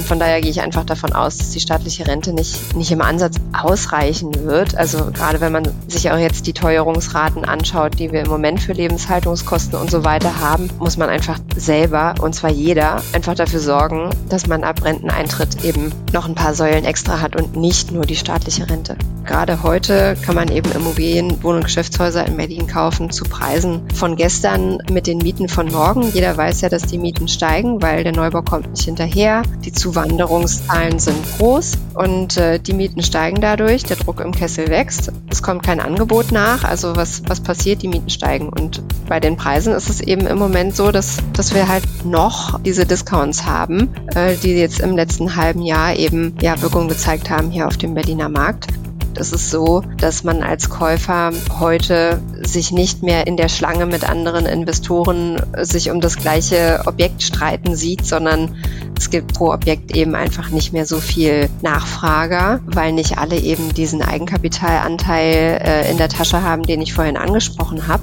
Und 0.00 0.06
von 0.06 0.18
daher 0.18 0.40
gehe 0.40 0.50
ich 0.50 0.62
einfach 0.62 0.84
davon 0.84 1.12
aus, 1.12 1.36
dass 1.36 1.50
die 1.50 1.60
staatliche 1.60 2.06
Rente 2.06 2.32
nicht, 2.32 2.74
nicht 2.74 2.90
im 2.90 3.02
Ansatz 3.02 3.36
ausreichen 3.52 4.32
wird. 4.46 4.74
Also 4.74 5.10
gerade 5.12 5.42
wenn 5.42 5.52
man 5.52 5.68
sich 5.88 6.10
auch 6.10 6.16
jetzt 6.16 6.46
die 6.46 6.54
Teuerungsraten 6.54 7.44
anschaut, 7.44 7.98
die 7.98 8.10
wir 8.10 8.22
im 8.22 8.30
Moment 8.30 8.62
für 8.62 8.72
Lebenshaltungskosten 8.72 9.78
und 9.78 9.90
so 9.90 10.02
weiter 10.02 10.40
haben, 10.40 10.70
muss 10.78 10.96
man 10.96 11.10
einfach 11.10 11.38
selber, 11.54 12.14
und 12.18 12.34
zwar 12.34 12.50
jeder, 12.50 13.02
einfach 13.12 13.34
dafür 13.34 13.60
sorgen, 13.60 14.08
dass 14.30 14.46
man 14.46 14.64
ab 14.64 14.82
Renteneintritt 14.82 15.66
eben 15.66 15.92
noch 16.14 16.26
ein 16.26 16.34
paar 16.34 16.54
Säulen 16.54 16.86
extra 16.86 17.20
hat 17.20 17.36
und 17.36 17.56
nicht 17.56 17.92
nur 17.92 18.06
die 18.06 18.16
staatliche 18.16 18.70
Rente. 18.70 18.96
Gerade 19.26 19.62
heute 19.62 20.16
kann 20.24 20.34
man 20.34 20.50
eben 20.50 20.72
Immobilien, 20.72 21.42
Wohn- 21.42 21.56
und 21.56 21.64
Geschäftshäuser 21.64 22.26
in 22.26 22.38
Berlin 22.38 22.66
kaufen 22.66 23.10
zu 23.10 23.24
Preisen 23.24 23.82
von 23.94 24.16
gestern 24.16 24.78
mit 24.90 25.06
den 25.06 25.18
Mieten 25.18 25.48
von 25.48 25.70
morgen. 25.70 26.10
Jeder 26.14 26.36
weiß 26.38 26.62
ja, 26.62 26.70
dass 26.70 26.86
die 26.86 26.96
Mieten 26.96 27.28
steigen, 27.28 27.82
weil 27.82 28.02
der 28.02 28.12
Neubau 28.12 28.40
kommt 28.40 28.70
nicht 28.70 28.84
hinterher. 28.84 29.42
Die 29.64 29.72
Zuwanderungszahlen 29.90 31.00
sind 31.00 31.18
groß 31.38 31.72
und 31.94 32.36
äh, 32.36 32.60
die 32.60 32.74
Mieten 32.74 33.02
steigen 33.02 33.40
dadurch, 33.40 33.82
der 33.82 33.96
Druck 33.96 34.20
im 34.20 34.30
Kessel 34.30 34.68
wächst. 34.68 35.10
Es 35.28 35.42
kommt 35.42 35.64
kein 35.64 35.80
Angebot 35.80 36.30
nach, 36.30 36.62
also 36.62 36.94
was, 36.94 37.22
was 37.26 37.40
passiert? 37.40 37.82
Die 37.82 37.88
Mieten 37.88 38.08
steigen. 38.08 38.48
Und 38.48 38.82
bei 39.08 39.18
den 39.18 39.36
Preisen 39.36 39.72
ist 39.72 39.90
es 39.90 40.00
eben 40.00 40.28
im 40.28 40.38
Moment 40.38 40.76
so, 40.76 40.92
dass, 40.92 41.16
dass 41.32 41.54
wir 41.54 41.66
halt 41.66 41.84
noch 42.04 42.60
diese 42.60 42.86
Discounts 42.86 43.46
haben, 43.46 43.92
äh, 44.14 44.36
die 44.36 44.52
jetzt 44.52 44.78
im 44.78 44.94
letzten 44.94 45.34
halben 45.34 45.62
Jahr 45.62 45.96
eben 45.96 46.36
ja 46.40 46.60
Wirkung 46.62 46.86
gezeigt 46.86 47.28
haben 47.28 47.50
hier 47.50 47.66
auf 47.66 47.76
dem 47.76 47.94
Berliner 47.94 48.28
Markt. 48.28 48.66
Es 49.14 49.32
ist 49.32 49.50
so, 49.50 49.82
dass 49.98 50.24
man 50.24 50.42
als 50.42 50.70
Käufer 50.70 51.32
heute 51.58 52.20
sich 52.42 52.72
nicht 52.72 53.02
mehr 53.02 53.26
in 53.26 53.36
der 53.36 53.48
Schlange 53.48 53.86
mit 53.86 54.08
anderen 54.08 54.46
Investoren 54.46 55.40
sich 55.58 55.90
um 55.90 56.00
das 56.00 56.16
gleiche 56.16 56.82
Objekt 56.86 57.22
streiten 57.22 57.76
sieht, 57.76 58.06
sondern 58.06 58.56
es 58.96 59.10
gibt 59.10 59.34
pro 59.34 59.52
Objekt 59.52 59.96
eben 59.96 60.14
einfach 60.14 60.50
nicht 60.50 60.72
mehr 60.72 60.86
so 60.86 61.00
viel 61.00 61.48
Nachfrager, 61.62 62.60
weil 62.66 62.92
nicht 62.92 63.18
alle 63.18 63.38
eben 63.38 63.72
diesen 63.74 64.02
Eigenkapitalanteil 64.02 65.60
äh, 65.64 65.90
in 65.90 65.96
der 65.96 66.08
Tasche 66.08 66.42
haben, 66.42 66.62
den 66.62 66.80
ich 66.82 66.92
vorhin 66.92 67.16
angesprochen 67.16 67.88
habe. 67.88 68.02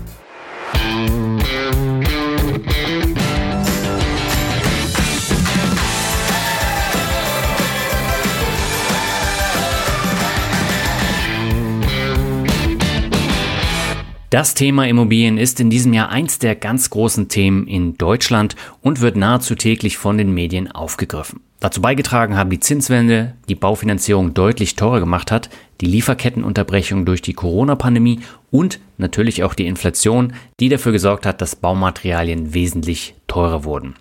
Das 14.30 14.56
Thema 14.56 14.86
Immobilien 14.86 15.38
ist 15.38 15.61
in 15.61 15.70
diesem 15.70 15.94
Jahr 15.94 16.09
eins 16.09 16.38
der 16.38 16.53
ganz 16.56 16.89
großen 16.89 17.30
Themen 17.30 17.66
in 17.66 17.97
Deutschland 17.97 18.58
und 18.81 19.00
wird 19.00 19.16
nahezu 19.16 19.56
täglich 19.56 19.97
von 19.97 20.17
den 20.17 20.34
Medien 20.34 20.69
aufgegriffen. 20.69 21.39
Dazu 21.61 21.81
beigetragen 21.81 22.36
haben 22.36 22.50
die 22.50 22.59
Zinswende, 22.59 23.36
die 23.47 23.56
Baufinanzierung 23.56 24.34
deutlich 24.34 24.75
teurer 24.75 25.00
gemacht 25.00 25.31
hat, 25.31 25.50
die 25.80 25.86
Lieferkettenunterbrechung 25.86 27.06
durch 27.06 27.22
die 27.22 27.34
Corona-Pandemie 27.34 28.19
und 28.52 28.81
natürlich 28.97 29.44
auch 29.46 29.53
die 29.53 29.66
Inflation, 29.66 30.34
die 30.59 30.68
dafür 30.68 30.91
gesorgt 30.91 31.25
hat, 31.25 31.40
dass 31.40 31.56
Baumaterialien 31.56 32.53
wesentlich 32.53 33.16
teurer 33.28 33.63
wurden. 33.63 33.96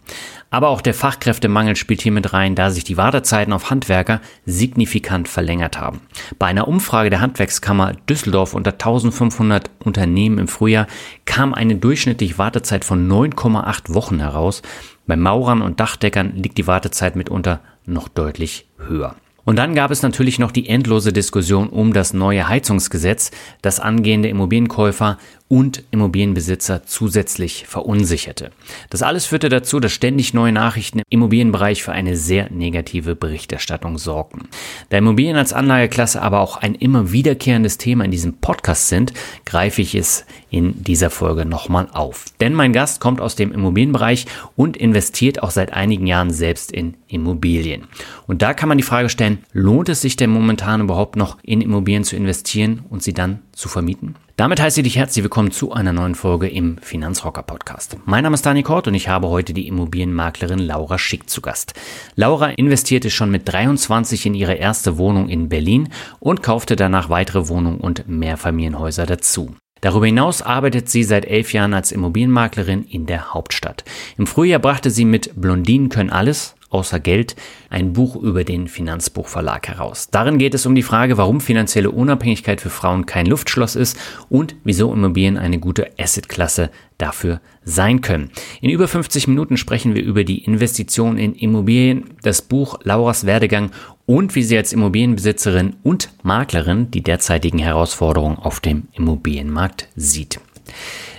Aber 0.51 0.69
auch 0.69 0.81
der 0.81 0.95
Fachkräftemangel 0.95 1.77
spielt 1.77 2.03
hier 2.03 2.13
mit 2.13 2.33
rein, 2.33 2.55
da 2.55 2.71
sich 2.71 2.85
die 2.85 2.97
Wartezeiten 2.97 3.53
auf 3.53 3.71
Handwerker 3.71 4.21
signifikant 4.45 5.29
verlängert 5.29 5.79
haben. 5.79 6.01
Bei 6.39 6.47
einer 6.47 6.69
Umfrage 6.69 7.11
der 7.11 7.21
Handwerkskammer 7.21 7.95
Düsseldorf 8.09 8.55
unter 8.55 8.73
1500 8.73 9.71
Unternehmen 9.85 10.39
im 10.39 10.49
Frühjahr 10.49 10.87
kam 11.25 11.53
eine 11.53 11.77
durchschnittliche 11.77 12.39
Wartezeit 12.39 12.85
von 12.85 13.11
9,8 13.11 13.95
Wochen 13.95 14.21
heraus. 14.21 14.63
Bei 15.07 15.17
Maurern 15.17 15.63
und 15.63 15.81
Dachdeckern 15.81 16.35
liegt 16.37 16.59
die 16.59 16.67
Wartezeit 16.67 17.17
mitunter 17.17 17.61
noch 17.85 18.09
deutlich 18.09 18.69
höher. 18.79 19.17
Und 19.47 19.57
dann 19.57 19.77
gab 19.77 19.93
es 19.93 20.03
natürlich 20.03 20.41
noch 20.41 20.51
die 20.51 20.69
endlose 20.69 21.13
Diskussion 21.13 21.69
um 21.69 21.93
das 21.93 22.13
neue 22.13 22.49
Heizungsgesetz, 22.49 23.31
das 23.63 23.79
angehende 23.79 24.29
Immobilienkäufer 24.29 25.19
und 25.49 25.85
Immobilienbesitzer 25.91 26.85
zusätzlich 26.87 27.67
verunsicherte. 27.67 28.51
Das 28.91 29.03
alles 29.03 29.27
führte 29.27 29.49
dazu, 29.49 29.79
dass 29.79 29.93
ständig 29.93 30.35
neue 30.35 30.53
Nachrichten 30.53 30.99
im 30.99 31.05
Immobilienbereich 31.09 31.83
für 31.83 31.93
eine 31.93 32.17
sehr 32.17 32.51
negative 32.51 33.15
Berichterstattung 33.15 33.99
sorgten. 33.99 34.49
Da 34.89 34.99
Immobilien 34.99 35.37
als 35.37 35.53
Anlageklasse 35.53 36.21
aber 36.21 36.41
auch 36.41 36.57
ein 36.57 36.75
immer 36.75 37.13
wiederkehrendes 37.13 37.79
Thema 37.79 38.05
in 38.05 38.11
diesem 38.11 38.35
Podcast 38.35 38.89
sind, 38.89 39.13
greife 39.45 39.83
ich 39.83 39.95
es 39.95 40.25
in 40.51 40.83
dieser 40.83 41.11
Folge 41.11 41.45
nochmal 41.45 41.89
auf. 41.93 42.25
Denn 42.41 42.55
mein 42.55 42.73
Gast 42.73 43.01
kommt 43.01 43.21
aus 43.21 43.37
dem 43.37 43.53
Immobilienbereich 43.53 44.27
und 44.57 44.77
investiert 44.77 45.43
auch 45.43 45.51
seit 45.51 45.73
einigen 45.73 46.07
Jahren 46.07 46.31
selbst 46.31 46.73
in 46.73 46.95
Immobilien. 47.09 47.85
Und 48.27 48.43
da 48.43 48.53
kann 48.55 48.69
man 48.69 48.79
die 48.79 48.85
Frage 48.85 49.09
stellen, 49.09 49.39
lohnt 49.53 49.89
es 49.89 50.01
sich 50.01 50.17
denn 50.17 50.31
momentan 50.31 50.81
überhaupt 50.81 51.17
noch 51.17 51.39
in 51.43 51.61
Immobilien 51.61 52.05
zu 52.05 52.17
investieren 52.17 52.85
und 52.89 53.03
sie 53.03 53.15
dann 53.15 53.41
zu 53.53 53.69
vermieten? 53.69 54.17
Damit 54.39 54.61
heiße 54.61 54.81
ich 54.81 54.85
dich 54.85 54.99
herzlich 54.99 55.23
willkommen 55.23 55.51
zu 55.51 55.73
einer 55.73 55.95
neuen 55.95 56.15
Folge 56.15 56.47
im 56.47 56.77
Finanzrocker 56.77 57.43
Podcast. 57.43 57.97
Mein 58.05 58.23
Name 58.23 58.35
ist 58.35 58.45
Dani 58.45 58.63
Kort 58.63 58.87
und 58.87 58.93
ich 58.93 59.09
habe 59.09 59.31
heute 59.31 59.55
die 59.55 59.67
Immobilienmaklerin 59.67 60.59
Laura 60.59 60.99
Schick 60.99 61.31
zu 61.31 61.41
Gast. 61.41 61.73
Laura 62.17 62.51
investierte 62.51 63.09
schon 63.09 63.31
mit 63.31 63.49
23 63.51 64.27
in 64.27 64.35
ihre 64.35 64.53
erste 64.53 64.99
Wohnung 64.99 65.31
in 65.31 65.49
Berlin 65.49 65.89
und 66.21 66.43
kaufte 66.43 66.77
danach 66.77 67.09
weitere 67.09 67.49
Wohnungen 67.49 67.81
und 67.81 68.09
Mehrfamilienhäuser 68.09 69.07
dazu. 69.07 69.57
Darüber 69.81 70.05
hinaus 70.05 70.43
arbeitet 70.43 70.91
sie 70.91 71.03
seit 71.03 71.25
elf 71.25 71.55
Jahren 71.55 71.73
als 71.73 71.91
Immobilienmaklerin 71.91 72.85
in 72.85 73.07
der 73.07 73.33
Hauptstadt. 73.33 73.85
Im 74.19 74.27
Frühjahr 74.27 74.61
brachte 74.61 74.91
sie 74.91 75.07
mit 75.07 75.33
Blondinen 75.41 75.89
können 75.89 76.11
alles 76.11 76.56
außer 76.71 77.01
Geld 77.01 77.37
ein 77.71 77.93
Buch 77.93 78.17
über 78.17 78.45
den 78.45 78.69
Finanzbuchverlag 78.69 79.69
heraus. 79.69 80.09
Darin 80.11 80.39
geht 80.39 80.55
es 80.55 80.67
um 80.67 80.75
die 80.75 80.83
Frage, 80.83 81.17
warum 81.17 81.41
finanzielle 81.41 81.91
Unabhängigkeit 81.91 82.61
für 82.61 82.71
Frauen 82.71 83.07
kein 83.07 83.27
Luftschloss 83.27 83.77
ist 83.77 83.99
und 84.29 84.57
wieso 84.65 84.93
Immobilien 84.93 85.37
eine 85.37 85.59
gute 85.59 85.91
Assetklasse 85.99 86.71
dafür 86.99 87.41
sein 87.65 88.01
können. 88.01 88.31
In 88.61 88.71
über 88.71 88.89
50 88.89 89.29
Minuten 89.29 89.57
sprechen 89.57 89.95
wir 89.95 90.03
über 90.03 90.25
die 90.25 90.45
Investition 90.45 91.19
in 91.19 91.35
Immobilien, 91.35 92.05
das 92.23 92.43
Buch 92.43 92.79
Lauras 92.83 93.27
Werdegang 93.27 93.71
und 94.07 94.35
wie 94.35 94.43
sie 94.43 94.57
als 94.57 94.73
Immobilienbesitzerin 94.73 95.77
und 95.83 96.11
Maklerin 96.23 96.91
die 96.91 97.03
derzeitigen 97.03 97.59
Herausforderungen 97.59 98.39
auf 98.39 98.61
dem 98.61 98.89
Immobilienmarkt 98.93 99.89
sieht. 99.97 100.41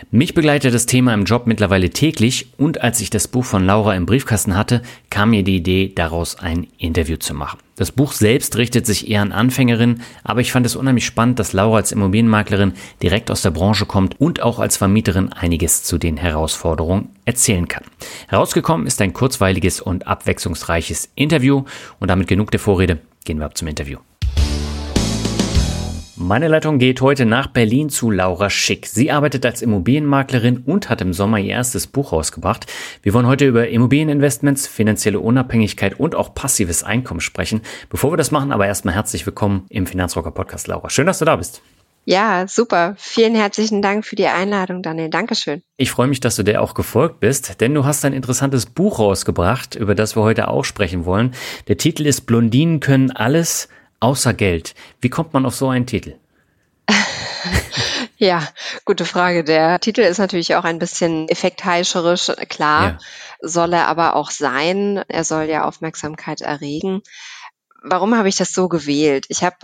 Mich 0.10 0.34
begleitet 0.34 0.74
das 0.74 0.86
Thema 0.86 1.14
im 1.14 1.26
Job 1.26 1.48
mittlerweile 1.48 1.90
täglich 1.90 2.54
und 2.58 2.80
als 2.80 3.02
ich 3.02 3.10
das 3.10 3.28
Buch 3.28 3.44
von 3.44 3.66
Laura 3.66 3.94
im 3.94 4.06
Briefkasten 4.06 4.56
hatte, 4.56 4.82
kam 5.10 5.32
mir 5.32 5.44
die 5.44 5.58
Idee, 5.58 5.92
daraus 5.94 6.40
ein 6.40 6.68
Interview 6.78 7.18
zu 7.18 7.34
machen. 7.34 7.60
Das 7.76 7.92
Buch 7.92 8.14
selbst 8.14 8.56
richtet 8.56 8.86
sich 8.86 9.10
eher 9.10 9.22
an 9.22 9.34
Anfängerinnen, 9.34 10.02
aber 10.24 10.40
ich 10.40 10.54
fand 10.54 10.66
es 10.66 10.78
unheimlich 10.78 11.06
spannend, 11.06 11.40
dass 11.40 11.52
Laura 11.52 11.76
als 11.76 11.92
Immobilienmaklerin 11.92 12.72
direkt 13.04 13.30
aus 13.30 13.42
der 13.42 13.52
Branche 13.52 13.86
kommt 13.86 14.18
und 14.18 14.42
auch 14.42 14.60
als 14.60 14.78
Vermieterin 14.78 15.34
einiges 15.34 15.84
zu 15.84 15.98
den 15.98 16.16
Herausforderungen 16.16 17.10
erzählen 17.26 17.68
kann. 17.68 17.84
Herausgekommen 18.30 18.88
ist 18.88 19.02
ein 19.02 19.12
kurzweiliges 19.12 19.82
und 19.82 20.08
abwechslungsreiches 20.08 21.10
Interview 21.16 21.66
und 22.00 22.08
damit 22.08 22.30
genug 22.30 22.52
der 22.52 22.62
Vorrede, 22.62 23.00
gehen 23.26 23.40
wir 23.40 23.46
ab 23.46 23.58
zum 23.58 23.68
Interview. 23.68 23.98
Meine 26.20 26.48
Leitung 26.48 26.80
geht 26.80 27.00
heute 27.02 27.28
nach 27.28 27.46
Berlin 27.46 27.90
zu 27.90 28.10
Laura 28.10 28.50
Schick. 28.50 28.88
Sie 28.88 29.12
arbeitet 29.12 29.46
als 29.46 29.62
Immobilienmaklerin 29.62 30.64
und 30.66 30.90
hat 30.90 31.00
im 31.02 31.14
Sommer 31.14 31.38
ihr 31.38 31.52
erstes 31.52 31.86
Buch 31.86 32.12
rausgebracht. 32.12 32.66
Wir 33.04 33.14
wollen 33.14 33.28
heute 33.28 33.46
über 33.46 33.68
Immobilieninvestments, 33.68 34.66
finanzielle 34.66 35.20
Unabhängigkeit 35.20 36.00
und 36.00 36.16
auch 36.16 36.34
passives 36.34 36.84
Einkommen 36.84 37.22
sprechen. 37.22 37.62
Bevor 37.90 38.12
wir 38.12 38.18
das 38.18 38.32
machen, 38.32 38.52
aber 38.52 38.66
erstmal 38.66 38.96
herzlich 38.96 39.28
willkommen 39.28 39.68
im 39.70 39.86
Finanzrocker 39.86 40.32
Podcast, 40.32 40.66
Laura. 40.68 40.90
Schön, 40.90 41.06
dass 41.06 41.20
du 41.20 41.26
da 41.26 41.36
bist. 41.36 41.62
Ja, 42.06 42.48
super. 42.48 42.96
Vielen 42.98 43.36
herzlichen 43.36 43.84
Dank 43.84 44.04
für 44.04 44.16
die 44.16 44.26
Einladung, 44.26 44.82
Daniel. 44.82 45.10
Dankeschön. 45.10 45.62
Ich 45.76 45.92
freue 45.92 46.08
mich, 46.08 46.20
dass 46.20 46.36
du 46.36 46.42
der 46.42 46.64
auch 46.64 46.74
gefolgt 46.74 47.20
bist, 47.20 47.62
denn 47.62 47.76
du 47.76 47.86
hast 47.86 48.06
ein 48.06 48.14
interessantes 48.14 48.66
Buch 48.66 48.98
rausgebracht, 48.98 49.76
über 49.76 49.94
das 49.94 50.16
wir 50.16 50.24
heute 50.24 50.48
auch 50.48 50.66
sprechen 50.66 51.06
wollen. 51.06 51.36
Der 51.68 51.78
Titel 51.78 52.08
ist 52.08 52.22
Blondinen 52.22 52.80
können 52.80 53.12
alles, 53.12 53.68
außer 54.00 54.34
Geld. 54.34 54.76
Wie 55.02 55.10
kommt 55.10 55.34
man 55.34 55.46
auf 55.46 55.56
so 55.56 55.70
einen 55.70 55.88
Titel? 55.88 56.16
Ja, 58.20 58.48
gute 58.84 59.06
Frage. 59.06 59.44
Der 59.44 59.80
Titel 59.80 60.02
ist 60.02 60.18
natürlich 60.18 60.56
auch 60.56 60.64
ein 60.64 60.80
bisschen 60.80 61.30
effektheischerisch, 61.30 62.32
klar, 62.50 62.84
ja. 62.84 62.98
soll 63.42 63.74
er 63.74 63.88
aber 63.88 64.16
auch 64.16 64.32
sein. 64.32 65.04
Er 65.08 65.24
soll 65.24 65.44
ja 65.44 65.66
Aufmerksamkeit 65.66 66.42
erregen. 66.42 67.04
Warum 67.84 68.18
habe 68.18 68.28
ich 68.28 68.36
das 68.36 68.54
so 68.54 68.70
gewählt? 68.70 69.28
Ich 69.30 69.44
habe 69.44 69.58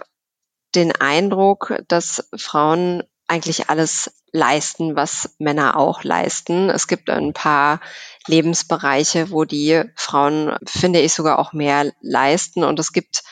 den 0.75 0.91
Eindruck, 0.91 1.73
dass 1.87 2.29
Frauen 2.37 3.01
eigentlich 3.27 3.69
alles 3.69 4.11
leisten, 4.31 4.95
was 4.95 5.35
Männer 5.39 5.77
auch 5.77 6.03
leisten. 6.03 6.69
Es 6.69 6.87
gibt 6.87 7.09
ein 7.09 7.33
paar 7.33 7.79
Lebensbereiche, 8.27 9.31
wo 9.31 9.45
die 9.45 9.83
Frauen, 9.95 10.55
finde 10.65 10.99
ich, 10.99 11.13
sogar 11.13 11.39
auch 11.39 11.53
mehr 11.53 11.91
leisten. 12.01 12.63
Und 12.63 12.79
es 12.79 12.93
gibt 12.93 13.23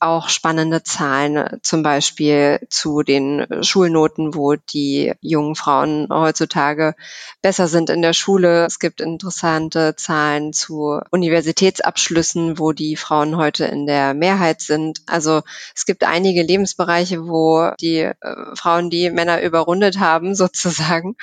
auch 0.00 0.30
spannende 0.30 0.82
Zahlen, 0.82 1.60
zum 1.62 1.82
Beispiel 1.82 2.60
zu 2.70 3.02
den 3.02 3.46
Schulnoten, 3.62 4.34
wo 4.34 4.56
die 4.56 5.12
jungen 5.20 5.54
Frauen 5.54 6.08
heutzutage 6.10 6.94
besser 7.42 7.68
sind 7.68 7.90
in 7.90 8.00
der 8.00 8.14
Schule. 8.14 8.64
Es 8.64 8.78
gibt 8.78 9.02
interessante 9.02 9.94
Zahlen 9.96 10.54
zu 10.54 11.00
Universitätsabschlüssen, 11.10 12.58
wo 12.58 12.72
die 12.72 12.96
Frauen 12.96 13.36
heute 13.36 13.66
in 13.66 13.86
der 13.86 14.14
Mehrheit 14.14 14.62
sind. 14.62 15.02
Also 15.06 15.42
es 15.74 15.84
gibt 15.84 16.02
einige 16.02 16.42
Lebensbereiche, 16.42 17.28
wo 17.28 17.70
die 17.80 17.98
äh, 17.98 18.14
Frauen 18.54 18.88
die 18.88 19.10
Männer 19.10 19.42
überrundet 19.42 20.00
haben, 20.00 20.34
sozusagen. 20.40 21.16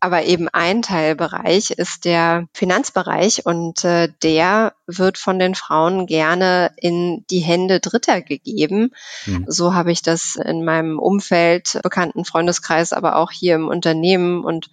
Aber 0.00 0.24
eben 0.24 0.48
ein 0.48 0.80
Teilbereich 0.80 1.72
ist 1.72 2.06
der 2.06 2.46
Finanzbereich 2.54 3.44
und 3.44 3.84
äh, 3.84 4.08
der 4.22 4.72
wird 4.86 5.18
von 5.18 5.38
den 5.38 5.54
Frauen 5.54 6.06
gerne 6.06 6.72
in 6.76 7.24
die 7.30 7.40
Hände 7.40 7.80
Dritter 7.80 8.21
gegeben. 8.22 8.92
Mhm. 9.26 9.44
So 9.48 9.74
habe 9.74 9.92
ich 9.92 10.02
das 10.02 10.36
in 10.36 10.64
meinem 10.64 10.98
Umfeld, 10.98 11.78
bekannten 11.82 12.24
Freundeskreis, 12.24 12.92
aber 12.92 13.16
auch 13.16 13.30
hier 13.30 13.54
im 13.54 13.68
Unternehmen 13.68 14.44
und 14.44 14.70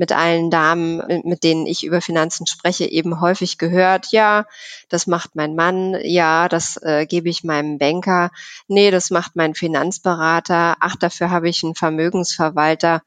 mit 0.00 0.12
allen 0.12 0.50
Damen, 0.50 1.02
mit 1.24 1.44
denen 1.44 1.66
ich 1.66 1.84
über 1.84 2.00
Finanzen 2.00 2.46
spreche, 2.46 2.86
eben 2.86 3.20
häufig 3.20 3.58
gehört, 3.58 4.12
ja, 4.12 4.46
das 4.88 5.06
macht 5.06 5.36
mein 5.36 5.54
Mann, 5.54 5.94
ja, 6.02 6.48
das 6.48 6.78
äh, 6.82 7.04
gebe 7.04 7.28
ich 7.28 7.44
meinem 7.44 7.76
Banker, 7.76 8.30
nee, 8.66 8.90
das 8.90 9.10
macht 9.10 9.36
mein 9.36 9.54
Finanzberater, 9.54 10.76
ach, 10.80 10.96
dafür 10.96 11.30
habe 11.30 11.50
ich 11.50 11.62
einen 11.62 11.74
Vermögensverwalter. 11.74 13.02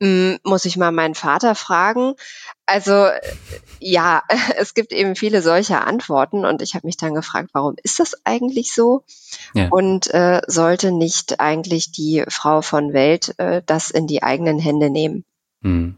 Hm, 0.00 0.38
muss 0.44 0.64
ich 0.64 0.76
mal 0.76 0.92
meinen 0.92 1.16
Vater 1.16 1.54
fragen. 1.54 2.14
Also 2.66 3.08
ja, 3.80 4.22
es 4.56 4.74
gibt 4.74 4.92
eben 4.92 5.16
viele 5.16 5.42
solcher 5.42 5.86
Antworten 5.86 6.44
und 6.44 6.62
ich 6.62 6.74
habe 6.74 6.86
mich 6.86 6.96
dann 6.96 7.14
gefragt, 7.14 7.50
warum 7.52 7.74
ist 7.82 7.98
das 7.98 8.14
eigentlich 8.24 8.72
so? 8.72 9.04
Ja. 9.54 9.68
Und 9.70 10.12
äh, 10.14 10.40
sollte 10.46 10.92
nicht 10.92 11.40
eigentlich 11.40 11.90
die 11.90 12.24
Frau 12.28 12.62
von 12.62 12.92
Welt 12.92 13.34
äh, 13.38 13.62
das 13.66 13.90
in 13.90 14.06
die 14.06 14.22
eigenen 14.22 14.58
Hände 14.58 14.90
nehmen? 14.90 15.24
Hm. 15.62 15.96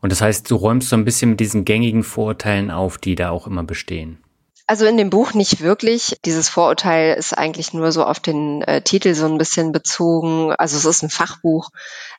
Und 0.00 0.12
das 0.12 0.20
heißt, 0.20 0.50
du 0.50 0.56
räumst 0.56 0.88
so 0.88 0.96
ein 0.96 1.04
bisschen 1.04 1.30
mit 1.30 1.40
diesen 1.40 1.64
gängigen 1.64 2.02
Vorurteilen 2.02 2.70
auf, 2.70 2.98
die 2.98 3.14
da 3.14 3.30
auch 3.30 3.46
immer 3.46 3.62
bestehen. 3.62 4.23
Also 4.66 4.86
in 4.86 4.96
dem 4.96 5.10
Buch 5.10 5.34
nicht 5.34 5.60
wirklich. 5.60 6.18
Dieses 6.24 6.48
Vorurteil 6.48 7.16
ist 7.16 7.36
eigentlich 7.36 7.74
nur 7.74 7.92
so 7.92 8.04
auf 8.04 8.18
den 8.18 8.62
äh, 8.62 8.80
Titel 8.80 9.14
so 9.14 9.26
ein 9.26 9.36
bisschen 9.36 9.72
bezogen. 9.72 10.52
Also 10.52 10.78
es 10.78 10.86
ist 10.86 11.02
ein 11.02 11.10
Fachbuch. 11.10 11.68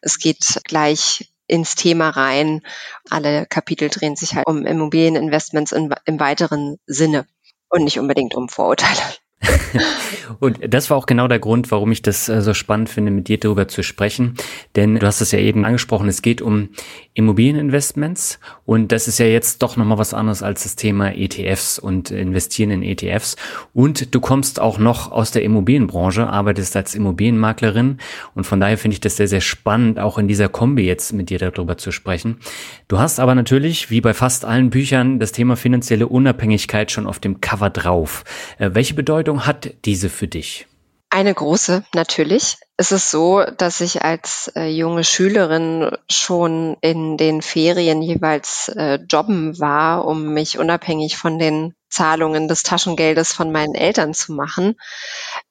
Es 0.01 0.19
geht 0.19 0.61
gleich 0.63 1.31
ins 1.47 1.75
Thema 1.75 2.09
rein. 2.09 2.61
Alle 3.09 3.45
Kapitel 3.47 3.89
drehen 3.89 4.15
sich 4.15 4.35
halt 4.35 4.45
um 4.47 4.65
Immobilieninvestments 4.65 5.71
in, 5.71 5.93
im 6.05 6.19
weiteren 6.19 6.77
Sinne 6.85 7.25
und 7.69 7.83
nicht 7.83 7.99
unbedingt 7.99 8.35
um 8.35 8.47
Vorurteile. 8.47 9.01
und 10.39 10.59
das 10.73 10.89
war 10.89 10.97
auch 10.97 11.05
genau 11.05 11.27
der 11.27 11.39
Grund, 11.39 11.71
warum 11.71 11.91
ich 11.91 12.01
das 12.01 12.29
äh, 12.29 12.41
so 12.41 12.53
spannend 12.53 12.89
finde, 12.89 13.11
mit 13.11 13.27
dir 13.27 13.39
darüber 13.39 13.67
zu 13.67 13.83
sprechen. 13.83 14.35
Denn 14.75 14.95
du 14.95 15.05
hast 15.05 15.21
es 15.21 15.31
ja 15.31 15.39
eben 15.39 15.65
angesprochen, 15.65 16.07
es 16.07 16.21
geht 16.21 16.41
um 16.41 16.69
Immobilieninvestments 17.13 18.39
und 18.65 18.91
das 18.91 19.07
ist 19.07 19.19
ja 19.19 19.25
jetzt 19.25 19.61
doch 19.61 19.77
nochmal 19.77 19.97
was 19.97 20.13
anderes 20.13 20.43
als 20.43 20.63
das 20.63 20.75
Thema 20.75 21.15
ETFs 21.15 21.79
und 21.79 22.11
investieren 22.11 22.71
in 22.71 22.83
ETFs. 22.83 23.35
Und 23.73 24.13
du 24.13 24.19
kommst 24.19 24.59
auch 24.59 24.77
noch 24.77 25.11
aus 25.11 25.31
der 25.31 25.43
Immobilienbranche, 25.43 26.27
arbeitest 26.27 26.75
als 26.75 26.95
Immobilienmaklerin 26.95 27.97
und 28.33 28.43
von 28.45 28.59
daher 28.59 28.77
finde 28.77 28.93
ich 28.93 29.01
das 29.01 29.17
sehr, 29.17 29.27
sehr 29.27 29.41
spannend, 29.41 29.99
auch 29.99 30.17
in 30.17 30.27
dieser 30.27 30.49
Kombi 30.49 30.85
jetzt 30.85 31.13
mit 31.13 31.29
dir 31.29 31.39
darüber 31.39 31.77
zu 31.77 31.91
sprechen. 31.91 32.39
Du 32.87 32.99
hast 32.99 33.19
aber 33.19 33.35
natürlich, 33.35 33.89
wie 33.89 34.01
bei 34.01 34.13
fast 34.13 34.45
allen 34.45 34.69
Büchern, 34.69 35.19
das 35.19 35.31
Thema 35.31 35.55
finanzielle 35.55 36.07
Unabhängigkeit 36.07 36.91
schon 36.91 37.07
auf 37.07 37.19
dem 37.19 37.41
Cover 37.41 37.69
drauf. 37.69 38.23
Äh, 38.57 38.71
welche 38.73 38.93
Bedeutung 38.93 39.24
hat 39.45 39.73
diese 39.85 40.09
für 40.09 40.27
dich? 40.27 40.67
Eine 41.09 41.33
große, 41.33 41.85
natürlich. 41.93 42.57
Es 42.75 42.91
ist 42.91 43.09
so, 43.09 43.41
dass 43.41 43.79
ich 43.79 44.01
als 44.01 44.51
äh, 44.55 44.67
junge 44.67 45.05
Schülerin 45.05 45.95
schon 46.09 46.75
in 46.81 47.15
den 47.15 47.41
Ferien 47.41 48.01
jeweils 48.01 48.67
äh, 48.75 48.99
jobben 49.09 49.57
war, 49.57 50.05
um 50.05 50.33
mich 50.33 50.59
unabhängig 50.59 51.15
von 51.15 51.39
den 51.39 51.73
Zahlungen 51.87 52.49
des 52.49 52.63
Taschengeldes 52.63 53.31
von 53.31 53.53
meinen 53.53 53.75
Eltern 53.75 54.13
zu 54.13 54.33
machen. 54.33 54.75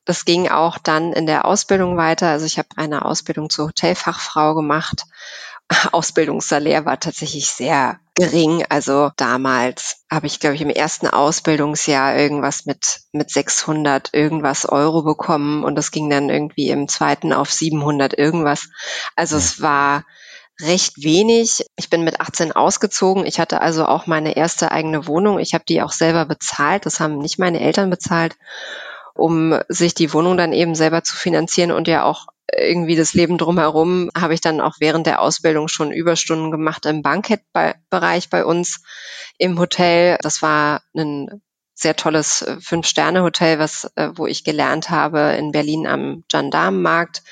Das 0.04 0.26
ging 0.26 0.50
auch 0.50 0.76
dann 0.76 1.14
in 1.14 1.24
der 1.24 1.46
Ausbildung 1.46 1.96
weiter. 1.96 2.28
Also 2.28 2.44
ich 2.44 2.58
habe 2.58 2.68
eine 2.76 3.06
Ausbildung 3.06 3.48
zur 3.48 3.68
Hotelfachfrau 3.68 4.54
gemacht 4.54 5.04
Ausbildungssalär 5.92 6.84
war 6.84 7.00
tatsächlich 7.00 7.46
sehr 7.48 7.98
gering. 8.14 8.64
Also 8.68 9.10
damals 9.16 10.04
habe 10.10 10.26
ich, 10.26 10.40
glaube 10.40 10.54
ich, 10.54 10.62
im 10.62 10.70
ersten 10.70 11.06
Ausbildungsjahr 11.06 12.16
irgendwas 12.16 12.66
mit, 12.66 13.00
mit 13.12 13.30
600 13.30 14.10
irgendwas 14.12 14.66
Euro 14.66 15.02
bekommen 15.02 15.64
und 15.64 15.74
das 15.76 15.90
ging 15.90 16.10
dann 16.10 16.30
irgendwie 16.30 16.70
im 16.70 16.88
zweiten 16.88 17.32
auf 17.32 17.50
700 17.50 18.16
irgendwas. 18.16 18.68
Also 19.16 19.36
es 19.36 19.60
war 19.60 20.04
recht 20.60 21.02
wenig. 21.02 21.66
Ich 21.76 21.90
bin 21.90 22.04
mit 22.04 22.20
18 22.20 22.52
ausgezogen. 22.52 23.26
Ich 23.26 23.40
hatte 23.40 23.60
also 23.60 23.86
auch 23.86 24.06
meine 24.06 24.36
erste 24.36 24.70
eigene 24.70 25.06
Wohnung. 25.08 25.40
Ich 25.40 25.54
habe 25.54 25.64
die 25.68 25.82
auch 25.82 25.92
selber 25.92 26.26
bezahlt. 26.26 26.86
Das 26.86 27.00
haben 27.00 27.18
nicht 27.18 27.38
meine 27.38 27.60
Eltern 27.60 27.90
bezahlt 27.90 28.36
um 29.14 29.58
sich 29.68 29.94
die 29.94 30.12
Wohnung 30.12 30.36
dann 30.36 30.52
eben 30.52 30.74
selber 30.74 31.02
zu 31.04 31.16
finanzieren 31.16 31.70
und 31.70 31.88
ja 31.88 32.02
auch 32.02 32.26
irgendwie 32.52 32.96
das 32.96 33.14
Leben 33.14 33.38
drumherum 33.38 34.10
habe 34.16 34.34
ich 34.34 34.40
dann 34.40 34.60
auch 34.60 34.76
während 34.78 35.06
der 35.06 35.20
Ausbildung 35.20 35.68
schon 35.68 35.92
Überstunden 35.92 36.50
gemacht 36.50 36.86
im 36.86 37.02
Bankettbereich 37.02 38.30
bei 38.30 38.44
uns 38.44 38.82
im 39.38 39.58
Hotel. 39.58 40.18
Das 40.20 40.42
war 40.42 40.82
ein 40.94 41.42
sehr 41.74 41.96
tolles 41.96 42.42
äh, 42.42 42.60
Fünf-Sterne-Hotel, 42.60 43.58
was, 43.58 43.90
äh, 43.96 44.10
wo 44.14 44.26
ich 44.26 44.44
gelernt 44.44 44.90
habe 44.90 45.34
in 45.38 45.52
Berlin 45.52 45.86
am 45.86 46.24
Gendarmenmarkt 46.28 47.22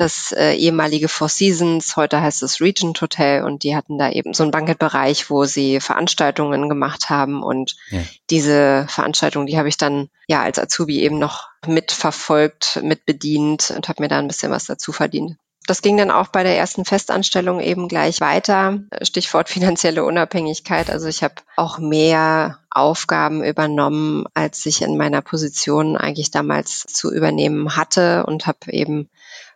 das 0.00 0.32
äh, 0.32 0.54
ehemalige 0.54 1.08
Four 1.08 1.28
Seasons, 1.28 1.94
heute 1.94 2.22
heißt 2.22 2.42
es 2.42 2.60
Regent 2.60 3.00
Hotel 3.02 3.44
und 3.44 3.62
die 3.64 3.76
hatten 3.76 3.98
da 3.98 4.10
eben 4.10 4.32
so 4.32 4.42
einen 4.42 4.50
Bankettbereich, 4.50 5.28
wo 5.28 5.44
sie 5.44 5.78
Veranstaltungen 5.78 6.70
gemacht 6.70 7.10
haben 7.10 7.42
und 7.42 7.76
ja. 7.90 8.00
diese 8.30 8.86
Veranstaltung, 8.88 9.46
die 9.46 9.58
habe 9.58 9.68
ich 9.68 9.76
dann 9.76 10.08
ja 10.26 10.42
als 10.42 10.58
Azubi 10.58 11.00
eben 11.00 11.18
noch 11.18 11.48
mitverfolgt, 11.66 12.80
mitbedient 12.82 13.70
und 13.76 13.88
habe 13.88 14.02
mir 14.02 14.08
da 14.08 14.18
ein 14.18 14.28
bisschen 14.28 14.50
was 14.50 14.64
dazu 14.64 14.92
verdient. 14.92 15.36
Das 15.66 15.82
ging 15.82 15.98
dann 15.98 16.10
auch 16.10 16.28
bei 16.28 16.42
der 16.42 16.56
ersten 16.56 16.84
Festanstellung 16.84 17.60
eben 17.60 17.86
gleich 17.86 18.20
weiter. 18.20 18.80
Stichwort 19.02 19.48
finanzielle 19.48 20.04
Unabhängigkeit. 20.04 20.90
Also 20.90 21.06
ich 21.06 21.22
habe 21.22 21.34
auch 21.56 21.78
mehr 21.78 22.58
Aufgaben 22.70 23.44
übernommen, 23.44 24.24
als 24.34 24.64
ich 24.66 24.82
in 24.82 24.96
meiner 24.96 25.20
Position 25.20 25.96
eigentlich 25.96 26.30
damals 26.30 26.84
zu 26.88 27.12
übernehmen 27.12 27.76
hatte 27.76 28.24
und 28.26 28.46
habe 28.46 28.72
eben 28.72 29.10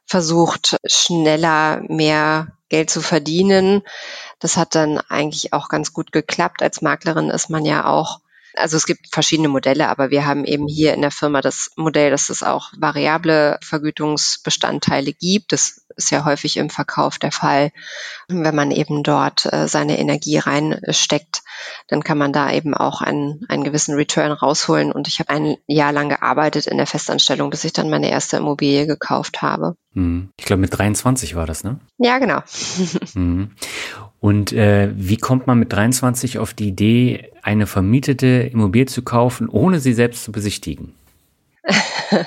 versucht, 0.06 0.76
schneller 0.86 1.82
mehr 1.88 2.48
Geld 2.68 2.90
zu 2.90 3.00
verdienen. 3.00 3.82
Das 4.38 4.56
hat 4.56 4.74
dann 4.74 4.98
eigentlich 4.98 5.52
auch 5.52 5.68
ganz 5.68 5.92
gut 5.92 6.12
geklappt. 6.12 6.62
Als 6.62 6.82
Maklerin 6.82 7.30
ist 7.30 7.50
man 7.50 7.64
ja 7.64 7.86
auch 7.86 8.20
also 8.56 8.76
es 8.76 8.86
gibt 8.86 9.12
verschiedene 9.12 9.48
Modelle, 9.48 9.88
aber 9.88 10.10
wir 10.10 10.26
haben 10.26 10.44
eben 10.44 10.68
hier 10.68 10.94
in 10.94 11.02
der 11.02 11.10
Firma 11.10 11.40
das 11.40 11.72
Modell, 11.76 12.10
dass 12.10 12.30
es 12.30 12.42
auch 12.42 12.70
variable 12.76 13.58
Vergütungsbestandteile 13.62 15.12
gibt. 15.12 15.52
Das 15.52 15.83
ist 15.96 16.10
ja 16.10 16.24
häufig 16.24 16.56
im 16.56 16.70
Verkauf 16.70 17.18
der 17.18 17.32
Fall. 17.32 17.70
Wenn 18.28 18.54
man 18.54 18.70
eben 18.70 19.02
dort 19.02 19.52
äh, 19.52 19.68
seine 19.68 19.98
Energie 19.98 20.38
reinsteckt, 20.38 21.42
dann 21.88 22.04
kann 22.04 22.18
man 22.18 22.32
da 22.32 22.52
eben 22.52 22.74
auch 22.74 23.00
einen, 23.00 23.44
einen 23.48 23.64
gewissen 23.64 23.94
Return 23.94 24.32
rausholen. 24.32 24.92
Und 24.92 25.08
ich 25.08 25.20
habe 25.20 25.30
ein 25.30 25.56
Jahr 25.66 25.92
lang 25.92 26.08
gearbeitet 26.08 26.66
in 26.66 26.76
der 26.76 26.86
Festanstellung, 26.86 27.50
bis 27.50 27.64
ich 27.64 27.72
dann 27.72 27.90
meine 27.90 28.10
erste 28.10 28.36
Immobilie 28.36 28.86
gekauft 28.86 29.42
habe. 29.42 29.76
Hm. 29.92 30.30
Ich 30.38 30.46
glaube, 30.46 30.60
mit 30.60 30.76
23 30.76 31.34
war 31.34 31.46
das, 31.46 31.64
ne? 31.64 31.78
Ja, 31.98 32.18
genau. 32.18 32.42
Hm. 33.14 33.50
Und 34.20 34.52
äh, 34.52 34.90
wie 34.96 35.18
kommt 35.18 35.46
man 35.46 35.58
mit 35.58 35.72
23 35.72 36.38
auf 36.38 36.54
die 36.54 36.68
Idee, 36.68 37.30
eine 37.42 37.66
vermietete 37.66 38.48
Immobilie 38.52 38.86
zu 38.86 39.02
kaufen, 39.02 39.48
ohne 39.48 39.80
sie 39.80 39.92
selbst 39.92 40.24
zu 40.24 40.32
besichtigen? 40.32 40.94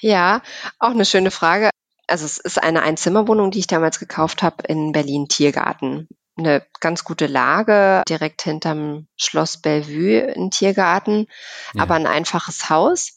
ja, 0.00 0.42
auch 0.78 0.90
eine 0.90 1.04
schöne 1.04 1.30
Frage. 1.30 1.70
Also 2.06 2.24
es 2.24 2.38
ist 2.38 2.62
eine 2.62 2.82
Einzimmerwohnung, 2.82 3.50
die 3.50 3.60
ich 3.60 3.66
damals 3.66 3.98
gekauft 3.98 4.42
habe 4.42 4.64
in 4.66 4.92
Berlin 4.92 5.28
Tiergarten. 5.28 6.08
Eine 6.36 6.64
ganz 6.80 7.04
gute 7.04 7.26
Lage, 7.26 8.02
direkt 8.08 8.42
hinterm 8.42 9.06
Schloss 9.16 9.58
Bellevue 9.58 10.18
in 10.18 10.50
Tiergarten, 10.50 11.26
ja. 11.74 11.82
aber 11.82 11.94
ein 11.94 12.06
einfaches 12.06 12.70
Haus, 12.70 13.16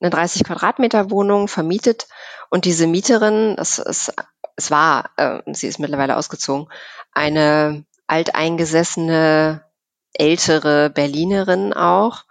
eine 0.00 0.10
30 0.10 0.44
Quadratmeter 0.44 1.10
Wohnung 1.10 1.48
vermietet 1.48 2.06
und 2.50 2.64
diese 2.64 2.86
Mieterin, 2.86 3.56
das 3.56 3.78
ist 3.78 4.12
es 4.56 4.70
war, 4.70 5.10
äh, 5.16 5.40
sie 5.52 5.66
ist 5.66 5.78
mittlerweile 5.78 6.16
ausgezogen, 6.16 6.68
eine 7.12 7.84
alteingesessene 8.06 9.64
ältere 10.14 10.90
Berlinerin 10.90 11.72
auch. 11.72 12.24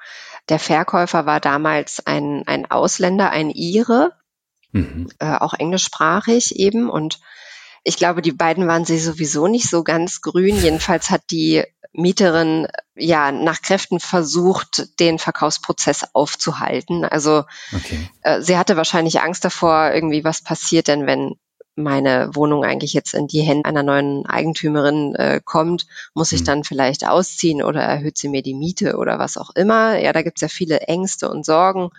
Der 0.50 0.60
Verkäufer 0.60 1.26
war 1.26 1.40
damals 1.40 2.06
ein, 2.06 2.44
ein 2.46 2.70
Ausländer, 2.70 3.32
ein 3.32 3.50
Ire, 3.50 4.14
mhm. 4.72 5.10
äh, 5.20 5.36
auch 5.38 5.54
englischsprachig 5.54 6.56
eben. 6.58 6.90
Und 6.90 7.20
ich 7.84 7.98
glaube, 7.98 8.22
die 8.22 8.32
beiden 8.32 8.68
waren 8.68 8.86
sie 8.86 9.00
sowieso 9.00 9.48
nicht 9.48 9.70
so 9.70 9.84
ganz 9.84 10.22
grün. 10.22 10.56
Jedenfalls 10.58 11.10
hat 11.10 11.24
die 11.32 11.64
Mieterin 11.94 12.68
ja 12.96 13.32
nach 13.32 13.62
Kräften 13.62 14.00
versucht, 14.00 15.00
den 15.00 15.20
Verkaufsprozess 15.20 16.06
aufzuhalten. 16.14 17.04
Also 17.04 17.44
okay. 17.76 18.10
äh, 18.22 18.42
sie 18.42 18.58
hatte 18.58 18.78
wahrscheinlich 18.78 19.22
Angst 19.22 19.44
davor, 19.44 19.92
irgendwie 19.94 20.24
was 20.24 20.44
passiert 20.44 20.88
denn, 20.88 21.06
wenn 21.06 21.36
meine 21.76 22.30
Wohnung 22.34 22.64
eigentlich 22.64 22.94
jetzt 22.94 23.14
in 23.14 23.28
die 23.28 23.42
Hände 23.42 23.68
einer 23.68 23.84
neuen 23.84 24.26
Eigentümerin 24.26 25.16
äh, 25.16 25.42
kommt, 25.44 25.88
muss 26.14 26.32
ich 26.32 26.42
mhm. 26.42 26.46
dann 26.46 26.64
vielleicht 26.64 27.08
ausziehen 27.08 27.64
oder 27.64 27.82
erhöht 27.82 28.18
sie 28.18 28.30
mir 28.30 28.42
die 28.42 28.54
Miete 28.54 28.98
oder 28.98 29.20
was 29.20 29.38
auch 29.38 29.52
immer. 29.56 29.98
Ja, 29.98 30.14
da 30.14 30.22
gibt 30.22 30.38
es 30.38 30.42
ja 30.42 30.48
viele 30.48 30.82
Ängste 30.82 31.30
und 31.30 31.46
Sorgen 31.46 31.90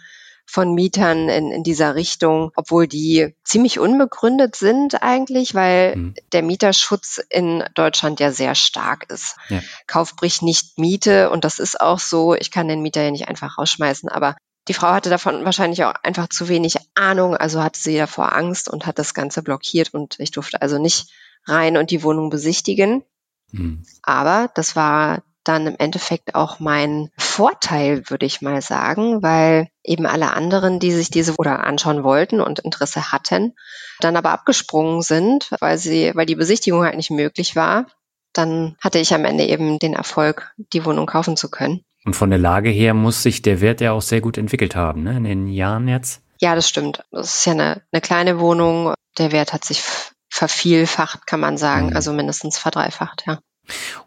von 0.47 0.75
Mietern 0.75 1.29
in, 1.29 1.51
in 1.51 1.63
dieser 1.63 1.95
Richtung, 1.95 2.53
obwohl 2.57 2.87
die 2.87 3.35
ziemlich 3.45 3.79
unbegründet 3.79 4.57
sind 4.57 5.03
eigentlich, 5.03 5.55
weil 5.55 5.97
mhm. 5.97 6.15
der 6.33 6.43
Mieterschutz 6.43 7.21
in 7.31 7.65
Deutschland 7.75 8.21
ja 8.21 8.33
sehr 8.33 8.55
stark 8.55 9.11
ist. 9.11 9.37
Ja. 9.49 9.61
Kauf 9.87 10.17
bricht 10.17 10.43
nicht 10.43 10.79
Miete 10.79 11.31
und 11.31 11.45
das 11.45 11.59
ist 11.59 11.81
auch 11.81 11.99
so. 11.99 12.35
Ich 12.35 12.51
kann 12.51 12.69
den 12.69 12.83
Mieter 12.83 13.03
ja 13.03 13.11
nicht 13.11 13.29
einfach 13.29 13.59
rausschmeißen, 13.59 14.09
aber 14.09 14.37
die 14.69 14.75
Frau 14.75 14.89
hatte 14.89 15.11
davon 15.11 15.45
wahrscheinlich 15.45 15.85
auch 15.85 15.95
einfach 16.03 16.29
zu 16.29 16.49
wenig 16.49 16.77
Ahnung, 16.95 17.37
also 17.37 17.63
hatte 17.63 17.81
sie 17.81 17.97
davor 17.97 18.33
Angst 18.35 18.69
und 18.69 18.87
hat 18.87 18.99
das 18.99 19.15
Ganze 19.15 19.43
blockiert 19.43 19.93
und 19.93 20.17
ich 20.21 20.31
durfte 20.31 20.63
also 20.63 20.79
nicht 20.79 21.09
rein 21.47 21.77
und 21.77 21.91
die 21.91 22.03
Wohnung 22.03 22.31
besichtigen. 22.31 23.03
Mhm. 23.51 23.85
Aber 24.03 24.51
das 24.55 24.77
war 24.77 25.23
dann 25.45 25.67
im 25.67 25.77
Endeffekt 25.79 26.35
auch 26.35 26.61
mein 26.61 27.11
Vorteil, 27.17 28.09
würde 28.09 28.27
ich 28.27 28.43
mal 28.43 28.63
sagen, 28.63 29.23
weil 29.23 29.69
eben 29.83 30.07
alle 30.07 30.33
anderen, 30.33 30.79
die 30.79 30.93
sich 30.93 31.11
diese 31.11 31.35
oder 31.37 31.65
anschauen 31.65 32.05
wollten 32.05 32.41
und 32.41 32.61
Interesse 32.61 33.13
hatten, 33.13 33.55
dann 34.01 34.17
aber 34.17 34.31
abgesprungen 34.31 35.03
sind, 35.03 35.51
weil 35.61 35.79
sie, 35.79 36.13
weil 36.15 36.27
die 36.27 36.37
Besichtigung 36.37 36.85
halt 36.85 36.97
nicht 36.97 37.11
möglich 37.11 37.57
war. 37.57 37.87
Dann 38.33 38.77
hatte 38.81 38.99
ich 38.99 39.13
am 39.15 39.25
Ende 39.25 39.45
eben 39.45 39.79
den 39.79 39.95
Erfolg, 39.95 40.53
die 40.57 40.85
Wohnung 40.85 41.07
kaufen 41.07 41.37
zu 41.37 41.51
können. 41.51 41.85
Und 42.05 42.15
von 42.15 42.31
der 42.31 42.39
Lage 42.39 42.71
her 42.71 42.95
muss 42.95 43.23
sich 43.23 43.43
der 43.43 43.61
Wert 43.61 43.81
ja 43.81 43.93
auch 43.93 44.03
sehr 44.03 44.21
gut 44.21 44.39
entwickelt 44.39 44.75
haben, 44.75 45.03
ne? 45.03 45.17
in 45.17 45.25
den 45.25 45.49
Jahren 45.49 45.87
jetzt. 45.87 46.23
Ja, 46.41 46.55
das 46.55 46.69
stimmt. 46.69 47.05
Das 47.13 47.37
ist 47.37 47.47
ja 47.47 47.53
eine, 47.53 47.83
eine 47.93 48.01
kleine 48.01 48.41
Wohnung. 48.41 48.95
Der 49.19 49.31
Wert 49.31 49.53
hat 49.53 49.65
sich 49.65 49.83
vervielfacht, 50.29 51.27
kann 51.27 51.41
man 51.41 51.57
sagen, 51.57 51.89
mhm. 51.89 51.97
also 51.97 52.13
mindestens 52.13 52.59
verdreifacht, 52.59 53.25
ja. 53.27 53.39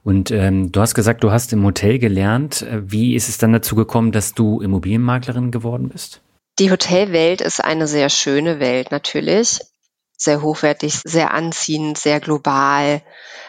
Und 0.04 0.32
ähm, 0.32 0.72
du 0.72 0.82
hast 0.82 0.94
gesagt, 0.94 1.24
du 1.24 1.32
hast 1.32 1.52
im 1.54 1.64
Hotel 1.64 2.00
gelernt. 2.00 2.66
Wie 2.72 3.16
ist 3.16 3.30
es 3.30 3.38
dann 3.38 3.54
dazu 3.54 3.76
gekommen, 3.76 4.12
dass 4.12 4.34
du 4.34 4.62
Immobilienmaklerin 4.62 5.52
geworden 5.52 5.90
bist? 5.90 6.22
Die 6.60 6.72
Hotelwelt 6.72 7.42
ist 7.42 7.64
eine 7.64 7.88
sehr 7.88 8.10
schöne 8.10 8.60
Welt 8.60 8.92
natürlich. 8.92 9.60
Sehr 10.18 10.42
hochwertig, 10.42 11.02
sehr 11.04 11.34
anziehend, 11.34 11.98
sehr 11.98 12.22
global. 12.22 13.02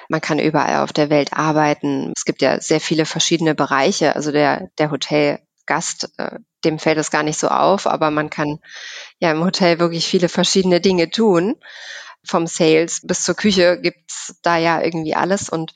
Man 0.08 0.20
kann 0.20 0.38
überall 0.38 0.82
auf 0.82 0.92
der 0.92 1.10
Welt 1.10 1.32
arbeiten. 1.32 2.12
Es 2.16 2.24
gibt 2.24 2.42
ja 2.42 2.60
sehr 2.60 2.80
viele 2.80 3.06
verschiedene 3.06 3.54
Bereiche. 3.54 4.16
Also 4.16 4.32
der, 4.32 4.70
der 4.78 4.90
Hotelgast, 4.90 6.10
äh, 6.16 6.38
dem 6.64 6.78
fällt 6.80 6.98
es 6.98 7.12
gar 7.12 7.22
nicht 7.22 7.38
so 7.38 7.48
auf, 7.48 7.86
aber 7.86 8.10
man 8.10 8.30
kann 8.30 8.58
ja 9.20 9.30
im 9.30 9.44
Hotel 9.44 9.78
wirklich 9.78 10.06
viele 10.06 10.28
verschiedene 10.28 10.80
Dinge 10.80 11.10
tun. 11.10 11.54
Vom 12.24 12.48
Sales 12.48 13.02
bis 13.04 13.22
zur 13.22 13.36
Küche 13.36 13.78
gibt's 13.80 14.34
da 14.42 14.56
ja 14.56 14.82
irgendwie 14.82 15.14
alles. 15.14 15.48
Und 15.48 15.72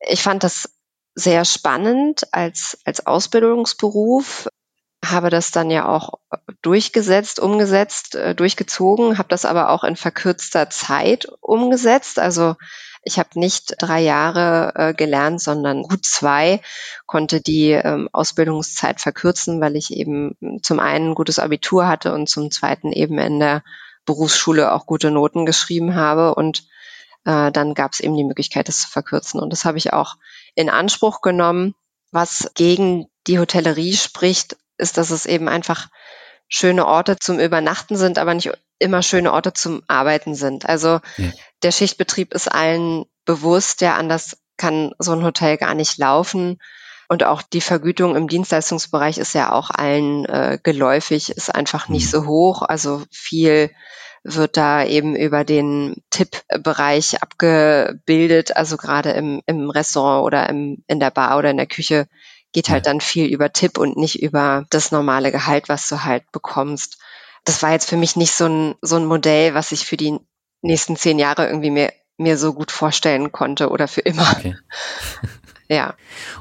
ich 0.00 0.22
fand 0.22 0.44
das 0.44 0.70
sehr 1.14 1.44
spannend 1.44 2.32
als, 2.32 2.78
als 2.84 3.06
Ausbildungsberuf 3.06 4.48
habe 5.10 5.30
das 5.30 5.50
dann 5.50 5.70
ja 5.70 5.88
auch 5.88 6.14
durchgesetzt, 6.62 7.38
umgesetzt, 7.38 8.14
äh, 8.14 8.34
durchgezogen, 8.34 9.18
habe 9.18 9.28
das 9.28 9.44
aber 9.44 9.70
auch 9.70 9.84
in 9.84 9.96
verkürzter 9.96 10.70
Zeit 10.70 11.28
umgesetzt. 11.40 12.18
Also 12.18 12.56
ich 13.02 13.18
habe 13.18 13.38
nicht 13.38 13.76
drei 13.78 14.00
Jahre 14.00 14.72
äh, 14.74 14.94
gelernt, 14.94 15.40
sondern 15.40 15.82
gut 15.82 16.04
zwei, 16.04 16.60
konnte 17.06 17.40
die 17.40 17.70
ähm, 17.70 18.08
Ausbildungszeit 18.12 19.00
verkürzen, 19.00 19.60
weil 19.60 19.76
ich 19.76 19.92
eben 19.92 20.36
zum 20.62 20.80
einen 20.80 21.10
ein 21.10 21.14
gutes 21.14 21.38
Abitur 21.38 21.86
hatte 21.86 22.12
und 22.12 22.28
zum 22.28 22.50
zweiten 22.50 22.92
eben 22.92 23.18
in 23.18 23.38
der 23.38 23.62
Berufsschule 24.06 24.72
auch 24.72 24.86
gute 24.86 25.10
Noten 25.10 25.46
geschrieben 25.46 25.94
habe. 25.94 26.34
Und 26.34 26.64
äh, 27.26 27.50
dann 27.50 27.74
gab 27.74 27.92
es 27.92 28.00
eben 28.00 28.16
die 28.16 28.24
Möglichkeit, 28.24 28.68
das 28.68 28.80
zu 28.80 28.88
verkürzen. 28.88 29.40
Und 29.40 29.50
das 29.50 29.64
habe 29.64 29.76
ich 29.76 29.92
auch 29.92 30.14
in 30.54 30.70
Anspruch 30.70 31.20
genommen. 31.20 31.74
Was 32.12 32.52
gegen 32.54 33.06
die 33.26 33.38
Hotellerie 33.38 33.94
spricht, 33.94 34.56
ist, 34.78 34.96
dass 34.96 35.10
es 35.10 35.26
eben 35.26 35.48
einfach 35.48 35.88
schöne 36.48 36.86
Orte 36.86 37.18
zum 37.18 37.40
Übernachten 37.40 37.96
sind, 37.96 38.18
aber 38.18 38.32
nicht 38.32 38.52
immer 38.78 39.02
schöne 39.02 39.32
Orte 39.32 39.52
zum 39.52 39.82
Arbeiten 39.88 40.36
sind. 40.36 40.66
Also 40.68 41.00
ja. 41.16 41.30
der 41.62 41.72
Schichtbetrieb 41.72 42.32
ist 42.32 42.50
allen 42.50 43.04
bewusst, 43.24 43.80
ja, 43.80 43.96
anders 43.96 44.36
kann 44.56 44.92
so 44.98 45.12
ein 45.12 45.24
Hotel 45.24 45.56
gar 45.56 45.74
nicht 45.74 45.98
laufen. 45.98 46.58
Und 47.08 47.24
auch 47.24 47.42
die 47.42 47.60
Vergütung 47.60 48.14
im 48.16 48.28
Dienstleistungsbereich 48.28 49.18
ist 49.18 49.34
ja 49.34 49.52
auch 49.52 49.70
allen 49.70 50.24
äh, 50.26 50.58
geläufig, 50.62 51.30
ist 51.30 51.52
einfach 51.52 51.88
nicht 51.88 52.06
mhm. 52.06 52.10
so 52.10 52.26
hoch. 52.26 52.62
Also 52.62 53.02
viel 53.10 53.70
wird 54.28 54.56
da 54.56 54.84
eben 54.84 55.14
über 55.14 55.44
den 55.44 56.02
Tippbereich 56.10 57.22
abgebildet. 57.22 58.56
Also 58.56 58.76
gerade 58.76 59.10
im, 59.10 59.40
im 59.46 59.70
Restaurant 59.70 60.24
oder 60.24 60.48
im, 60.48 60.82
in 60.88 60.98
der 60.98 61.10
Bar 61.10 61.38
oder 61.38 61.50
in 61.50 61.56
der 61.56 61.66
Küche 61.66 62.08
geht 62.52 62.68
halt 62.70 62.86
dann 62.86 63.00
viel 63.00 63.26
über 63.26 63.52
Tipp 63.52 63.78
und 63.78 63.96
nicht 63.96 64.22
über 64.22 64.66
das 64.70 64.90
normale 64.90 65.30
Gehalt, 65.30 65.68
was 65.68 65.88
du 65.88 66.04
halt 66.04 66.30
bekommst. 66.32 66.98
Das 67.44 67.62
war 67.62 67.72
jetzt 67.72 67.88
für 67.88 67.96
mich 67.96 68.16
nicht 68.16 68.32
so 68.32 68.46
ein, 68.46 68.74
so 68.82 68.96
ein 68.96 69.06
Modell, 69.06 69.54
was 69.54 69.72
ich 69.72 69.86
für 69.86 69.96
die 69.96 70.18
nächsten 70.62 70.96
zehn 70.96 71.18
Jahre 71.18 71.46
irgendwie 71.46 71.70
mir, 71.70 71.92
mir 72.16 72.36
so 72.36 72.52
gut 72.52 72.72
vorstellen 72.72 73.30
konnte 73.30 73.68
oder 73.68 73.86
für 73.86 74.00
immer. 74.00 74.28
Okay. 74.36 74.56
ja. 75.68 75.94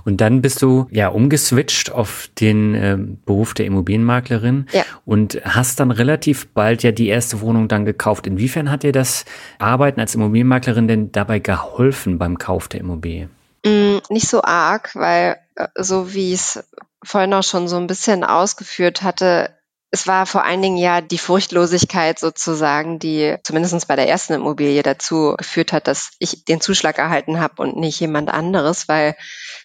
Und 0.03 0.21
dann 0.21 0.41
bist 0.41 0.61
du 0.61 0.87
ja 0.91 1.07
umgeswitcht 1.07 1.91
auf 1.91 2.29
den 2.39 2.75
äh, 2.75 2.97
Beruf 3.25 3.53
der 3.53 3.65
Immobilienmaklerin 3.65 4.67
ja. 4.71 4.83
und 5.05 5.41
hast 5.43 5.79
dann 5.79 5.91
relativ 5.91 6.47
bald 6.49 6.83
ja 6.83 6.91
die 6.91 7.07
erste 7.07 7.41
Wohnung 7.41 7.67
dann 7.67 7.85
gekauft. 7.85 8.27
Inwiefern 8.27 8.69
hat 8.69 8.83
dir 8.83 8.91
das 8.91 9.25
Arbeiten 9.57 9.99
als 9.99 10.15
Immobilienmaklerin 10.15 10.87
denn 10.87 11.11
dabei 11.11 11.39
geholfen 11.39 12.17
beim 12.17 12.37
Kauf 12.37 12.67
der 12.67 12.81
Immobilie? 12.81 13.29
Mm, 13.65 13.97
nicht 14.09 14.27
so 14.27 14.43
arg, 14.43 14.91
weil 14.95 15.37
äh, 15.55 15.67
so 15.75 16.13
wie 16.13 16.33
ich 16.33 16.41
es 16.41 16.63
vorhin 17.03 17.33
auch 17.33 17.43
schon 17.43 17.67
so 17.67 17.77
ein 17.77 17.87
bisschen 17.87 18.23
ausgeführt 18.23 19.01
hatte, 19.01 19.54
es 19.95 20.07
war 20.07 20.25
vor 20.25 20.43
allen 20.43 20.61
Dingen 20.61 20.75
ja 20.75 20.99
die 20.99 21.17
Furchtlosigkeit 21.17 22.19
sozusagen, 22.19 22.99
die 22.99 23.37
zumindest 23.43 23.87
bei 23.87 23.95
der 23.95 24.09
ersten 24.09 24.33
Immobilie 24.33 24.83
dazu 24.83 25.35
geführt 25.37 25.71
hat, 25.71 25.87
dass 25.87 26.11
ich 26.19 26.43
den 26.43 26.59
Zuschlag 26.59 26.97
erhalten 26.97 27.39
habe 27.39 27.61
und 27.61 27.77
nicht 27.77 28.01
jemand 28.01 28.29
anderes, 28.29 28.89
weil 28.89 29.15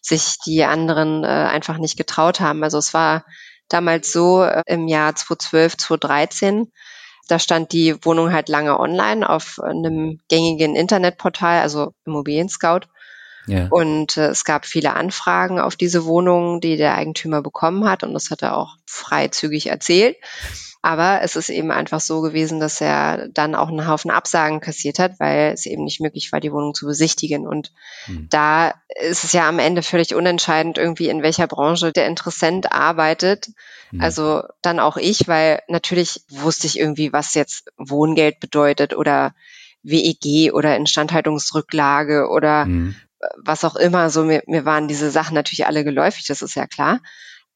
sich 0.01 0.37
die 0.47 0.63
anderen 0.63 1.25
äh, 1.25 1.27
einfach 1.27 1.79
nicht 1.79 1.97
getraut 1.97 2.39
haben. 2.39 2.63
Also 2.63 2.79
es 2.79 2.95
war 2.95 3.25
damals 3.69 4.13
so 4.13 4.45
äh, 4.45 4.63
im 4.67 4.87
Jahr 4.87 5.17
2012, 5.17 5.77
2013, 5.79 6.73
da 7.27 7.41
stand 7.41 7.73
die 7.73 7.97
Wohnung 8.05 8.33
halt 8.33 8.49
lange 8.49 8.79
online 8.79 9.29
auf 9.29 9.59
einem 9.61 10.21
gängigen 10.29 10.77
Internetportal, 10.77 11.61
also 11.61 11.93
Immobilien 12.07 12.49
Scout. 12.49 12.83
Ja. 13.47 13.69
Und 13.71 14.17
äh, 14.17 14.29
es 14.29 14.45
gab 14.45 14.67
viele 14.67 14.95
Anfragen 14.95 15.59
auf 15.59 15.77
diese 15.77 16.05
Wohnung, 16.05 16.61
die 16.61 16.77
der 16.77 16.95
Eigentümer 16.95 17.43
bekommen 17.43 17.85
hat. 17.89 18.03
Und 18.03 18.15
das 18.15 18.31
hat 18.31 18.43
er 18.43 18.57
auch 18.57 18.77
freizügig 18.87 19.69
erzählt. 19.69 20.17
Aber 20.83 21.21
es 21.23 21.37
ist 21.37 21.51
eben 21.51 21.71
einfach 21.71 22.01
so 22.01 22.23
gewesen, 22.23 22.59
dass 22.59 22.81
er 22.81 23.29
dann 23.29 23.55
auch 23.55 23.69
einen 23.69 23.87
Haufen 23.87 24.11
Absagen 24.11 24.61
kassiert 24.61 24.99
hat, 24.99 25.21
weil 25.21 25.53
es 25.53 25.67
eben 25.67 25.85
nicht 25.85 26.01
möglich 26.01 26.33
war, 26.33 26.41
die 26.41 26.53
Wohnung 26.53 26.73
zu 26.73 26.87
besichtigen. 26.87 27.47
Und 27.47 27.71
mhm. 28.07 28.29
da 28.31 28.75
ist 28.99 29.25
es 29.25 29.33
ja 29.35 29.47
am 29.47 29.59
Ende 29.59 29.83
völlig 29.83 30.15
unentscheidend 30.15 30.79
irgendwie, 30.79 31.11
in 31.11 31.23
welcher 31.23 31.47
Branche 31.47 31.93
der 31.93 32.07
Interessent 32.07 32.73
arbeitet. 32.73 33.49
Mhm. 33.91 34.01
Also 34.01 34.43
dann 34.63 34.81
auch 34.81 34.97
ich, 34.97 35.29
weil 35.29 35.61
natürlich 35.69 36.23
wusste 36.31 36.67
ich 36.67 36.79
irgendwie, 36.79 37.13
was 37.13 37.35
jetzt 37.35 37.71
Wohngeld 37.77 38.41
bedeutet 38.41 38.97
oder 38.97 39.35
WEG 39.83 40.55
oder 40.55 40.77
Instandhaltungsrücklage 40.77 42.29
oder 42.31 42.65
mhm 42.65 42.97
was 43.43 43.65
auch 43.65 43.77
immer. 43.77 44.11
So 44.11 44.25
mir, 44.25 44.43
mir 44.47 44.65
waren 44.65 44.89
diese 44.89 45.11
Sachen 45.11 45.35
natürlich 45.35 45.67
alle 45.67 45.85
geläufig, 45.85 46.27
das 46.27 46.43
ist 46.43 46.55
ja 46.55 46.67
klar. 46.67 47.01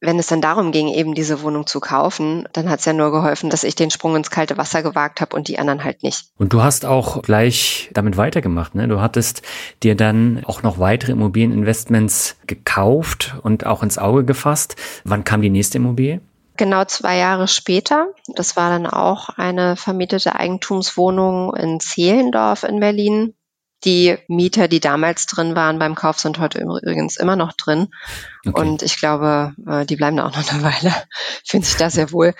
Wenn 0.00 0.18
es 0.18 0.26
dann 0.26 0.42
darum 0.42 0.70
ging, 0.70 0.88
eben 0.88 1.14
diese 1.14 1.40
Wohnung 1.40 1.66
zu 1.66 1.80
kaufen, 1.80 2.46
dann 2.52 2.68
hat 2.68 2.80
es 2.80 2.84
ja 2.84 2.92
nur 2.92 3.10
geholfen, 3.10 3.48
dass 3.48 3.64
ich 3.64 3.74
den 3.74 3.90
Sprung 3.90 4.16
ins 4.16 4.30
kalte 4.30 4.58
Wasser 4.58 4.82
gewagt 4.82 5.22
habe 5.22 5.34
und 5.34 5.48
die 5.48 5.58
anderen 5.58 5.82
halt 5.82 6.02
nicht. 6.02 6.26
Und 6.36 6.52
du 6.52 6.62
hast 6.62 6.84
auch 6.84 7.22
gleich 7.22 7.88
damit 7.94 8.18
weitergemacht, 8.18 8.74
ne? 8.74 8.86
Du 8.86 9.00
hattest 9.00 9.40
dir 9.82 9.94
dann 9.94 10.44
auch 10.44 10.62
noch 10.62 10.78
weitere 10.78 11.12
Immobilieninvestments 11.12 12.36
gekauft 12.46 13.36
und 13.42 13.64
auch 13.64 13.82
ins 13.82 13.96
Auge 13.96 14.24
gefasst. 14.24 14.76
Wann 15.04 15.24
kam 15.24 15.40
die 15.40 15.48
nächste 15.48 15.78
Immobilie? 15.78 16.20
Genau 16.56 16.84
zwei 16.84 17.16
Jahre 17.16 17.48
später, 17.48 18.08
das 18.28 18.56
war 18.56 18.70
dann 18.70 18.86
auch 18.86 19.30
eine 19.30 19.74
vermietete 19.74 20.36
Eigentumswohnung 20.36 21.54
in 21.56 21.80
Zehlendorf 21.80 22.62
in 22.62 22.78
Berlin. 22.78 23.34
Die 23.84 24.16
Mieter, 24.28 24.66
die 24.68 24.80
damals 24.80 25.26
drin 25.26 25.54
waren 25.54 25.78
beim 25.78 25.94
Kauf, 25.94 26.18
sind 26.18 26.38
heute 26.38 26.60
übrigens 26.60 27.16
immer 27.16 27.36
noch 27.36 27.52
drin. 27.52 27.88
Okay. 28.46 28.60
Und 28.60 28.82
ich 28.82 28.96
glaube, 28.96 29.52
äh, 29.66 29.84
die 29.84 29.96
bleiben 29.96 30.16
da 30.16 30.26
auch 30.26 30.34
noch 30.34 30.52
eine 30.52 30.62
Weile, 30.62 30.94
fühlen 31.44 31.62
sich 31.62 31.76
da 31.76 31.90
sehr 31.90 32.10
wohl. 32.12 32.34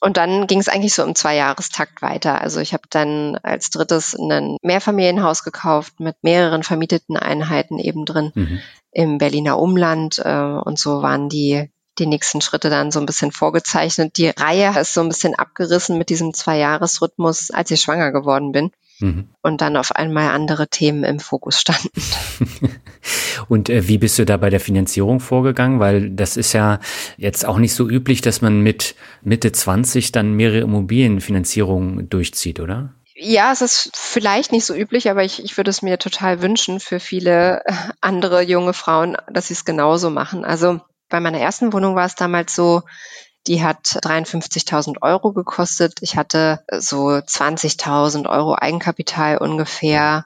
Und 0.00 0.18
dann 0.18 0.46
ging 0.46 0.60
es 0.60 0.68
eigentlich 0.68 0.94
so 0.94 1.02
im 1.02 1.14
Zweijahrestakt 1.14 2.02
weiter. 2.02 2.40
Also 2.40 2.60
ich 2.60 2.74
habe 2.74 2.84
dann 2.90 3.36
als 3.42 3.70
drittes 3.70 4.14
ein 4.14 4.56
Mehrfamilienhaus 4.62 5.44
gekauft 5.44 5.98
mit 5.98 6.16
mehreren 6.22 6.62
vermieteten 6.62 7.16
Einheiten 7.16 7.78
eben 7.78 8.04
drin 8.04 8.32
mhm. 8.34 8.60
im 8.90 9.18
Berliner 9.18 9.58
Umland. 9.58 10.18
Äh, 10.18 10.30
und 10.30 10.78
so 10.78 11.00
waren 11.02 11.28
die 11.28 11.70
die 11.98 12.06
nächsten 12.06 12.40
Schritte 12.40 12.70
dann 12.70 12.90
so 12.90 13.00
ein 13.00 13.06
bisschen 13.06 13.32
vorgezeichnet. 13.32 14.16
Die 14.16 14.28
Reihe 14.28 14.78
ist 14.80 14.94
so 14.94 15.02
ein 15.02 15.08
bisschen 15.08 15.34
abgerissen 15.34 15.98
mit 15.98 16.08
diesem 16.08 16.32
Zwei-Jahres-Rhythmus, 16.32 17.50
als 17.50 17.70
ich 17.70 17.82
schwanger 17.82 18.12
geworden 18.12 18.52
bin. 18.52 18.70
Mhm. 19.02 19.28
Und 19.42 19.60
dann 19.60 19.76
auf 19.76 19.92
einmal 19.92 20.30
andere 20.30 20.68
Themen 20.68 21.04
im 21.04 21.20
Fokus 21.20 21.60
standen. 21.60 21.90
Und 23.48 23.68
äh, 23.68 23.88
wie 23.88 23.98
bist 23.98 24.18
du 24.18 24.24
da 24.24 24.36
bei 24.36 24.50
der 24.50 24.60
Finanzierung 24.60 25.20
vorgegangen? 25.20 25.80
Weil 25.80 26.10
das 26.10 26.36
ist 26.36 26.52
ja 26.52 26.80
jetzt 27.16 27.44
auch 27.44 27.58
nicht 27.58 27.74
so 27.74 27.88
üblich, 27.88 28.20
dass 28.20 28.42
man 28.42 28.60
mit 28.60 28.94
Mitte 29.22 29.52
20 29.52 30.12
dann 30.12 30.32
mehrere 30.32 30.60
Immobilienfinanzierungen 30.60 32.08
durchzieht, 32.08 32.60
oder? 32.60 32.94
Ja, 33.14 33.52
es 33.52 33.60
ist 33.60 33.90
vielleicht 33.94 34.52
nicht 34.52 34.64
so 34.64 34.74
üblich, 34.74 35.10
aber 35.10 35.22
ich, 35.22 35.44
ich 35.44 35.56
würde 35.56 35.70
es 35.70 35.82
mir 35.82 35.98
total 35.98 36.42
wünschen 36.42 36.80
für 36.80 36.98
viele 36.98 37.62
äh, 37.66 37.72
andere 38.00 38.42
junge 38.42 38.72
Frauen, 38.72 39.16
dass 39.30 39.48
sie 39.48 39.54
es 39.54 39.64
genauso 39.64 40.10
machen. 40.10 40.44
Also 40.44 40.80
bei 41.08 41.20
meiner 41.20 41.38
ersten 41.38 41.72
Wohnung 41.72 41.94
war 41.94 42.06
es 42.06 42.14
damals 42.14 42.54
so, 42.54 42.82
die 43.46 43.62
hat 43.62 43.84
53.000 43.84 45.02
Euro 45.02 45.32
gekostet. 45.32 45.98
Ich 46.00 46.16
hatte 46.16 46.60
so 46.70 47.08
20.000 47.08 48.28
Euro 48.28 48.54
Eigenkapital 48.54 49.38
ungefähr 49.38 50.24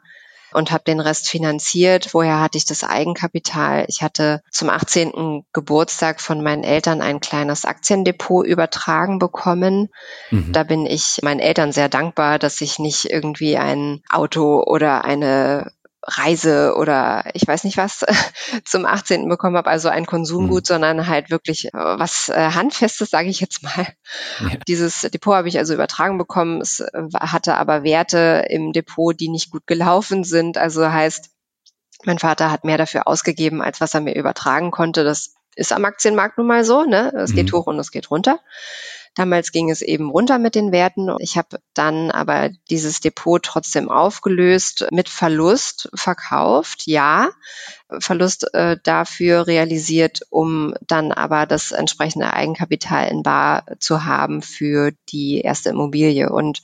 und 0.53 0.71
habe 0.71 0.85
den 0.85 1.01
Rest 1.01 1.29
finanziert. 1.29 2.15
Woher 2.15 2.41
hatte 2.41 2.57
ich 2.57 2.65
das 2.65 2.83
Eigenkapital? 2.83 3.85
Ich 3.89 4.03
hatte 4.03 4.43
zum 4.51 4.71
18. 4.71 5.45
Geburtstag 5.53 6.21
von 6.21 6.43
meinen 6.43 6.65
Eltern 6.65 7.03
ein 7.03 7.21
kleines 7.21 7.65
Aktiendepot 7.65 8.47
übertragen 8.47 9.19
bekommen. 9.19 9.89
Mhm. 10.31 10.53
Da 10.53 10.63
bin 10.63 10.87
ich 10.87 11.21
meinen 11.23 11.41
Eltern 11.41 11.73
sehr 11.73 11.89
dankbar, 11.89 12.39
dass 12.39 12.61
ich 12.61 12.79
nicht 12.79 13.11
irgendwie 13.11 13.59
ein 13.59 14.03
Auto 14.09 14.63
oder 14.63 15.05
eine 15.05 15.73
Reise 16.07 16.75
oder 16.77 17.25
ich 17.35 17.47
weiß 17.47 17.65
nicht 17.65 17.77
was 17.77 18.05
zum 18.65 18.87
18. 18.87 19.29
bekommen 19.29 19.57
habe, 19.57 19.69
also 19.69 19.89
ein 19.89 20.07
Konsumgut, 20.07 20.63
mhm. 20.63 20.67
sondern 20.67 21.07
halt 21.07 21.31
wirklich 21.31 21.67
äh, 21.67 21.71
was 21.73 22.29
äh, 22.29 22.51
Handfestes, 22.53 23.11
sage 23.11 23.29
ich 23.29 23.41
jetzt 23.41 23.63
mal. 23.63 23.87
Ja. 24.41 24.59
Dieses 24.69 25.01
Depot 25.01 25.35
habe 25.35 25.49
ich 25.49 25.59
also 25.59 25.75
übertragen 25.75 26.19
bekommen. 26.19 26.61
Es 26.61 26.81
äh, 26.81 27.03
hatte 27.15 27.57
aber 27.57 27.83
Werte 27.83 28.47
im 28.49 28.73
Depot, 28.73 29.19
die 29.19 29.29
nicht 29.29 29.51
gut 29.51 29.67
gelaufen 29.67 30.25
sind. 30.25 30.59
Also 30.59 30.91
heißt, 30.91 31.31
mein 32.05 32.19
Vater 32.19 32.51
hat 32.51 32.65
mehr 32.65 32.79
dafür 32.79 33.09
ausgegeben, 33.09 33.61
als 33.61 33.81
was 33.81 33.95
er 33.95 34.01
mir 34.01 34.15
übertragen 34.15 34.71
konnte. 34.71 35.03
Das 35.03 35.35
ist 35.57 35.73
am 35.73 35.85
Aktienmarkt 35.85 36.39
nun 36.39 36.47
mal 36.47 36.65
so, 36.65 36.85
ne? 36.85 37.13
Es 37.17 37.33
mhm. 37.33 37.37
geht 37.37 37.53
hoch 37.53 37.67
und 37.67 37.79
es 37.79 37.91
geht 37.91 38.11
runter. 38.11 38.41
Damals 39.17 39.51
ging 39.51 39.71
es 39.71 39.81
eben 39.81 40.11
runter 40.11 40.39
mit 40.39 40.55
den 40.55 40.73
Werten. 40.73 41.09
Ich 41.21 41.39
habe 41.39 41.59
dann 41.73 42.11
aber 42.11 42.51
dieses 42.71 43.01
Depot 43.01 43.43
trotzdem 43.43 43.91
aufgelöst, 43.91 44.87
mit 44.93 45.09
Verlust 45.09 45.89
verkauft, 45.95 46.83
ja. 46.85 47.31
Verlust 47.99 48.53
äh, 48.53 48.77
dafür 48.83 49.47
realisiert, 49.47 50.21
um 50.29 50.75
dann 50.87 51.13
aber 51.13 51.47
das 51.47 51.73
entsprechende 51.73 52.35
Eigenkapital 52.35 53.09
in 53.09 53.23
Bar 53.23 53.65
zu 53.79 54.05
haben 54.05 54.43
für 54.43 54.93
die 55.09 55.41
erste 55.41 55.71
Immobilie. 55.71 56.31
Und 56.31 56.61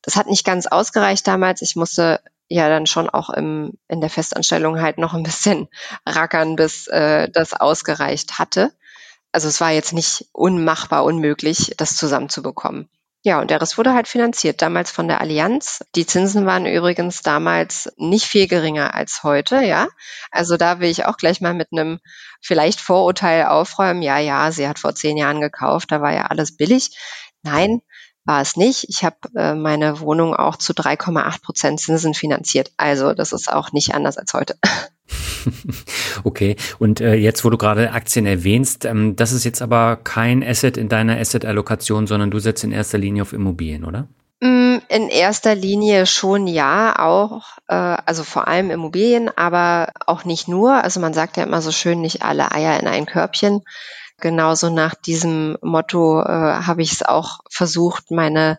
das 0.00 0.16
hat 0.16 0.26
nicht 0.26 0.46
ganz 0.46 0.66
ausgereicht 0.66 1.26
damals. 1.26 1.60
Ich 1.60 1.76
musste 1.76 2.22
ja 2.48 2.70
dann 2.70 2.86
schon 2.86 3.10
auch 3.10 3.28
im, 3.28 3.74
in 3.88 4.00
der 4.00 4.10
Festanstellung 4.10 4.80
halt 4.80 4.96
noch 4.96 5.12
ein 5.12 5.22
bisschen 5.22 5.68
rackern, 6.06 6.56
bis 6.56 6.86
äh, 6.86 7.28
das 7.30 7.52
ausgereicht 7.52 8.38
hatte. 8.38 8.72
Also 9.32 9.48
es 9.48 9.60
war 9.60 9.70
jetzt 9.70 9.92
nicht 9.92 10.26
unmachbar 10.32 11.04
unmöglich, 11.04 11.74
das 11.76 11.96
zusammenzubekommen. 11.96 12.88
Ja, 13.22 13.38
und 13.38 13.50
der 13.50 13.60
Rest 13.60 13.76
wurde 13.76 13.92
halt 13.92 14.08
finanziert, 14.08 14.62
damals 14.62 14.90
von 14.90 15.06
der 15.06 15.20
Allianz. 15.20 15.84
Die 15.94 16.06
Zinsen 16.06 16.46
waren 16.46 16.64
übrigens 16.64 17.20
damals 17.20 17.92
nicht 17.98 18.24
viel 18.24 18.48
geringer 18.48 18.94
als 18.94 19.22
heute, 19.22 19.60
ja. 19.60 19.88
Also 20.30 20.56
da 20.56 20.80
will 20.80 20.88
ich 20.88 21.04
auch 21.04 21.18
gleich 21.18 21.42
mal 21.42 21.52
mit 21.52 21.68
einem 21.70 22.00
vielleicht 22.40 22.80
Vorurteil 22.80 23.44
aufräumen. 23.44 24.00
Ja, 24.00 24.18
ja, 24.18 24.50
sie 24.52 24.66
hat 24.66 24.78
vor 24.78 24.94
zehn 24.94 25.18
Jahren 25.18 25.42
gekauft, 25.42 25.92
da 25.92 26.00
war 26.00 26.14
ja 26.14 26.26
alles 26.26 26.56
billig. 26.56 26.96
Nein, 27.42 27.82
war 28.24 28.40
es 28.40 28.56
nicht. 28.56 28.86
Ich 28.88 29.04
habe 29.04 29.16
äh, 29.34 29.54
meine 29.54 30.00
Wohnung 30.00 30.34
auch 30.34 30.56
zu 30.56 30.72
3,8 30.72 31.42
Prozent 31.42 31.80
Zinsen 31.80 32.14
finanziert. 32.14 32.70
Also 32.76 33.14
das 33.14 33.32
ist 33.32 33.52
auch 33.52 33.72
nicht 33.72 33.94
anders 33.94 34.18
als 34.18 34.34
heute. 34.34 34.56
Okay, 36.24 36.56
und 36.78 37.00
äh, 37.00 37.14
jetzt, 37.14 37.44
wo 37.44 37.50
du 37.50 37.56
gerade 37.56 37.92
Aktien 37.92 38.26
erwähnst, 38.26 38.84
ähm, 38.84 39.16
das 39.16 39.32
ist 39.32 39.44
jetzt 39.44 39.62
aber 39.62 39.96
kein 39.96 40.42
Asset 40.42 40.76
in 40.76 40.88
deiner 40.88 41.18
Asset-Allokation, 41.18 42.06
sondern 42.06 42.30
du 42.30 42.38
setzt 42.38 42.64
in 42.64 42.72
erster 42.72 42.98
Linie 42.98 43.22
auf 43.22 43.32
Immobilien, 43.32 43.84
oder? 43.84 44.08
Mm, 44.40 44.78
in 44.88 45.08
erster 45.08 45.54
Linie 45.54 46.06
schon 46.06 46.46
ja, 46.46 46.98
auch, 46.98 47.58
äh, 47.68 47.74
also 47.74 48.24
vor 48.24 48.48
allem 48.48 48.70
Immobilien, 48.70 49.30
aber 49.36 49.88
auch 50.06 50.24
nicht 50.24 50.48
nur. 50.48 50.82
Also 50.82 51.00
man 51.00 51.14
sagt 51.14 51.36
ja 51.36 51.44
immer 51.44 51.62
so 51.62 51.72
schön, 51.72 52.00
nicht 52.00 52.22
alle 52.22 52.52
Eier 52.52 52.78
in 52.80 52.86
ein 52.86 53.06
Körbchen. 53.06 53.62
Genauso 54.20 54.70
nach 54.70 54.94
diesem 54.94 55.56
Motto 55.62 56.20
äh, 56.20 56.24
habe 56.26 56.82
ich 56.82 56.92
es 56.92 57.02
auch 57.02 57.40
versucht, 57.48 58.10
meine 58.10 58.58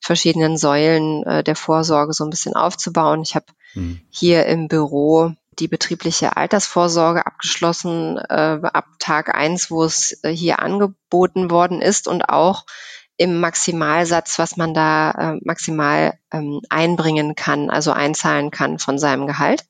verschiedenen 0.00 0.56
Säulen 0.56 1.24
äh, 1.24 1.42
der 1.42 1.56
Vorsorge 1.56 2.12
so 2.12 2.24
ein 2.24 2.30
bisschen 2.30 2.54
aufzubauen. 2.54 3.22
Ich 3.22 3.34
habe 3.34 3.46
mhm. 3.74 4.00
hier 4.10 4.46
im 4.46 4.68
Büro 4.68 5.32
die 5.58 5.68
betriebliche 5.68 6.36
Altersvorsorge 6.36 7.26
abgeschlossen 7.26 8.18
äh, 8.18 8.60
ab 8.62 8.86
Tag 8.98 9.34
eins, 9.34 9.70
wo 9.70 9.84
es 9.84 10.20
äh, 10.22 10.30
hier 10.30 10.60
angeboten 10.60 11.50
worden 11.50 11.80
ist 11.80 12.08
und 12.08 12.28
auch 12.28 12.66
im 13.16 13.40
Maximalsatz, 13.40 14.38
was 14.38 14.56
man 14.56 14.74
da 14.74 15.10
äh, 15.10 15.40
maximal 15.42 16.18
ähm, 16.30 16.60
einbringen 16.68 17.34
kann, 17.34 17.70
also 17.70 17.92
einzahlen 17.92 18.50
kann 18.50 18.78
von 18.78 18.98
seinem 18.98 19.26
Gehalt, 19.26 19.64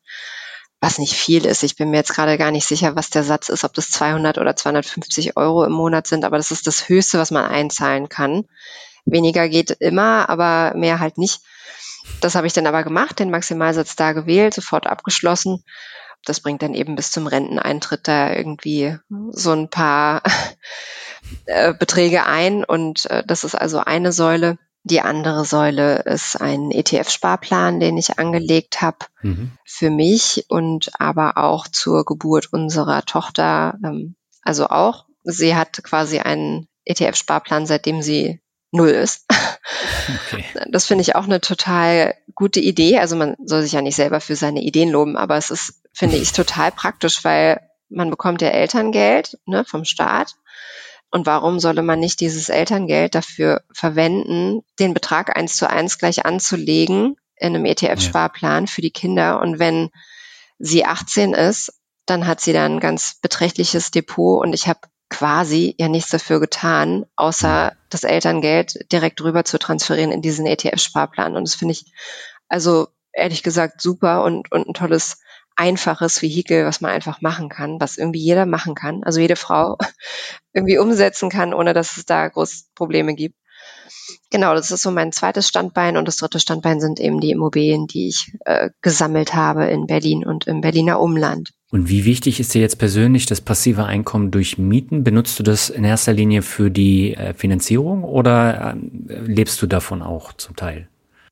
was 0.81 0.99
nicht 0.99 1.15
viel 1.15 1.47
ist. 1.47 1.63
Ich 1.63 1.77
bin 1.77 1.91
mir 1.91 1.97
jetzt 1.97 2.15
gerade 2.15 2.37
gar 2.39 2.51
nicht 2.51 2.67
sicher, 2.67 2.97
was 2.97 3.11
der 3.11 3.25
Satz 3.25 3.49
ist, 3.49 3.65
ob 3.65 3.73
das 3.75 3.91
200 3.91 4.39
oder 4.39 4.55
250 4.55 5.37
Euro 5.37 5.65
im 5.65 5.73
Monat 5.73 6.07
sind, 6.07 6.25
aber 6.25 6.37
das 6.37 6.51
ist 6.51 6.67
das 6.67 6.89
Höchste, 6.89 7.19
was 7.19 7.31
man 7.31 7.47
einzahlen 7.47 8.09
kann. 8.09 8.45
Weniger 9.05 9.49
geht 9.49 9.71
immer, 9.71 10.29
aber 10.29 10.77
mehr 10.77 11.01
halt 11.01 11.17
nicht. 11.17 11.41
Das 12.21 12.35
habe 12.35 12.47
ich 12.47 12.53
dann 12.53 12.67
aber 12.67 12.85
gemacht, 12.85 13.19
den 13.19 13.31
Maximalsatz 13.31 13.97
da 13.97 14.13
gewählt, 14.13 14.55
sofort 14.55 14.87
abgeschlossen. 14.87 15.65
Das 16.25 16.41
bringt 16.41 16.63
dann 16.63 16.75
eben 16.75 16.97
bis 16.97 17.13
zum 17.13 17.27
Renteneintritt 17.27 18.09
da 18.09 18.33
irgendwie 18.33 18.99
so 19.31 19.53
ein 19.53 19.71
paar 19.71 20.23
äh, 21.47 21.73
Beträge 21.73 22.27
ein. 22.27 22.65
Und 22.65 23.09
äh, 23.11 23.23
das 23.25 23.45
ist 23.45 23.55
also 23.55 23.79
eine 23.79 24.13
Säule. 24.13 24.59
Die 24.89 25.01
andere 25.01 25.45
Säule 25.45 26.03
ist 26.03 26.41
ein 26.41 26.71
ETF-Sparplan, 26.71 27.81
den 27.81 27.99
ich 27.99 28.21
angelegt 28.21 28.83
habe 28.83 28.99
mhm. 29.21 29.51
für 29.65 29.91
mich 29.91 30.45
und 30.49 30.91
aber 31.01 31.39
auch 31.39 31.67
zur 31.67 32.05
Geburt 32.05 32.53
unserer 32.53 33.05
Tochter. 33.05 33.77
Ähm, 33.83 34.15
also 34.43 34.69
auch, 34.69 35.07
sie 35.25 35.57
hat 35.57 35.83
quasi 35.83 36.21
einen 36.21 36.69
ETF-Sparplan, 36.85 37.67
seitdem 37.67 38.01
sie 38.01 38.41
null 38.71 38.91
ist. 38.91 39.27
Okay. 40.29 40.45
Das 40.71 40.87
finde 40.87 41.03
ich 41.03 41.17
auch 41.17 41.25
eine 41.25 41.41
total 41.41 42.15
gute 42.37 42.61
Idee. 42.61 42.99
Also 42.99 43.17
man 43.17 43.35
soll 43.45 43.63
sich 43.63 43.73
ja 43.73 43.83
nicht 43.83 43.97
selber 43.97 44.21
für 44.21 44.37
seine 44.37 44.63
Ideen 44.63 44.91
loben, 44.91 45.17
aber 45.17 45.37
es 45.37 45.51
ist, 45.51 45.83
finde 45.93 46.17
ich, 46.17 46.33
total 46.33 46.71
praktisch, 46.71 47.25
weil 47.25 47.61
man 47.89 48.09
bekommt 48.09 48.41
ja 48.41 48.51
Elterngeld 48.51 49.37
ne, 49.47 49.65
vom 49.65 49.85
Staat. 49.85 50.37
Und 51.11 51.27
warum 51.27 51.61
solle 51.61 51.83
man 51.83 52.01
nicht 52.01 52.21
dieses 52.21 52.49
Elterngeld 52.49 53.15
dafür 53.15 53.63
verwenden, 53.73 54.63
den 54.79 54.95
Betrag 54.95 55.37
eins 55.37 55.57
zu 55.57 55.69
eins 55.69 55.99
gleich 55.99 56.27
anzulegen 56.27 57.17
in 57.37 57.55
einem 57.55 57.65
ETF-Sparplan 57.65 58.67
für 58.67 58.83
die 58.83 58.91
Kinder? 58.91 59.41
Und 59.41 59.59
wenn 59.59 59.91
sie 60.59 60.85
18 60.85 61.33
ist, 61.33 61.73
dann 62.07 62.27
hat 62.27 62.41
sie 62.41 62.53
dann 62.53 62.77
ein 62.77 62.81
ganz 62.81 63.19
beträchtliches 63.21 63.91
Depot 63.91 64.45
und 64.45 64.53
ich 64.53 64.69
habe 64.69 64.81
quasi 65.09 65.75
ja 65.79 65.89
nichts 65.89 66.11
dafür 66.11 66.41
getan, 66.41 67.07
außer 67.17 67.77
das 67.91 68.05
Elterngeld 68.05 68.91
direkt 68.93 69.21
rüber 69.23 69.45
zu 69.45 69.59
transferieren 69.59 70.13
in 70.13 70.23
diesen 70.23 70.47
ETF-Sparplan. 70.47 71.37
Und 71.37 71.47
das 71.47 71.55
finde 71.55 71.73
ich 71.73 71.93
also 72.49 72.89
ehrlich 73.13 73.43
gesagt 73.43 73.81
super 73.81 74.25
und, 74.25 74.51
und 74.53 74.69
ein 74.69 74.75
tolles, 74.75 75.21
einfaches 75.57 76.23
Vehikel, 76.23 76.67
was 76.67 76.81
man 76.81 76.91
einfach 76.91 77.21
machen 77.21 77.49
kann, 77.49 77.81
was 77.81 77.99
irgendwie 77.99 78.21
jeder 78.21 78.47
machen 78.47 78.75
kann, 78.75 79.03
also 79.03 79.21
jede 79.21 79.37
Frau 79.37 79.79
irgendwie 80.53 80.79
umsetzen 80.79 81.31
kann, 81.31 81.55
ohne 81.55 81.75
dass 81.75 81.97
es 81.97 82.07
da 82.07 82.29
groß 82.29 82.67
Probleme 82.75 83.15
gibt. 83.15 83.37
Genau, 84.31 84.55
das 84.55 84.71
ist 84.71 84.83
so 84.83 84.91
mein 84.91 85.13
zweites 85.13 85.49
Standbein 85.49 85.97
und 85.97 86.07
das 86.07 86.17
dritte 86.17 86.41
Standbein 86.41 86.81
sind 86.81 87.01
eben 87.01 87.21
die 87.21 87.31
Immobilien, 87.31 87.87
die 87.87 88.09
ich 88.09 88.33
äh, 88.45 88.71
gesammelt 88.83 89.35
habe 89.35 89.67
in 89.67 89.87
Berlin 89.87 90.25
und 90.25 90.47
im 90.47 90.61
Berliner 90.61 91.01
Umland. 91.01 91.53
Und 91.71 91.89
wie 91.89 92.05
wichtig 92.05 92.39
ist 92.39 92.55
dir 92.55 92.61
jetzt 92.61 92.79
persönlich 92.79 93.27
das 93.27 93.41
passive 93.41 93.85
Einkommen 93.85 94.31
durch 94.31 94.59
Mieten? 94.59 95.05
Benutzt 95.05 95.39
du 95.39 95.43
das 95.43 95.69
in 95.69 95.85
erster 95.85 96.13
Linie 96.13 96.43
für 96.43 96.71
die 96.71 97.15
äh, 97.15 97.35
Finanzierung 97.35 98.05
oder 98.05 98.75
ähm, 98.75 99.07
lebst 99.09 99.61
du 99.63 99.67
davon 99.67 100.03
auch 100.03 100.33
zum 100.33 100.55
Teil? 100.55 100.89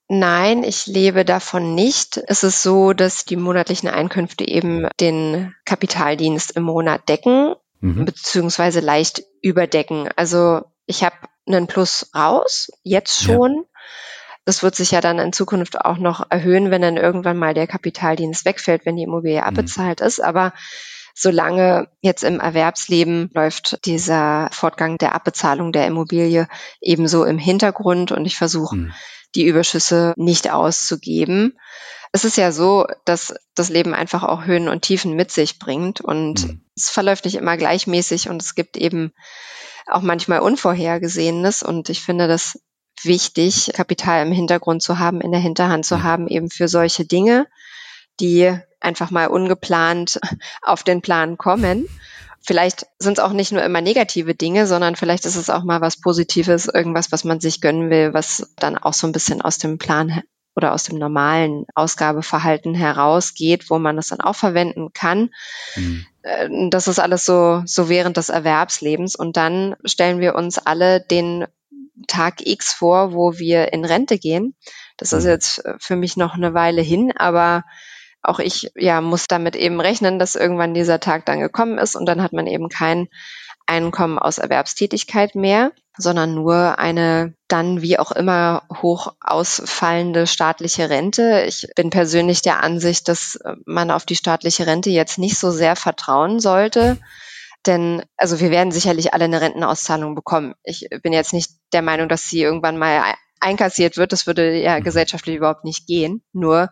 Nein, 0.08 0.64
ich 0.64 0.86
lebe 0.86 1.24
davon 1.24 1.74
nicht. 1.74 2.20
Es 2.26 2.42
ist 2.42 2.62
so, 2.62 2.92
dass 2.92 3.24
die 3.24 3.36
monatlichen 3.36 3.88
Einkünfte 3.88 4.46
eben 4.46 4.86
den 5.00 5.54
Kapitaldienst 5.64 6.52
im 6.52 6.64
Monat 6.64 7.08
decken, 7.08 7.54
mhm. 7.80 8.04
beziehungsweise 8.04 8.80
leicht 8.80 9.22
überdecken. 9.40 10.08
Also 10.16 10.62
ich 10.86 11.02
habe 11.04 11.16
einen 11.46 11.66
Plus 11.66 12.10
raus, 12.14 12.70
jetzt 12.82 13.22
schon. 13.22 13.54
Ja. 13.54 13.62
Das 14.44 14.62
wird 14.62 14.74
sich 14.74 14.90
ja 14.90 15.00
dann 15.00 15.18
in 15.18 15.32
Zukunft 15.32 15.80
auch 15.80 15.96
noch 15.96 16.30
erhöhen, 16.30 16.70
wenn 16.70 16.82
dann 16.82 16.98
irgendwann 16.98 17.38
mal 17.38 17.54
der 17.54 17.66
Kapitaldienst 17.66 18.44
wegfällt, 18.44 18.84
wenn 18.84 18.96
die 18.96 19.04
Immobilie 19.04 19.40
mhm. 19.40 19.46
abbezahlt 19.46 20.02
ist. 20.02 20.22
Aber 20.22 20.52
solange 21.14 21.88
jetzt 22.02 22.24
im 22.24 22.40
Erwerbsleben 22.40 23.30
läuft 23.32 23.86
dieser 23.86 24.50
Fortgang 24.52 24.98
der 24.98 25.14
Abbezahlung 25.14 25.72
der 25.72 25.86
Immobilie 25.86 26.46
ebenso 26.82 27.24
im 27.24 27.38
Hintergrund 27.38 28.12
und 28.12 28.26
ich 28.26 28.36
versuche 28.36 28.76
mhm. 28.76 28.92
Die 29.34 29.46
Überschüsse 29.46 30.14
nicht 30.16 30.50
auszugeben. 30.50 31.58
Es 32.12 32.24
ist 32.24 32.36
ja 32.36 32.52
so, 32.52 32.86
dass 33.04 33.34
das 33.54 33.68
Leben 33.68 33.94
einfach 33.94 34.22
auch 34.22 34.44
Höhen 34.44 34.68
und 34.68 34.82
Tiefen 34.82 35.14
mit 35.14 35.32
sich 35.32 35.58
bringt 35.58 36.00
und 36.00 36.46
mhm. 36.46 36.60
es 36.76 36.90
verläuft 36.90 37.24
nicht 37.24 37.34
immer 37.34 37.56
gleichmäßig 37.56 38.28
und 38.28 38.40
es 38.40 38.54
gibt 38.54 38.76
eben 38.76 39.12
auch 39.86 40.02
manchmal 40.02 40.40
Unvorhergesehenes 40.40 41.62
und 41.62 41.88
ich 41.88 42.00
finde 42.00 42.28
das 42.28 42.58
wichtig, 43.02 43.72
Kapital 43.74 44.26
im 44.26 44.32
Hintergrund 44.32 44.82
zu 44.82 44.98
haben, 44.98 45.20
in 45.20 45.32
der 45.32 45.40
Hinterhand 45.40 45.84
zu 45.84 46.02
haben, 46.02 46.28
eben 46.28 46.50
für 46.50 46.68
solche 46.68 47.04
Dinge, 47.04 47.46
die 48.20 48.56
einfach 48.80 49.10
mal 49.10 49.26
ungeplant 49.26 50.20
auf 50.62 50.84
den 50.84 51.02
Plan 51.02 51.36
kommen. 51.36 51.88
Vielleicht 52.46 52.87
sind 52.98 53.18
es 53.18 53.24
auch 53.24 53.33
nicht 53.33 53.52
nur 53.52 53.62
immer 53.62 53.80
negative 53.80 54.35
Dinge, 54.35 54.66
sondern 54.66 54.96
vielleicht 54.96 55.24
ist 55.24 55.37
es 55.37 55.48
auch 55.48 55.64
mal 55.64 55.80
was 55.80 55.98
Positives, 55.98 56.66
irgendwas, 56.66 57.11
was 57.11 57.24
man 57.24 57.40
sich 57.40 57.62
gönnen 57.62 57.88
will, 57.88 58.12
was 58.12 58.52
dann 58.57 58.76
auch 58.76 58.92
so 58.92 59.07
ein 59.07 59.12
bisschen 59.12 59.40
aus 59.40 59.57
dem 59.57 59.78
Plan 59.78 60.22
oder 60.54 60.74
aus 60.74 60.85
dem 60.85 60.98
normalen 60.98 61.64
Ausgabeverhalten 61.74 62.74
herausgeht, 62.74 63.70
wo 63.70 63.78
man 63.78 63.96
das 63.96 64.09
dann 64.09 64.20
auch 64.20 64.37
verwenden 64.37 64.92
kann. 64.92 65.30
Mhm. 65.74 66.07
Äh, 66.22 66.68
das 66.68 66.87
ist 66.87 66.98
alles 66.98 67.24
so, 67.24 67.62
so 67.64 67.88
während 67.88 68.18
des 68.18 68.28
Erwerbslebens. 68.28 69.16
Und 69.16 69.38
dann 69.38 69.74
stellen 69.87 70.20
wir 70.20 70.35
uns 70.35 70.59
alle 70.59 71.00
den 71.00 71.46
Tag 72.09 72.46
X 72.46 72.74
vor, 72.74 73.14
wo 73.14 73.38
wir 73.38 73.72
in 73.72 73.87
Rente 73.87 74.18
gehen. 74.18 74.54
Das 74.98 75.14
ist 75.14 75.24
mhm. 75.24 75.30
jetzt 75.30 75.64
äh, 75.64 75.74
für 75.78 75.96
mich 75.96 76.18
noch 76.18 76.35
eine 76.35 76.52
Weile 76.52 76.83
hin, 76.83 77.11
aber 77.16 77.64
auch 78.24 78.38
ich 78.38 78.70
ja 78.74 79.00
muss 79.00 79.26
damit 79.26 79.56
eben 79.56 79.80
rechnen, 79.80 80.18
dass 80.18 80.34
irgendwann 80.34 80.74
dieser 80.74 81.00
Tag 81.00 81.26
dann 81.26 81.40
gekommen 81.40 81.78
ist 81.78 81.96
und 81.96 82.06
dann 82.06 82.22
hat 82.22 82.32
man 82.32 82.46
eben 82.46 82.68
kein 82.68 83.08
Einkommen 83.66 84.18
aus 84.18 84.38
Erwerbstätigkeit 84.38 85.34
mehr, 85.34 85.72
sondern 85.96 86.34
nur 86.34 86.78
eine 86.78 87.34
dann 87.48 87.80
wie 87.80 87.98
auch 87.98 88.12
immer 88.12 88.62
hoch 88.82 89.14
ausfallende 89.20 90.26
staatliche 90.26 90.90
Rente. 90.90 91.44
Ich 91.46 91.68
bin 91.74 91.88
persönlich 91.90 92.42
der 92.42 92.62
Ansicht, 92.62 93.08
dass 93.08 93.38
man 93.64 93.90
auf 93.90 94.04
die 94.04 94.16
staatliche 94.16 94.66
Rente 94.66 94.90
jetzt 94.90 95.18
nicht 95.18 95.38
so 95.38 95.50
sehr 95.50 95.76
vertrauen 95.76 96.40
sollte. 96.40 96.98
Denn, 97.66 98.02
also 98.18 98.40
wir 98.40 98.50
werden 98.50 98.72
sicherlich 98.72 99.14
alle 99.14 99.24
eine 99.24 99.40
Rentenauszahlung 99.40 100.14
bekommen. 100.14 100.54
Ich 100.64 100.88
bin 101.02 101.14
jetzt 101.14 101.32
nicht 101.32 101.52
der 101.72 101.80
Meinung, 101.80 102.10
dass 102.10 102.28
sie 102.28 102.42
irgendwann 102.42 102.76
mal 102.76 103.14
einkassiert 103.40 103.96
wird. 103.96 104.12
Das 104.12 104.26
würde 104.26 104.58
ja 104.58 104.78
mhm. 104.78 104.84
gesellschaftlich 104.84 105.37
überhaupt 105.37 105.64
nicht 105.64 105.87
gehen. 105.87 106.22
Nur, 106.32 106.70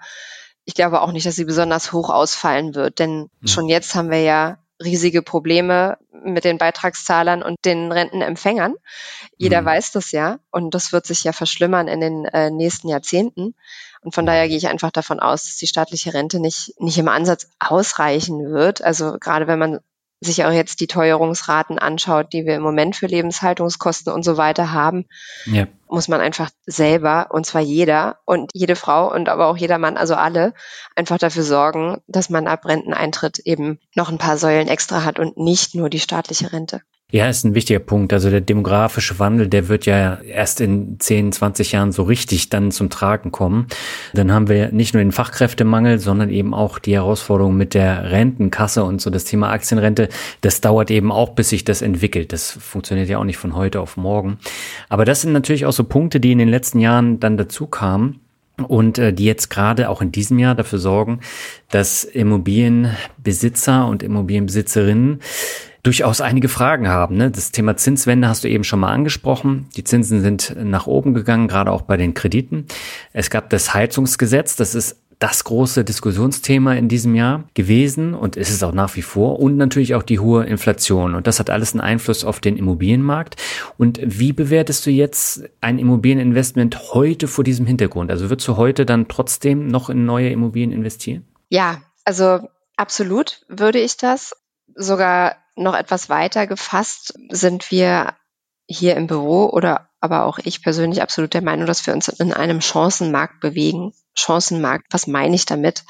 ich 0.64 0.74
glaube 0.74 1.02
auch 1.02 1.12
nicht, 1.12 1.26
dass 1.26 1.36
sie 1.36 1.44
besonders 1.44 1.92
hoch 1.92 2.10
ausfallen 2.10 2.74
wird. 2.74 2.98
Denn 2.98 3.30
mhm. 3.40 3.46
schon 3.46 3.68
jetzt 3.68 3.94
haben 3.94 4.10
wir 4.10 4.20
ja 4.20 4.58
riesige 4.82 5.22
Probleme 5.22 5.98
mit 6.24 6.44
den 6.44 6.58
Beitragszahlern 6.58 7.42
und 7.42 7.56
den 7.64 7.90
Rentenempfängern. 7.90 8.74
Jeder 9.36 9.62
mhm. 9.62 9.66
weiß 9.66 9.92
das 9.92 10.12
ja 10.12 10.38
und 10.50 10.74
das 10.74 10.92
wird 10.92 11.06
sich 11.06 11.24
ja 11.24 11.32
verschlimmern 11.32 11.88
in 11.88 12.00
den 12.00 12.24
äh, 12.26 12.50
nächsten 12.50 12.88
Jahrzehnten. 12.88 13.54
Und 14.00 14.14
von 14.14 14.26
daher 14.26 14.48
gehe 14.48 14.56
ich 14.56 14.68
einfach 14.68 14.90
davon 14.90 15.20
aus, 15.20 15.44
dass 15.44 15.56
die 15.56 15.66
staatliche 15.66 16.14
Rente 16.14 16.40
nicht, 16.40 16.74
nicht 16.80 16.98
im 16.98 17.08
Ansatz 17.08 17.48
ausreichen 17.60 18.52
wird. 18.52 18.82
Also 18.82 19.16
gerade 19.18 19.46
wenn 19.46 19.58
man 19.58 19.80
sich 20.24 20.44
auch 20.44 20.52
jetzt 20.52 20.80
die 20.80 20.86
Teuerungsraten 20.86 21.78
anschaut, 21.78 22.32
die 22.32 22.46
wir 22.46 22.54
im 22.54 22.62
Moment 22.62 22.96
für 22.96 23.06
Lebenshaltungskosten 23.06 24.12
und 24.12 24.22
so 24.24 24.36
weiter 24.36 24.72
haben, 24.72 25.06
ja. 25.46 25.66
muss 25.88 26.08
man 26.08 26.20
einfach 26.20 26.50
selber, 26.64 27.28
und 27.30 27.44
zwar 27.44 27.60
jeder 27.60 28.18
und 28.24 28.50
jede 28.54 28.76
Frau 28.76 29.12
und 29.12 29.28
aber 29.28 29.46
auch 29.48 29.56
jeder 29.56 29.78
Mann, 29.78 29.96
also 29.96 30.14
alle, 30.14 30.54
einfach 30.94 31.18
dafür 31.18 31.42
sorgen, 31.42 32.00
dass 32.06 32.30
man 32.30 32.46
ab 32.46 32.66
Renteneintritt 32.66 33.40
eben 33.40 33.80
noch 33.94 34.10
ein 34.10 34.18
paar 34.18 34.38
Säulen 34.38 34.68
extra 34.68 35.04
hat 35.04 35.18
und 35.18 35.36
nicht 35.36 35.74
nur 35.74 35.90
die 35.90 36.00
staatliche 36.00 36.52
Rente. 36.52 36.82
Ja, 37.12 37.28
ist 37.28 37.44
ein 37.44 37.54
wichtiger 37.54 37.78
Punkt. 37.78 38.14
Also 38.14 38.30
der 38.30 38.40
demografische 38.40 39.18
Wandel, 39.18 39.46
der 39.46 39.68
wird 39.68 39.84
ja 39.84 40.14
erst 40.22 40.62
in 40.62 40.98
10, 40.98 41.32
20 41.32 41.72
Jahren 41.72 41.92
so 41.92 42.04
richtig 42.04 42.48
dann 42.48 42.70
zum 42.70 42.88
Tragen 42.88 43.30
kommen. 43.30 43.66
Dann 44.14 44.32
haben 44.32 44.48
wir 44.48 44.72
nicht 44.72 44.94
nur 44.94 45.02
den 45.02 45.12
Fachkräftemangel, 45.12 45.98
sondern 45.98 46.30
eben 46.30 46.54
auch 46.54 46.78
die 46.78 46.94
Herausforderung 46.94 47.54
mit 47.54 47.74
der 47.74 48.10
Rentenkasse 48.10 48.82
und 48.82 49.02
so 49.02 49.10
das 49.10 49.24
Thema 49.24 49.50
Aktienrente. 49.50 50.08
Das 50.40 50.62
dauert 50.62 50.90
eben 50.90 51.12
auch, 51.12 51.34
bis 51.34 51.50
sich 51.50 51.64
das 51.64 51.82
entwickelt. 51.82 52.32
Das 52.32 52.50
funktioniert 52.50 53.10
ja 53.10 53.18
auch 53.18 53.24
nicht 53.24 53.36
von 53.36 53.54
heute 53.54 53.80
auf 53.80 53.98
morgen. 53.98 54.38
Aber 54.88 55.04
das 55.04 55.20
sind 55.20 55.34
natürlich 55.34 55.66
auch 55.66 55.72
so 55.72 55.84
Punkte, 55.84 56.18
die 56.18 56.32
in 56.32 56.38
den 56.38 56.48
letzten 56.48 56.80
Jahren 56.80 57.20
dann 57.20 57.36
dazu 57.36 57.66
kamen 57.66 58.20
und 58.56 58.96
äh, 58.96 59.12
die 59.12 59.26
jetzt 59.26 59.50
gerade 59.50 59.90
auch 59.90 60.00
in 60.00 60.12
diesem 60.12 60.38
Jahr 60.38 60.54
dafür 60.54 60.78
sorgen, 60.78 61.20
dass 61.70 62.04
Immobilienbesitzer 62.04 63.86
und 63.86 64.02
Immobilienbesitzerinnen 64.02 65.20
durchaus 65.82 66.20
einige 66.20 66.48
Fragen 66.48 66.88
haben. 66.88 67.16
Ne? 67.16 67.30
Das 67.30 67.50
Thema 67.50 67.76
Zinswende 67.76 68.28
hast 68.28 68.44
du 68.44 68.48
eben 68.48 68.64
schon 68.64 68.80
mal 68.80 68.92
angesprochen. 68.92 69.68
Die 69.76 69.84
Zinsen 69.84 70.20
sind 70.20 70.54
nach 70.56 70.86
oben 70.86 71.14
gegangen, 71.14 71.48
gerade 71.48 71.72
auch 71.72 71.82
bei 71.82 71.96
den 71.96 72.14
Krediten. 72.14 72.66
Es 73.12 73.30
gab 73.30 73.50
das 73.50 73.74
Heizungsgesetz, 73.74 74.56
das 74.56 74.74
ist 74.74 74.98
das 75.22 75.44
große 75.44 75.84
Diskussionsthema 75.84 76.74
in 76.74 76.88
diesem 76.88 77.14
Jahr 77.14 77.44
gewesen 77.54 78.12
und 78.12 78.36
ist 78.36 78.50
es 78.50 78.62
auch 78.64 78.72
nach 78.72 78.96
wie 78.96 79.02
vor 79.02 79.38
und 79.38 79.56
natürlich 79.56 79.94
auch 79.94 80.02
die 80.02 80.18
hohe 80.18 80.44
Inflation 80.44 81.14
und 81.14 81.28
das 81.28 81.38
hat 81.38 81.48
alles 81.48 81.74
einen 81.74 81.80
Einfluss 81.80 82.24
auf 82.24 82.40
den 82.40 82.56
Immobilienmarkt. 82.56 83.36
Und 83.78 84.00
wie 84.02 84.32
bewertest 84.32 84.84
du 84.84 84.90
jetzt 84.90 85.44
ein 85.60 85.78
Immobilieninvestment 85.78 86.92
heute 86.92 87.28
vor 87.28 87.44
diesem 87.44 87.66
Hintergrund? 87.66 88.10
Also 88.10 88.30
würdest 88.30 88.48
du 88.48 88.56
heute 88.56 88.84
dann 88.84 89.06
trotzdem 89.06 89.68
noch 89.68 89.90
in 89.90 90.04
neue 90.04 90.30
Immobilien 90.30 90.72
investieren? 90.72 91.24
Ja, 91.50 91.82
also 92.04 92.48
absolut 92.76 93.46
würde 93.48 93.78
ich 93.78 93.96
das. 93.96 94.34
Sogar 94.74 95.36
noch 95.54 95.74
etwas 95.74 96.08
weiter 96.08 96.46
gefasst 96.46 97.14
sind 97.30 97.70
wir 97.70 98.14
hier 98.66 98.96
im 98.96 99.06
Büro 99.06 99.46
oder 99.46 99.88
aber 100.00 100.24
auch 100.24 100.38
ich 100.42 100.62
persönlich 100.62 101.00
absolut 101.02 101.34
der 101.34 101.42
Meinung, 101.42 101.66
dass 101.66 101.86
wir 101.86 101.94
uns 101.94 102.08
in 102.08 102.32
einem 102.32 102.60
Chancenmarkt 102.60 103.40
bewegen. 103.40 103.92
Chancenmarkt, 104.14 104.86
was 104.90 105.06
meine 105.06 105.34
ich 105.34 105.46
damit? 105.46 105.84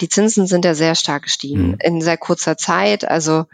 Die 0.00 0.08
Zinsen 0.08 0.46
sind 0.46 0.64
ja 0.64 0.74
sehr 0.74 0.94
stark 0.94 1.22
gestiegen 1.22 1.68
mhm. 1.68 1.78
in 1.80 2.02
sehr 2.02 2.18
kurzer 2.18 2.56
Zeit. 2.56 3.04
Also 3.04 3.46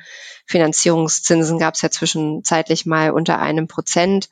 Finanzierungszinsen 0.46 1.58
gab 1.58 1.74
es 1.74 1.82
ja 1.82 1.90
zwischenzeitlich 1.90 2.86
mal 2.86 3.10
unter 3.10 3.38
einem 3.38 3.68
Prozent 3.68 4.28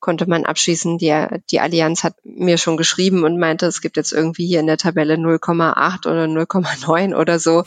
konnte 0.00 0.26
man 0.26 0.44
abschließen. 0.44 0.98
Die, 0.98 1.26
die 1.50 1.60
Allianz 1.60 2.02
hat 2.02 2.14
mir 2.24 2.58
schon 2.58 2.76
geschrieben 2.76 3.22
und 3.22 3.38
meinte, 3.38 3.66
es 3.66 3.80
gibt 3.80 3.96
jetzt 3.96 4.12
irgendwie 4.12 4.46
hier 4.46 4.60
in 4.60 4.66
der 4.66 4.78
Tabelle 4.78 5.14
0,8 5.14 6.06
oder 6.06 6.24
0,9 6.24 7.14
oder 7.14 7.38
so, 7.38 7.64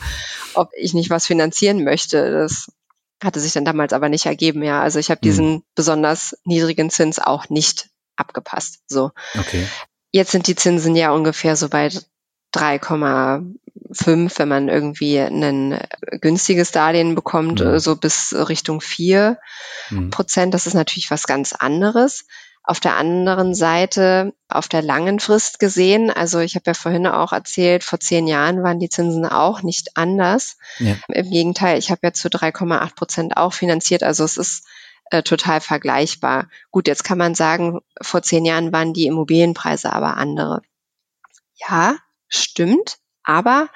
ob 0.54 0.70
ich 0.76 0.92
nicht 0.92 1.10
was 1.10 1.26
finanzieren 1.26 1.84
möchte. 1.84 2.30
Das 2.32 2.70
hatte 3.22 3.40
sich 3.40 3.52
dann 3.52 3.64
damals 3.64 3.92
aber 3.92 4.08
nicht 4.08 4.26
ergeben, 4.26 4.62
ja. 4.62 4.82
Also 4.82 4.98
ich 4.98 5.10
habe 5.10 5.20
hm. 5.20 5.22
diesen 5.22 5.62
besonders 5.74 6.36
niedrigen 6.44 6.90
Zins 6.90 7.18
auch 7.18 7.48
nicht 7.48 7.88
abgepasst. 8.16 8.80
So. 8.86 9.12
Okay. 9.38 9.66
Jetzt 10.10 10.30
sind 10.30 10.46
die 10.46 10.54
Zinsen 10.54 10.94
ja 10.94 11.10
ungefähr 11.10 11.56
so 11.56 11.68
bei 11.68 11.88
3,5, 12.54 14.38
wenn 14.38 14.48
man 14.48 14.68
irgendwie 14.68 15.18
ein 15.18 15.80
günstiges 16.20 16.70
Darlehen 16.70 17.14
bekommt, 17.14 17.60
ja. 17.60 17.80
so 17.80 17.96
bis 17.96 18.32
Richtung 18.32 18.80
4 18.80 19.38
mhm. 19.90 20.10
Prozent. 20.10 20.54
Das 20.54 20.66
ist 20.66 20.74
natürlich 20.74 21.10
was 21.10 21.24
ganz 21.24 21.52
anderes. 21.52 22.26
Auf 22.66 22.80
der 22.80 22.96
anderen 22.96 23.54
Seite, 23.54 24.32
auf 24.48 24.68
der 24.68 24.80
langen 24.80 25.20
Frist 25.20 25.58
gesehen, 25.58 26.10
also 26.10 26.38
ich 26.38 26.54
habe 26.54 26.64
ja 26.66 26.74
vorhin 26.74 27.06
auch 27.06 27.32
erzählt, 27.32 27.84
vor 27.84 28.00
zehn 28.00 28.26
Jahren 28.26 28.62
waren 28.62 28.78
die 28.78 28.88
Zinsen 28.88 29.26
auch 29.26 29.62
nicht 29.62 29.98
anders. 29.98 30.56
Ja. 30.78 30.96
Im 31.08 31.30
Gegenteil, 31.30 31.78
ich 31.78 31.90
habe 31.90 32.00
ja 32.02 32.14
zu 32.14 32.28
3,8 32.28 32.94
Prozent 32.94 33.36
auch 33.36 33.52
finanziert. 33.52 34.02
Also 34.02 34.24
es 34.24 34.38
ist 34.38 34.66
äh, 35.10 35.22
total 35.22 35.60
vergleichbar. 35.60 36.48
Gut, 36.70 36.88
jetzt 36.88 37.04
kann 37.04 37.18
man 37.18 37.34
sagen, 37.34 37.80
vor 38.00 38.22
zehn 38.22 38.46
Jahren 38.46 38.72
waren 38.72 38.94
die 38.94 39.06
Immobilienpreise 39.06 39.92
aber 39.92 40.16
andere. 40.16 40.62
Ja, 41.54 41.96
stimmt. 42.28 42.96
Aber 43.24 43.68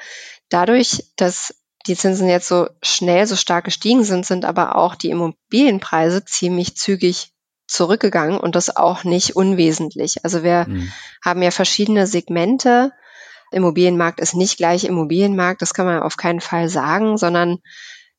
dadurch, 0.48 1.04
dass 1.16 1.54
die 1.86 1.96
Zinsen 1.96 2.28
jetzt 2.28 2.48
so 2.48 2.68
schnell, 2.82 3.26
so 3.26 3.36
stark 3.36 3.66
gestiegen 3.66 4.04
sind, 4.04 4.26
sind 4.26 4.44
aber 4.44 4.76
auch 4.76 4.94
die 4.94 5.10
Immobilienpreise 5.10 6.24
ziemlich 6.24 6.76
zügig 6.76 7.32
zurückgegangen 7.68 8.40
und 8.40 8.56
das 8.56 8.76
auch 8.76 9.04
nicht 9.04 9.36
unwesentlich. 9.36 10.24
Also 10.24 10.42
wir 10.42 10.66
mhm. 10.66 10.92
haben 11.22 11.42
ja 11.42 11.50
verschiedene 11.50 12.06
Segmente 12.06 12.92
Immobilienmarkt 13.50 14.20
ist 14.20 14.34
nicht 14.34 14.56
gleich 14.56 14.84
Immobilienmarkt, 14.84 15.62
das 15.62 15.74
kann 15.74 15.86
man 15.86 16.00
auf 16.00 16.16
keinen 16.16 16.40
Fall 16.40 16.68
sagen, 16.68 17.16
sondern 17.16 17.58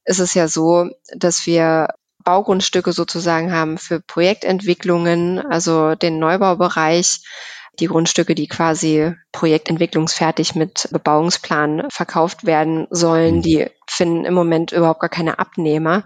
es 0.04 0.20
ist 0.20 0.34
ja 0.34 0.48
so, 0.48 0.90
dass 1.16 1.46
wir 1.46 1.90
Baugrundstücke 2.24 2.92
sozusagen 2.94 3.52
haben 3.52 3.78
für 3.78 4.00
Projektentwicklungen, 4.00 5.40
also 5.40 5.96
den 5.96 6.20
Neubaubereich, 6.20 7.22
die 7.80 7.88
Grundstücke, 7.88 8.36
die 8.36 8.48
quasi 8.48 9.14
projektentwicklungsfertig 9.32 10.56
mit 10.56 10.90
Bebauungsplan 10.92 11.88
verkauft 11.90 12.46
werden 12.46 12.88
sollen, 12.90 13.38
mhm. 13.38 13.42
die 13.42 13.68
finden 13.88 14.26
im 14.26 14.34
Moment 14.34 14.72
überhaupt 14.72 15.00
gar 15.00 15.10
keine 15.10 15.40
Abnehmer, 15.40 16.04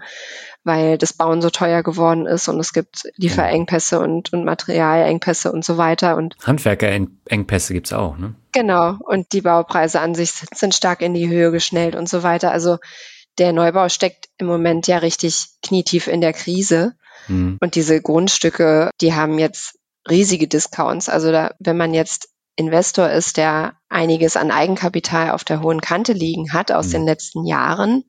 weil 0.64 0.98
das 0.98 1.12
Bauen 1.12 1.42
so 1.42 1.50
teuer 1.50 1.82
geworden 1.82 2.26
ist 2.26 2.48
und 2.48 2.58
es 2.58 2.72
gibt 2.72 3.04
Lieferengpässe 3.16 4.00
und, 4.00 4.32
und 4.32 4.44
Materialengpässe 4.44 5.52
und 5.52 5.64
so 5.64 5.76
weiter. 5.76 6.16
Und 6.16 6.36
Handwerkerengpässe 6.42 7.74
gibt's 7.74 7.92
auch, 7.92 8.16
ne? 8.16 8.34
Genau. 8.52 8.96
Und 9.00 9.32
die 9.32 9.42
Baupreise 9.42 10.00
an 10.00 10.14
sich 10.14 10.32
sind 10.54 10.74
stark 10.74 11.02
in 11.02 11.12
die 11.12 11.28
Höhe 11.28 11.50
geschnellt 11.50 11.94
und 11.94 12.08
so 12.08 12.22
weiter. 12.22 12.50
Also 12.50 12.78
der 13.38 13.52
Neubau 13.52 13.88
steckt 13.88 14.28
im 14.38 14.46
Moment 14.46 14.86
ja 14.86 14.98
richtig 14.98 15.48
knietief 15.62 16.06
in 16.06 16.20
der 16.20 16.32
Krise. 16.32 16.94
Mhm. 17.28 17.58
Und 17.60 17.74
diese 17.74 18.00
Grundstücke, 18.00 18.90
die 19.00 19.14
haben 19.14 19.38
jetzt 19.38 19.78
riesige 20.08 20.48
Discounts. 20.48 21.08
Also 21.08 21.30
da, 21.30 21.54
wenn 21.58 21.76
man 21.76 21.92
jetzt 21.94 22.28
Investor 22.56 23.10
ist, 23.10 23.36
der 23.36 23.74
einiges 23.88 24.36
an 24.36 24.50
Eigenkapital 24.50 25.32
auf 25.32 25.44
der 25.44 25.60
hohen 25.60 25.80
Kante 25.80 26.12
liegen 26.12 26.52
hat 26.52 26.70
aus 26.70 26.88
mhm. 26.88 26.92
den 26.92 27.04
letzten 27.06 27.46
Jahren, 27.46 28.04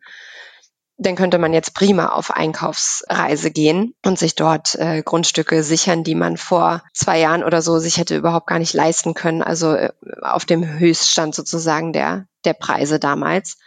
dann 0.98 1.16
könnte 1.16 1.38
man 1.38 1.54
jetzt 1.54 1.74
prima 1.74 2.10
auf 2.10 2.32
Einkaufsreise 2.32 3.52
gehen 3.52 3.96
und 4.04 4.18
sich 4.18 4.36
dort 4.36 4.76
äh, 4.76 5.04
Grundstücke 5.04 5.62
sichern, 5.62 6.04
die 6.04 6.16
man 6.16 6.38
vor 6.38 6.84
zwei 6.94 7.20
Jahren 7.20 7.44
oder 7.44 7.62
so 7.62 7.80
sich 7.80 7.98
hätte 7.98 8.16
überhaupt 8.16 8.48
gar 8.48 8.60
nicht 8.60 8.74
leisten 8.74 9.14
können. 9.14 9.42
Also 9.42 9.74
äh, 9.74 9.92
auf 10.22 10.46
dem 10.46 10.66
Höchststand 10.66 11.36
sozusagen 11.36 11.92
der, 11.92 12.28
der 12.46 12.54
Preise 12.54 13.00
damals. 13.00 13.58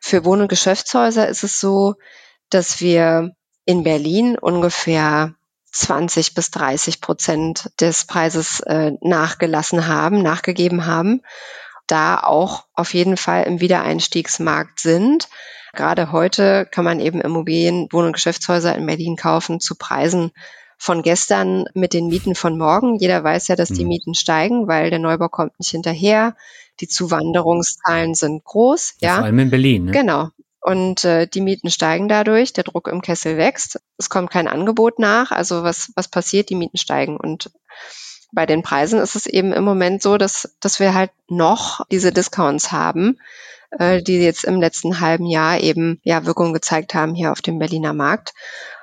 Für 0.00 0.26
Wohn- 0.26 0.42
und 0.42 0.48
Geschäftshäuser 0.48 1.26
ist 1.26 1.42
es 1.42 1.58
so, 1.58 1.94
dass 2.50 2.80
wir 2.82 3.34
in 3.64 3.82
Berlin 3.82 4.36
ungefähr 4.38 5.34
20 5.72 6.34
bis 6.34 6.50
30 6.50 7.00
Prozent 7.00 7.70
des 7.80 8.04
Preises 8.04 8.60
äh, 8.60 8.92
nachgelassen 9.00 9.86
haben, 9.86 10.22
nachgegeben 10.22 10.84
haben, 10.84 11.22
da 11.86 12.20
auch 12.22 12.66
auf 12.74 12.92
jeden 12.92 13.16
Fall 13.16 13.44
im 13.44 13.60
Wiedereinstiegsmarkt 13.60 14.78
sind. 14.78 15.28
Gerade 15.74 16.12
heute 16.12 16.66
kann 16.70 16.84
man 16.84 17.00
eben 17.00 17.20
Immobilien, 17.20 17.88
Wohn- 17.90 18.06
und 18.06 18.12
Geschäftshäuser 18.12 18.74
in 18.74 18.86
Berlin 18.86 19.16
kaufen 19.16 19.60
zu 19.60 19.74
Preisen 19.74 20.32
von 20.76 21.02
gestern 21.02 21.66
mit 21.74 21.92
den 21.92 22.08
Mieten 22.08 22.34
von 22.34 22.58
morgen. 22.58 22.96
Jeder 22.96 23.22
weiß 23.22 23.48
ja, 23.48 23.56
dass 23.56 23.68
die 23.68 23.82
mhm. 23.82 23.88
Mieten 23.88 24.14
steigen, 24.14 24.68
weil 24.68 24.90
der 24.90 24.98
Neubau 24.98 25.28
kommt 25.28 25.58
nicht 25.58 25.70
hinterher. 25.70 26.36
Die 26.80 26.88
Zuwanderungszahlen 26.88 28.14
sind 28.14 28.44
groß. 28.44 28.96
Ja, 29.00 29.16
vor 29.16 29.24
allem 29.24 29.38
in 29.38 29.50
Berlin. 29.50 29.84
Ne? 29.86 29.92
Genau. 29.92 30.28
Und 30.60 31.04
äh, 31.04 31.26
die 31.26 31.40
Mieten 31.40 31.70
steigen 31.70 32.08
dadurch, 32.08 32.52
der 32.52 32.64
Druck 32.64 32.88
im 32.88 33.02
Kessel 33.02 33.36
wächst. 33.36 33.80
Es 33.98 34.08
kommt 34.08 34.30
kein 34.30 34.48
Angebot 34.48 34.98
nach. 34.98 35.30
Also 35.30 35.62
was, 35.62 35.92
was 35.94 36.08
passiert? 36.08 36.50
Die 36.50 36.54
Mieten 36.54 36.78
steigen. 36.78 37.16
Und 37.18 37.50
bei 38.32 38.46
den 38.46 38.62
Preisen 38.62 38.98
ist 38.98 39.14
es 39.14 39.26
eben 39.26 39.52
im 39.52 39.62
Moment 39.62 40.02
so, 40.02 40.16
dass, 40.16 40.56
dass 40.60 40.80
wir 40.80 40.94
halt 40.94 41.10
noch 41.28 41.86
diese 41.90 42.12
Discounts 42.12 42.72
haben, 42.72 43.18
äh, 43.78 44.02
die 44.02 44.18
jetzt 44.18 44.44
im 44.44 44.60
letzten 44.60 45.00
halben 45.00 45.26
Jahr 45.26 45.60
eben 45.60 46.00
ja 46.02 46.26
Wirkung 46.26 46.52
gezeigt 46.52 46.94
haben 46.94 47.14
hier 47.14 47.32
auf 47.32 47.42
dem 47.42 47.58
Berliner 47.58 47.92
Markt. 47.92 48.34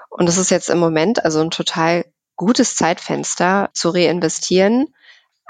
Und 0.09 0.27
es 0.27 0.37
ist 0.37 0.51
jetzt 0.51 0.69
im 0.69 0.79
Moment 0.79 1.23
also 1.23 1.39
ein 1.39 1.51
total 1.51 2.05
gutes 2.35 2.75
Zeitfenster 2.75 3.69
zu 3.73 3.89
reinvestieren. 3.89 4.87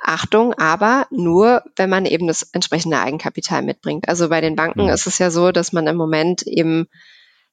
Achtung, 0.04 0.54
aber 0.56 1.08
nur, 1.12 1.63
wenn 1.75 1.89
man 1.89 2.06
eben 2.06 2.27
das 2.27 2.41
entsprechende 2.41 2.99
Eigenkapital 2.99 3.62
mitbringt. 3.62 4.10
Also 4.10 4.30
bei 4.30 4.41
den 4.41 4.56
Banken 4.56 4.84
mhm. 4.84 4.89
ist 4.89 5.06
es 5.06 5.19
ja 5.19 5.30
so, 5.30 5.51
dass 5.51 5.73
man 5.73 5.86
im 5.88 5.95
Moment 5.95 6.41
eben 6.43 6.88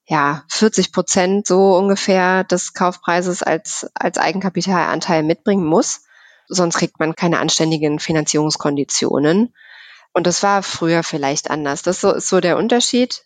ja 0.05 0.43
40 0.49 0.91
Prozent 0.91 1.47
so 1.47 1.75
ungefähr 1.77 2.43
des 2.43 2.73
Kaufpreises 2.73 3.43
als, 3.43 3.87
als 3.93 4.17
Eigenkapitalanteil 4.17 5.21
mitbringen 5.21 5.65
muss. 5.65 6.01
Sonst 6.47 6.77
kriegt 6.77 6.99
man 6.99 7.15
keine 7.15 7.39
anständigen 7.39 7.99
Finanzierungskonditionen. 7.99 9.53
Und 10.13 10.27
das 10.27 10.43
war 10.43 10.63
früher 10.63 11.03
vielleicht 11.03 11.49
anders. 11.49 11.81
Das 11.81 12.03
ist 12.03 12.29
so 12.29 12.39
der 12.39 12.57
Unterschied 12.57 13.23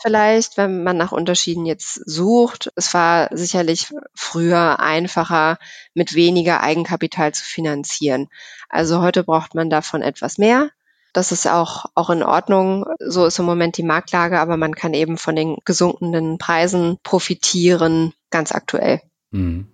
vielleicht, 0.00 0.56
wenn 0.56 0.84
man 0.84 0.96
nach 0.96 1.12
Unterschieden 1.12 1.66
jetzt 1.66 1.94
sucht. 2.08 2.70
Es 2.76 2.92
war 2.94 3.28
sicherlich 3.32 3.92
früher 4.14 4.80
einfacher, 4.80 5.58
mit 5.94 6.14
weniger 6.14 6.62
Eigenkapital 6.62 7.32
zu 7.32 7.44
finanzieren. 7.44 8.28
Also 8.68 9.00
heute 9.00 9.24
braucht 9.24 9.54
man 9.54 9.70
davon 9.70 10.02
etwas 10.02 10.38
mehr. 10.38 10.70
Das 11.12 11.32
ist 11.32 11.48
auch, 11.48 11.86
auch 11.94 12.10
in 12.10 12.22
Ordnung. 12.22 12.84
So 12.98 13.24
ist 13.24 13.38
im 13.38 13.46
Moment 13.46 13.78
die 13.78 13.82
Marktlage, 13.82 14.38
aber 14.38 14.56
man 14.58 14.74
kann 14.74 14.92
eben 14.92 15.16
von 15.16 15.34
den 15.34 15.56
gesunkenen 15.64 16.36
Preisen 16.36 16.98
profitieren, 17.02 18.12
ganz 18.30 18.52
aktuell. 18.52 19.00
Mhm. 19.30 19.68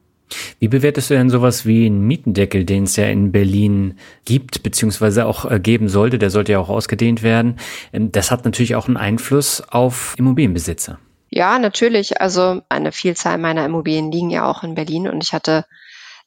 Wie 0.58 0.68
bewertest 0.68 1.10
du 1.10 1.14
denn 1.14 1.30
sowas 1.30 1.66
wie 1.66 1.86
einen 1.86 2.06
Mietendeckel, 2.06 2.64
den 2.64 2.84
es 2.84 2.96
ja 2.96 3.06
in 3.06 3.32
Berlin 3.32 3.98
gibt, 4.24 4.62
beziehungsweise 4.62 5.26
auch 5.26 5.50
äh, 5.50 5.60
geben 5.60 5.88
sollte? 5.88 6.18
Der 6.18 6.30
sollte 6.30 6.52
ja 6.52 6.58
auch 6.58 6.68
ausgedehnt 6.68 7.22
werden. 7.22 7.56
Ähm, 7.92 8.12
das 8.12 8.30
hat 8.30 8.44
natürlich 8.44 8.74
auch 8.74 8.86
einen 8.86 8.96
Einfluss 8.96 9.62
auf 9.68 10.14
Immobilienbesitzer. 10.18 10.98
Ja, 11.30 11.58
natürlich. 11.58 12.20
Also 12.20 12.60
eine 12.68 12.92
Vielzahl 12.92 13.38
meiner 13.38 13.64
Immobilien 13.64 14.12
liegen 14.12 14.30
ja 14.30 14.48
auch 14.48 14.62
in 14.62 14.74
Berlin 14.74 15.08
und 15.08 15.24
ich 15.24 15.32
hatte 15.32 15.64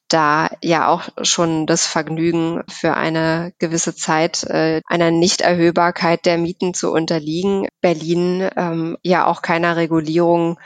da 0.08 0.48
ja 0.62 0.88
auch 0.88 1.08
schon 1.22 1.66
das 1.66 1.86
Vergnügen 1.86 2.62
für 2.68 2.94
eine 2.94 3.52
gewisse 3.58 3.94
Zeit 3.94 4.44
äh, 4.44 4.80
einer 4.86 5.10
Nichterhöhbarkeit 5.10 6.26
der 6.26 6.38
Mieten 6.38 6.74
zu 6.74 6.92
unterliegen. 6.92 7.68
Berlin 7.80 8.48
ähm, 8.56 8.96
ja 9.02 9.26
auch 9.26 9.42
keiner 9.42 9.76
Regulierung 9.76 10.58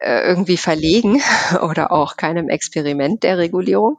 irgendwie 0.00 0.56
verlegen 0.56 1.20
oder 1.62 1.92
auch 1.92 2.16
keinem 2.16 2.48
Experiment 2.48 3.22
der 3.22 3.38
Regulierung. 3.38 3.98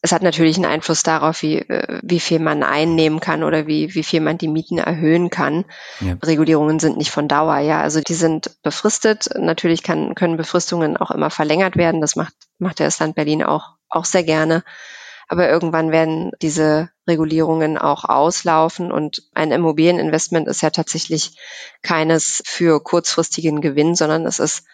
Es 0.00 0.12
hat 0.12 0.22
natürlich 0.22 0.56
einen 0.56 0.66
Einfluss 0.66 1.02
darauf, 1.02 1.42
wie, 1.42 1.58
äh, 1.58 2.00
wie 2.02 2.20
viel 2.20 2.38
man 2.38 2.62
einnehmen 2.62 3.18
kann 3.18 3.42
oder 3.42 3.66
wie, 3.66 3.94
wie 3.94 4.04
viel 4.04 4.20
man 4.20 4.38
die 4.38 4.46
Mieten 4.46 4.78
erhöhen 4.78 5.28
kann. 5.28 5.64
Ja. 6.00 6.16
Regulierungen 6.22 6.78
sind 6.78 6.96
nicht 6.96 7.10
von 7.10 7.26
Dauer, 7.26 7.58
ja. 7.58 7.80
Also 7.82 8.00
die 8.00 8.14
sind 8.14 8.62
befristet. 8.62 9.28
Natürlich 9.36 9.82
kann, 9.82 10.14
können 10.14 10.36
Befristungen 10.36 10.96
auch 10.96 11.10
immer 11.10 11.30
verlängert 11.30 11.76
werden. 11.76 12.00
Das 12.00 12.14
macht, 12.14 12.34
macht 12.58 12.78
das 12.78 13.00
Land 13.00 13.16
Berlin 13.16 13.42
auch, 13.42 13.70
auch 13.88 14.04
sehr 14.04 14.22
gerne. 14.22 14.62
Aber 15.26 15.48
irgendwann 15.48 15.90
werden 15.90 16.30
diese 16.40 16.90
Regulierungen 17.06 17.76
auch 17.76 18.04
auslaufen 18.04 18.90
und 18.90 19.24
ein 19.34 19.52
Immobilieninvestment 19.52 20.48
ist 20.48 20.62
ja 20.62 20.70
tatsächlich 20.70 21.36
keines 21.82 22.42
für 22.46 22.82
kurzfristigen 22.82 23.60
Gewinn, 23.60 23.94
sondern 23.94 24.24
es 24.24 24.38
ist 24.38 24.64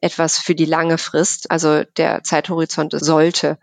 etwas 0.00 0.38
für 0.38 0.54
die 0.54 0.64
lange 0.64 0.98
Frist. 0.98 1.50
Also 1.50 1.84
der 1.96 2.22
Zeithorizont 2.22 2.94
sollte 2.98 3.58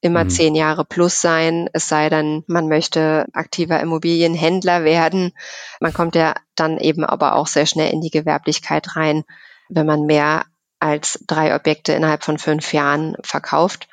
immer 0.00 0.24
mhm. 0.24 0.30
zehn 0.30 0.54
Jahre 0.54 0.84
plus 0.84 1.20
sein, 1.20 1.68
es 1.72 1.88
sei 1.88 2.08
denn, 2.08 2.44
man 2.46 2.68
möchte 2.68 3.26
aktiver 3.32 3.80
Immobilienhändler 3.80 4.84
werden. 4.84 5.32
Man 5.80 5.92
kommt 5.92 6.14
ja 6.14 6.34
dann 6.54 6.78
eben 6.78 7.04
aber 7.04 7.34
auch 7.34 7.46
sehr 7.46 7.66
schnell 7.66 7.92
in 7.92 8.00
die 8.00 8.10
Gewerblichkeit 8.10 8.96
rein, 8.96 9.24
wenn 9.68 9.86
man 9.86 10.02
mehr 10.02 10.44
als 10.78 11.18
drei 11.26 11.54
Objekte 11.54 11.92
innerhalb 11.92 12.24
von 12.24 12.38
fünf 12.38 12.72
Jahren 12.72 13.16
verkauft. 13.22 13.88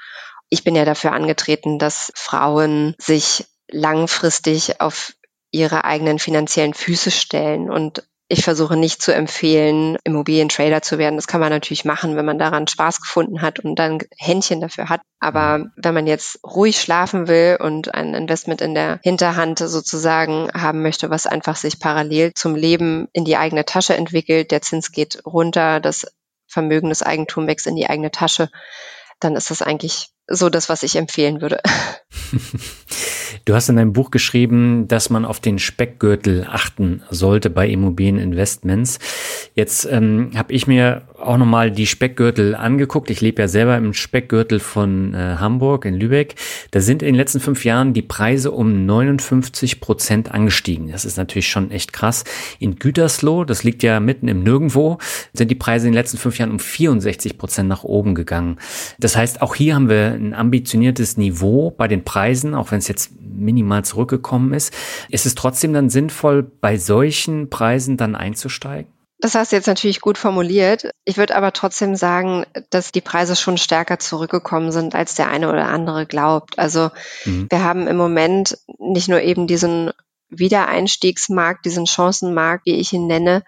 Ich 0.49 0.63
bin 0.63 0.75
ja 0.75 0.85
dafür 0.85 1.13
angetreten, 1.13 1.79
dass 1.79 2.11
Frauen 2.15 2.95
sich 2.99 3.45
langfristig 3.71 4.81
auf 4.81 5.13
ihre 5.51 5.85
eigenen 5.85 6.19
finanziellen 6.19 6.73
Füße 6.73 7.11
stellen 7.11 7.69
und 7.69 8.03
ich 8.27 8.43
versuche 8.43 8.77
nicht 8.77 9.01
zu 9.01 9.13
empfehlen, 9.13 9.97
Immobilientrader 10.03 10.81
zu 10.81 10.97
werden. 10.97 11.17
Das 11.17 11.27
kann 11.27 11.41
man 11.41 11.49
natürlich 11.49 11.85
machen, 11.85 12.15
wenn 12.15 12.25
man 12.25 12.39
daran 12.39 12.67
Spaß 12.67 13.01
gefunden 13.01 13.41
hat 13.41 13.59
und 13.59 13.75
dann 13.75 13.99
Händchen 14.17 14.61
dafür 14.61 14.89
hat. 14.89 15.01
Aber 15.19 15.65
wenn 15.75 15.93
man 15.93 16.07
jetzt 16.07 16.39
ruhig 16.43 16.79
schlafen 16.79 17.27
will 17.27 17.57
und 17.59 17.93
ein 17.93 18.13
Investment 18.13 18.61
in 18.61 18.73
der 18.73 18.99
Hinterhand 19.03 19.59
sozusagen 19.59 20.49
haben 20.53 20.81
möchte, 20.81 21.09
was 21.09 21.27
einfach 21.27 21.57
sich 21.57 21.79
parallel 21.79 22.33
zum 22.33 22.55
Leben 22.55 23.07
in 23.13 23.25
die 23.25 23.37
eigene 23.37 23.65
Tasche 23.65 23.95
entwickelt, 23.95 24.51
der 24.51 24.61
Zins 24.61 24.91
geht 24.91 25.21
runter, 25.25 25.79
das 25.79 26.05
Vermögen 26.47 26.89
des 26.89 27.03
Eigentums 27.03 27.47
wächst 27.47 27.67
in 27.67 27.75
die 27.75 27.89
eigene 27.89 28.11
Tasche, 28.11 28.49
dann 29.23 29.35
ist 29.35 29.51
das 29.51 29.61
eigentlich 29.61 30.09
so 30.27 30.49
das, 30.49 30.69
was 30.69 30.83
ich 30.83 30.95
empfehlen 30.95 31.41
würde. 31.41 31.59
Du 33.45 33.55
hast 33.55 33.67
in 33.67 33.75
deinem 33.75 33.91
Buch 33.91 34.09
geschrieben, 34.09 34.87
dass 34.87 35.09
man 35.09 35.25
auf 35.25 35.41
den 35.41 35.59
Speckgürtel 35.59 36.45
achten 36.49 37.03
sollte 37.09 37.49
bei 37.49 37.67
Immobilieninvestments. 37.67 38.99
Jetzt 39.53 39.85
ähm, 39.85 40.31
habe 40.35 40.53
ich 40.53 40.65
mir 40.65 41.01
auch 41.25 41.37
nochmal 41.37 41.71
die 41.71 41.87
Speckgürtel 41.87 42.55
angeguckt. 42.55 43.09
Ich 43.09 43.21
lebe 43.21 43.41
ja 43.41 43.47
selber 43.47 43.77
im 43.77 43.93
Speckgürtel 43.93 44.59
von 44.59 45.13
äh, 45.13 45.35
Hamburg 45.39 45.85
in 45.85 45.95
Lübeck. 45.95 46.35
Da 46.71 46.81
sind 46.81 47.01
in 47.01 47.07
den 47.07 47.15
letzten 47.15 47.39
fünf 47.39 47.65
Jahren 47.65 47.93
die 47.93 48.01
Preise 48.01 48.51
um 48.51 48.85
59 48.85 49.81
Prozent 49.81 50.31
angestiegen. 50.31 50.91
Das 50.91 51.05
ist 51.05 51.17
natürlich 51.17 51.47
schon 51.47 51.71
echt 51.71 51.93
krass. 51.93 52.23
In 52.59 52.75
Gütersloh, 52.75 53.43
das 53.45 53.63
liegt 53.63 53.83
ja 53.83 53.99
mitten 53.99 54.27
im 54.27 54.43
Nirgendwo, 54.43 54.97
sind 55.33 55.49
die 55.49 55.55
Preise 55.55 55.87
in 55.87 55.93
den 55.93 55.99
letzten 55.99 56.17
fünf 56.17 56.37
Jahren 56.39 56.51
um 56.51 56.59
64 56.59 57.37
Prozent 57.37 57.69
nach 57.69 57.83
oben 57.83 58.15
gegangen. 58.15 58.57
Das 58.99 59.15
heißt, 59.15 59.41
auch 59.41 59.55
hier 59.55 59.75
haben 59.75 59.89
wir 59.89 60.11
ein 60.13 60.33
ambitioniertes 60.33 61.17
Niveau 61.17 61.71
bei 61.71 61.87
den 61.87 62.03
Preisen, 62.03 62.53
auch 62.53 62.71
wenn 62.71 62.79
es 62.79 62.87
jetzt 62.87 63.11
minimal 63.19 63.83
zurückgekommen 63.83 64.53
ist. 64.53 64.73
Ist 65.09 65.25
es 65.25 65.35
trotzdem 65.35 65.73
dann 65.73 65.89
sinnvoll, 65.89 66.43
bei 66.43 66.77
solchen 66.77 67.49
Preisen 67.49 67.97
dann 67.97 68.15
einzusteigen? 68.15 68.92
Das 69.23 69.35
hast 69.35 69.53
du 69.53 69.55
jetzt 69.55 69.67
natürlich 69.67 70.01
gut 70.01 70.17
formuliert. 70.17 70.93
Ich 71.05 71.15
würde 71.15 71.37
aber 71.37 71.53
trotzdem 71.53 71.95
sagen, 71.95 72.45
dass 72.71 72.91
die 72.91 72.99
Preise 72.99 73.37
schon 73.37 73.57
stärker 73.57 73.97
zurückgekommen 73.97 74.73
sind, 74.73 74.95
als 74.95 75.15
der 75.15 75.29
eine 75.29 75.47
oder 75.47 75.69
andere 75.69 76.05
glaubt. 76.05 76.59
Also 76.59 76.91
mhm. 77.23 77.47
wir 77.49 77.63
haben 77.63 77.87
im 77.87 77.95
Moment 77.95 78.57
nicht 78.79 79.07
nur 79.07 79.21
eben 79.21 79.47
diesen 79.47 79.91
Wiedereinstiegsmarkt, 80.27 81.63
diesen 81.63 81.87
Chancenmarkt, 81.87 82.65
wie 82.65 82.75
ich 82.75 82.91
ihn 82.91 83.07
nenne, 83.07 83.45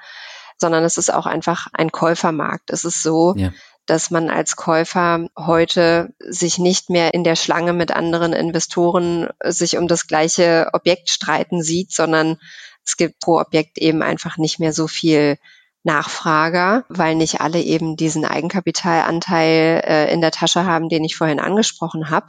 sondern 0.57 0.85
es 0.85 0.95
ist 0.95 1.13
auch 1.13 1.25
einfach 1.25 1.67
ein 1.73 1.91
Käufermarkt. 1.91 2.69
Es 2.69 2.85
ist 2.85 3.03
so, 3.03 3.33
ja. 3.35 3.51
dass 3.85 4.11
man 4.11 4.29
als 4.29 4.55
Käufer 4.55 5.27
heute 5.37 6.13
sich 6.19 6.57
nicht 6.57 6.89
mehr 6.89 7.13
in 7.13 7.25
der 7.25 7.35
Schlange 7.35 7.73
mit 7.73 7.91
anderen 7.91 8.31
Investoren 8.31 9.27
sich 9.43 9.77
um 9.77 9.89
das 9.89 10.07
gleiche 10.07 10.69
Objekt 10.71 11.09
streiten 11.09 11.61
sieht, 11.61 11.91
sondern 11.91 12.37
es 12.85 12.95
gibt 12.95 13.19
pro 13.19 13.41
Objekt 13.41 13.77
eben 13.77 14.01
einfach 14.01 14.37
nicht 14.37 14.59
mehr 14.59 14.71
so 14.71 14.87
viel 14.87 15.37
Nachfrager, 15.85 16.83
weil 16.89 17.15
nicht 17.15 17.41
alle 17.41 17.61
eben 17.61 17.95
diesen 17.95 18.25
Eigenkapitalanteil 18.25 19.83
äh, 19.85 20.13
in 20.13 20.19
der 20.19 20.31
Tasche 20.31 20.65
haben, 20.65 20.89
den 20.89 21.03
ich 21.03 21.15
vorhin 21.15 21.39
angesprochen 21.39 22.09
habe. 22.09 22.27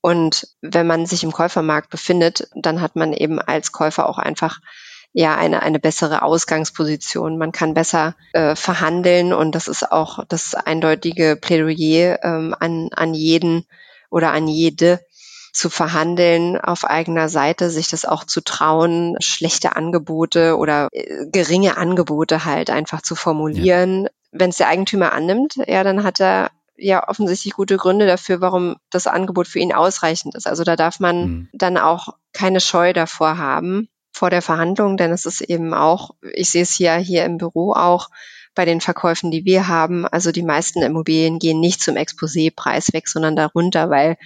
Und 0.00 0.48
wenn 0.60 0.88
man 0.88 1.06
sich 1.06 1.22
im 1.22 1.32
Käufermarkt 1.32 1.88
befindet, 1.90 2.48
dann 2.56 2.80
hat 2.80 2.96
man 2.96 3.12
eben 3.12 3.38
als 3.40 3.70
Käufer 3.70 4.08
auch 4.08 4.18
einfach 4.18 4.58
ja 5.12 5.36
eine, 5.36 5.62
eine 5.62 5.78
bessere 5.78 6.22
Ausgangsposition. 6.22 7.38
Man 7.38 7.52
kann 7.52 7.74
besser 7.74 8.16
äh, 8.32 8.56
verhandeln 8.56 9.32
und 9.32 9.54
das 9.54 9.68
ist 9.68 9.92
auch 9.92 10.24
das 10.28 10.54
eindeutige 10.54 11.36
Plädoyer 11.40 12.18
ähm, 12.24 12.54
an, 12.58 12.88
an 12.92 13.14
jeden 13.14 13.64
oder 14.10 14.32
an 14.32 14.48
jede, 14.48 15.00
zu 15.52 15.68
verhandeln 15.68 16.58
auf 16.58 16.84
eigener 16.84 17.28
Seite, 17.28 17.70
sich 17.70 17.88
das 17.88 18.04
auch 18.04 18.24
zu 18.24 18.40
trauen, 18.40 19.16
schlechte 19.20 19.76
Angebote 19.76 20.56
oder 20.56 20.88
äh, 20.92 21.26
geringe 21.30 21.76
Angebote 21.76 22.44
halt 22.44 22.70
einfach 22.70 23.02
zu 23.02 23.14
formulieren. 23.14 24.04
Ja. 24.04 24.10
Wenn 24.32 24.50
es 24.50 24.56
der 24.56 24.68
Eigentümer 24.68 25.12
annimmt, 25.12 25.56
ja, 25.66 25.84
dann 25.84 26.04
hat 26.04 26.20
er 26.20 26.50
ja 26.76 27.06
offensichtlich 27.06 27.52
gute 27.52 27.76
Gründe 27.76 28.06
dafür, 28.06 28.40
warum 28.40 28.76
das 28.90 29.06
Angebot 29.06 29.46
für 29.46 29.58
ihn 29.58 29.74
ausreichend 29.74 30.34
ist. 30.34 30.46
Also 30.46 30.64
da 30.64 30.74
darf 30.74 31.00
man 31.00 31.16
mhm. 31.16 31.48
dann 31.52 31.76
auch 31.76 32.08
keine 32.32 32.60
Scheu 32.60 32.94
davor 32.94 33.36
haben 33.36 33.88
vor 34.10 34.30
der 34.30 34.42
Verhandlung, 34.42 34.96
denn 34.96 35.10
es 35.10 35.26
ist 35.26 35.42
eben 35.42 35.74
auch, 35.74 36.10
ich 36.32 36.50
sehe 36.50 36.62
es 36.62 36.72
hier 36.72 36.94
hier 36.96 37.24
im 37.24 37.38
Büro 37.38 37.72
auch, 37.72 38.08
bei 38.54 38.64
den 38.64 38.80
Verkäufen, 38.80 39.30
die 39.30 39.44
wir 39.44 39.68
haben. 39.68 40.06
Also 40.06 40.32
die 40.32 40.42
meisten 40.42 40.82
Immobilien 40.82 41.38
gehen 41.38 41.60
nicht 41.60 41.82
zum 41.82 41.96
Exposé-Preis 41.96 42.92
weg, 42.92 43.08
sondern 43.08 43.36
darunter, 43.36 43.88
weil 43.90 44.16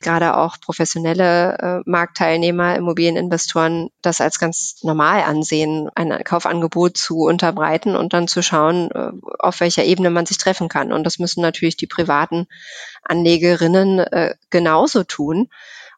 gerade 0.00 0.36
auch 0.36 0.60
professionelle 0.60 1.58
äh, 1.58 1.90
Marktteilnehmer, 1.90 2.76
Immobilieninvestoren 2.76 3.90
das 4.02 4.20
als 4.20 4.38
ganz 4.38 4.78
normal 4.82 5.22
ansehen, 5.22 5.88
ein 5.94 6.22
Kaufangebot 6.24 6.96
zu 6.96 7.20
unterbreiten 7.20 7.96
und 7.96 8.12
dann 8.12 8.28
zu 8.28 8.42
schauen, 8.42 8.90
äh, 8.90 9.12
auf 9.38 9.60
welcher 9.60 9.84
Ebene 9.84 10.10
man 10.10 10.26
sich 10.26 10.38
treffen 10.38 10.68
kann. 10.68 10.92
Und 10.92 11.04
das 11.04 11.18
müssen 11.18 11.40
natürlich 11.40 11.76
die 11.76 11.86
privaten 11.86 12.46
Anlegerinnen 13.02 14.00
äh, 14.00 14.34
genauso 14.50 15.04
tun 15.04 15.48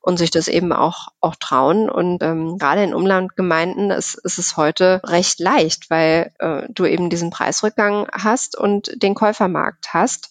und 0.01 0.19
sich 0.19 0.31
das 0.31 0.49
eben 0.49 0.73
auch, 0.73 1.09
auch 1.21 1.37
trauen. 1.37 1.91
Und 1.91 2.23
ähm, 2.23 2.59
gerade 2.59 2.83
in 2.83 2.95
Umlandgemeinden 2.95 3.91
ist, 3.91 4.15
ist 4.15 4.39
es 4.39 4.57
heute 4.57 5.01
recht 5.05 5.41
leicht, 5.41 5.91
weil 5.91 6.33
äh, 6.39 6.63
du 6.71 6.87
eben 6.87 7.11
diesen 7.11 7.31
Preisrückgang 7.31 8.09
hast 8.13 8.57
und 8.57 8.91
den 9.03 9.15
Käufermarkt 9.15 9.93
hast 9.93 10.31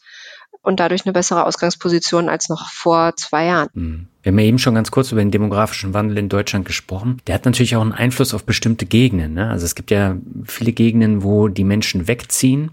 und 0.68 0.82
dadurch 0.82 1.06
eine 1.06 1.14
bessere 1.14 1.46
Ausgangsposition 1.46 2.28
als 2.28 2.50
noch 2.50 2.70
vor 2.70 3.16
zwei 3.16 3.46
Jahren. 3.46 3.70
Hm. 3.74 4.08
Wir 4.22 4.34
haben 4.34 4.40
ja 4.40 4.46
eben 4.46 4.60
schon 4.60 4.76
ganz 4.76 4.92
kurz 4.92 5.14
über 5.14 5.22
den 5.22 5.32
demografischen 5.32 5.94
Wandel 5.94 6.18
in 6.18 6.28
Deutschland 6.28 6.66
gesprochen. 6.66 7.22
Der 7.26 7.36
hat 7.36 7.46
natürlich 7.46 7.78
auch 7.78 7.82
einen 7.82 7.94
Einfluss 7.94 8.34
auf 8.34 8.44
bestimmte 8.44 8.86
Gegenden. 8.86 9.36
Ne? 9.36 9.50
Also 9.50 9.64
es 9.64 9.76
gibt 9.76 9.92
ja 9.92 10.18
viele 10.44 10.74
Gegenden, 10.74 11.24
wo 11.24 11.48
die 11.48 11.64
Menschen 11.64 12.10
wegziehen. 12.10 12.72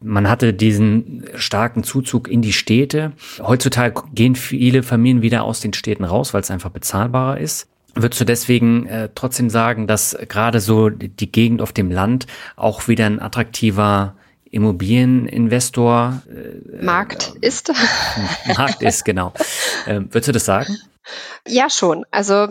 Man 0.00 0.30
hatte 0.30 0.54
diesen 0.54 1.24
starken 1.34 1.84
Zuzug 1.84 2.28
in 2.28 2.40
die 2.40 2.54
Städte. 2.54 3.12
Heutzutage 3.42 4.04
gehen 4.14 4.36
viele 4.36 4.82
Familien 4.82 5.20
wieder 5.20 5.44
aus 5.44 5.60
den 5.60 5.74
Städten 5.74 6.04
raus, 6.04 6.32
weil 6.32 6.40
es 6.40 6.50
einfach 6.50 6.70
bezahlbarer 6.70 7.38
ist. 7.38 7.68
Würdest 7.94 8.22
du 8.22 8.24
deswegen 8.24 8.86
äh, 8.86 9.10
trotzdem 9.14 9.50
sagen, 9.50 9.86
dass 9.86 10.16
gerade 10.28 10.60
so 10.60 10.88
die 10.88 11.30
Gegend 11.30 11.60
auf 11.60 11.74
dem 11.74 11.90
Land 11.90 12.26
auch 12.56 12.88
wieder 12.88 13.04
ein 13.04 13.20
attraktiver 13.20 14.14
Immobilieninvestor 14.54 16.22
äh, 16.28 16.84
Markt 16.84 17.34
ist. 17.40 17.72
Markt 18.56 18.82
ist, 18.82 19.04
genau. 19.04 19.32
Äh, 19.86 20.00
würdest 20.00 20.28
du 20.28 20.32
das 20.32 20.44
sagen? 20.44 20.78
Ja, 21.46 21.68
schon. 21.68 22.06
Also 22.10 22.48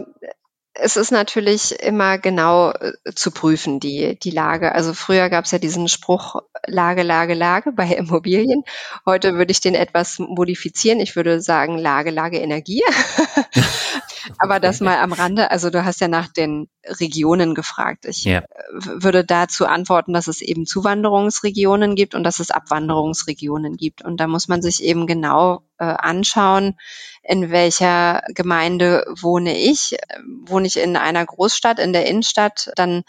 es 0.73 0.97
ist 0.97 1.11
natürlich 1.11 1.79
immer 1.79 2.17
genau 2.17 2.71
äh, 2.71 2.93
zu 3.15 3.31
prüfen, 3.31 3.79
die, 3.79 4.17
die 4.19 4.31
Lage. 4.31 4.73
Also 4.73 4.93
früher 4.93 5.29
gab 5.29 5.45
es 5.45 5.51
ja 5.51 5.59
diesen 5.59 5.87
Spruch 5.87 6.41
Lage, 6.65 7.03
Lage, 7.03 7.35
Lage 7.35 7.71
bei 7.71 7.87
Immobilien. 7.97 8.63
Heute 9.05 9.35
würde 9.35 9.51
ich 9.51 9.61
den 9.61 9.75
etwas 9.75 10.19
modifizieren. 10.19 10.99
Ich 10.99 11.15
würde 11.15 11.41
sagen 11.41 11.77
Lage, 11.77 12.09
Lage, 12.09 12.37
Energie. 12.37 12.83
Aber 14.37 14.59
das 14.59 14.79
mal 14.79 14.97
am 14.97 15.13
Rande. 15.13 15.51
Also 15.51 15.69
du 15.69 15.83
hast 15.83 16.01
ja 16.01 16.07
nach 16.07 16.27
den 16.27 16.67
Regionen 16.85 17.55
gefragt. 17.55 18.05
Ich 18.05 18.23
ja. 18.23 18.43
würde 18.71 19.23
dazu 19.23 19.65
antworten, 19.65 20.13
dass 20.13 20.27
es 20.27 20.41
eben 20.41 20.65
Zuwanderungsregionen 20.65 21.95
gibt 21.95 22.15
und 22.15 22.23
dass 22.23 22.39
es 22.39 22.51
Abwanderungsregionen 22.51 23.77
gibt. 23.77 24.03
Und 24.03 24.17
da 24.19 24.27
muss 24.27 24.47
man 24.47 24.61
sich 24.61 24.83
eben 24.83 25.07
genau 25.07 25.63
äh, 25.77 25.85
anschauen, 25.85 26.77
in 27.23 27.51
welcher 27.51 28.21
Gemeinde 28.29 29.05
wohne 29.19 29.57
ich. 29.57 29.97
Wohne 30.45 30.67
ich 30.67 30.77
in 30.77 30.97
einer 30.97 31.25
Großstadt, 31.25 31.79
in 31.79 31.93
der 31.93 32.05
Innenstadt, 32.05 32.71
dann 32.75 33.03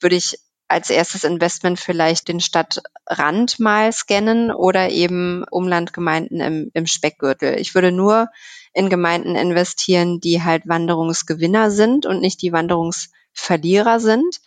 würde 0.00 0.16
ich 0.16 0.38
als 0.70 0.88
erstes 0.88 1.24
Investment 1.24 1.80
vielleicht 1.80 2.28
den 2.28 2.40
Stadtrand 2.40 3.58
mal 3.58 3.92
scannen 3.92 4.52
oder 4.52 4.88
eben 4.90 5.44
Umlandgemeinden 5.50 6.40
im, 6.40 6.70
im 6.74 6.86
Speckgürtel. 6.86 7.58
Ich 7.58 7.74
würde 7.74 7.90
nur 7.90 8.28
in 8.72 8.88
Gemeinden 8.88 9.36
investieren, 9.36 10.20
die 10.20 10.42
halt 10.42 10.68
Wanderungsgewinner 10.68 11.70
sind 11.70 12.06
und 12.06 12.20
nicht 12.20 12.42
die 12.42 12.52
Wanderungsverlierer 12.52 14.00
sind. 14.00 14.40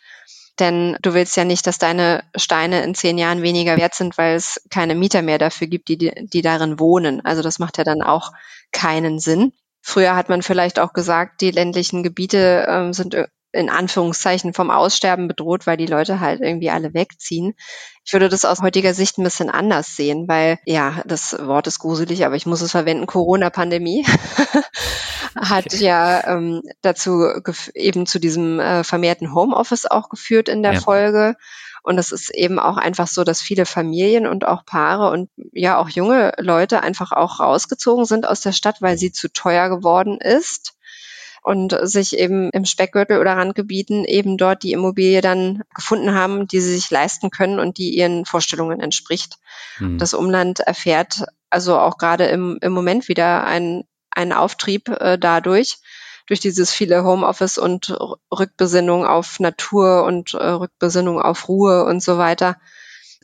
Denn 0.59 0.97
du 1.01 1.13
willst 1.13 1.36
ja 1.36 1.45
nicht, 1.45 1.65
dass 1.65 1.79
deine 1.79 2.23
Steine 2.36 2.83
in 2.83 2.93
zehn 2.93 3.17
Jahren 3.17 3.41
weniger 3.41 3.75
wert 3.77 3.95
sind, 3.95 4.17
weil 4.17 4.36
es 4.36 4.62
keine 4.69 4.93
Mieter 4.93 5.23
mehr 5.23 5.39
dafür 5.39 5.67
gibt, 5.67 5.89
die, 5.89 5.97
die 5.97 6.41
darin 6.41 6.79
wohnen. 6.79 7.25
Also 7.25 7.41
das 7.41 7.57
macht 7.57 7.79
ja 7.79 7.83
dann 7.83 8.03
auch 8.03 8.31
keinen 8.71 9.19
Sinn. 9.19 9.51
Früher 9.81 10.15
hat 10.15 10.29
man 10.29 10.43
vielleicht 10.43 10.79
auch 10.79 10.93
gesagt, 10.93 11.41
die 11.41 11.51
ländlichen 11.51 12.03
Gebiete 12.03 12.65
ähm, 12.69 12.93
sind 12.93 13.15
in 13.53 13.69
Anführungszeichen 13.69 14.53
vom 14.53 14.71
Aussterben 14.71 15.27
bedroht, 15.27 15.67
weil 15.67 15.77
die 15.77 15.85
Leute 15.85 16.19
halt 16.19 16.41
irgendwie 16.41 16.71
alle 16.71 16.93
wegziehen. 16.93 17.53
Ich 18.03 18.11
würde 18.11 18.27
das 18.27 18.45
aus 18.45 18.61
heutiger 18.61 18.93
Sicht 18.93 19.17
ein 19.17 19.23
bisschen 19.23 19.49
anders 19.49 19.95
sehen, 19.95 20.27
weil 20.27 20.59
ja, 20.65 21.03
das 21.05 21.37
Wort 21.39 21.67
ist 21.67 21.79
gruselig, 21.79 22.25
aber 22.25 22.35
ich 22.35 22.47
muss 22.47 22.61
es 22.61 22.71
verwenden. 22.71 23.05
Corona-Pandemie 23.05 24.05
hat 25.35 25.67
okay. 25.67 25.85
ja 25.85 26.27
ähm, 26.27 26.63
dazu 26.81 27.27
eben 27.75 28.07
zu 28.07 28.19
diesem 28.19 28.59
äh, 28.59 28.83
vermehrten 28.83 29.33
Homeoffice 29.33 29.85
auch 29.85 30.09
geführt 30.09 30.49
in 30.49 30.63
der 30.63 30.73
ja. 30.73 30.79
Folge. 30.81 31.35
Und 31.83 31.97
es 31.97 32.11
ist 32.11 32.33
eben 32.33 32.59
auch 32.59 32.77
einfach 32.77 33.07
so, 33.07 33.23
dass 33.23 33.41
viele 33.41 33.65
Familien 33.65 34.25
und 34.25 34.45
auch 34.45 34.65
Paare 34.65 35.11
und 35.11 35.29
ja 35.51 35.77
auch 35.77 35.89
junge 35.89 36.33
Leute 36.37 36.81
einfach 36.81 37.11
auch 37.11 37.39
rausgezogen 37.39 38.05
sind 38.05 38.27
aus 38.27 38.41
der 38.41 38.53
Stadt, 38.53 38.81
weil 38.81 38.97
sie 38.97 39.11
zu 39.11 39.31
teuer 39.31 39.69
geworden 39.69 40.17
ist 40.19 40.75
und 41.43 41.77
sich 41.84 42.17
eben 42.17 42.49
im 42.51 42.63
Speckgürtel 42.63 43.19
oder 43.19 43.36
Randgebieten 43.36 44.06
eben 44.06 44.38
dort 44.38 44.63
die 44.63 44.71
Immobilie 44.71 45.21
dann 45.21 45.63
gefunden 45.75 46.13
haben, 46.13 46.47
die 46.47 46.62
sie 46.62 46.73
sich 46.73 46.89
leisten 46.89 47.29
können 47.29 47.60
und 47.60 47.77
die 47.77 47.95
ihren 47.95 48.25
Vorstellungen 48.25 48.79
entspricht. 48.79 49.38
Mhm. 49.77 49.97
Das 49.97 50.13
Umland 50.13 50.62
erfährt 50.62 51.25
also 51.49 51.77
auch 51.77 51.97
gerade 51.97 52.25
im, 52.25 52.58
im 52.62 52.71
Moment 52.71 53.10
wieder 53.10 53.43
einen, 53.43 53.84
einen 54.10 54.34
Auftrieb 54.34 54.88
äh, 54.89 55.19
dadurch, 55.19 55.77
durch 56.27 56.39
dieses 56.39 56.71
viele 56.71 57.03
Homeoffice 57.03 57.58
und 57.58 57.95
Rückbesinnung 58.32 59.06
auf 59.06 59.39
Natur 59.41 60.06
und 60.06 60.34
äh, 60.34 60.47
Rückbesinnung 60.47 61.21
auf 61.21 61.49
Ruhe 61.49 61.84
und 61.84 62.01
so 62.01 62.17
weiter, 62.17 62.58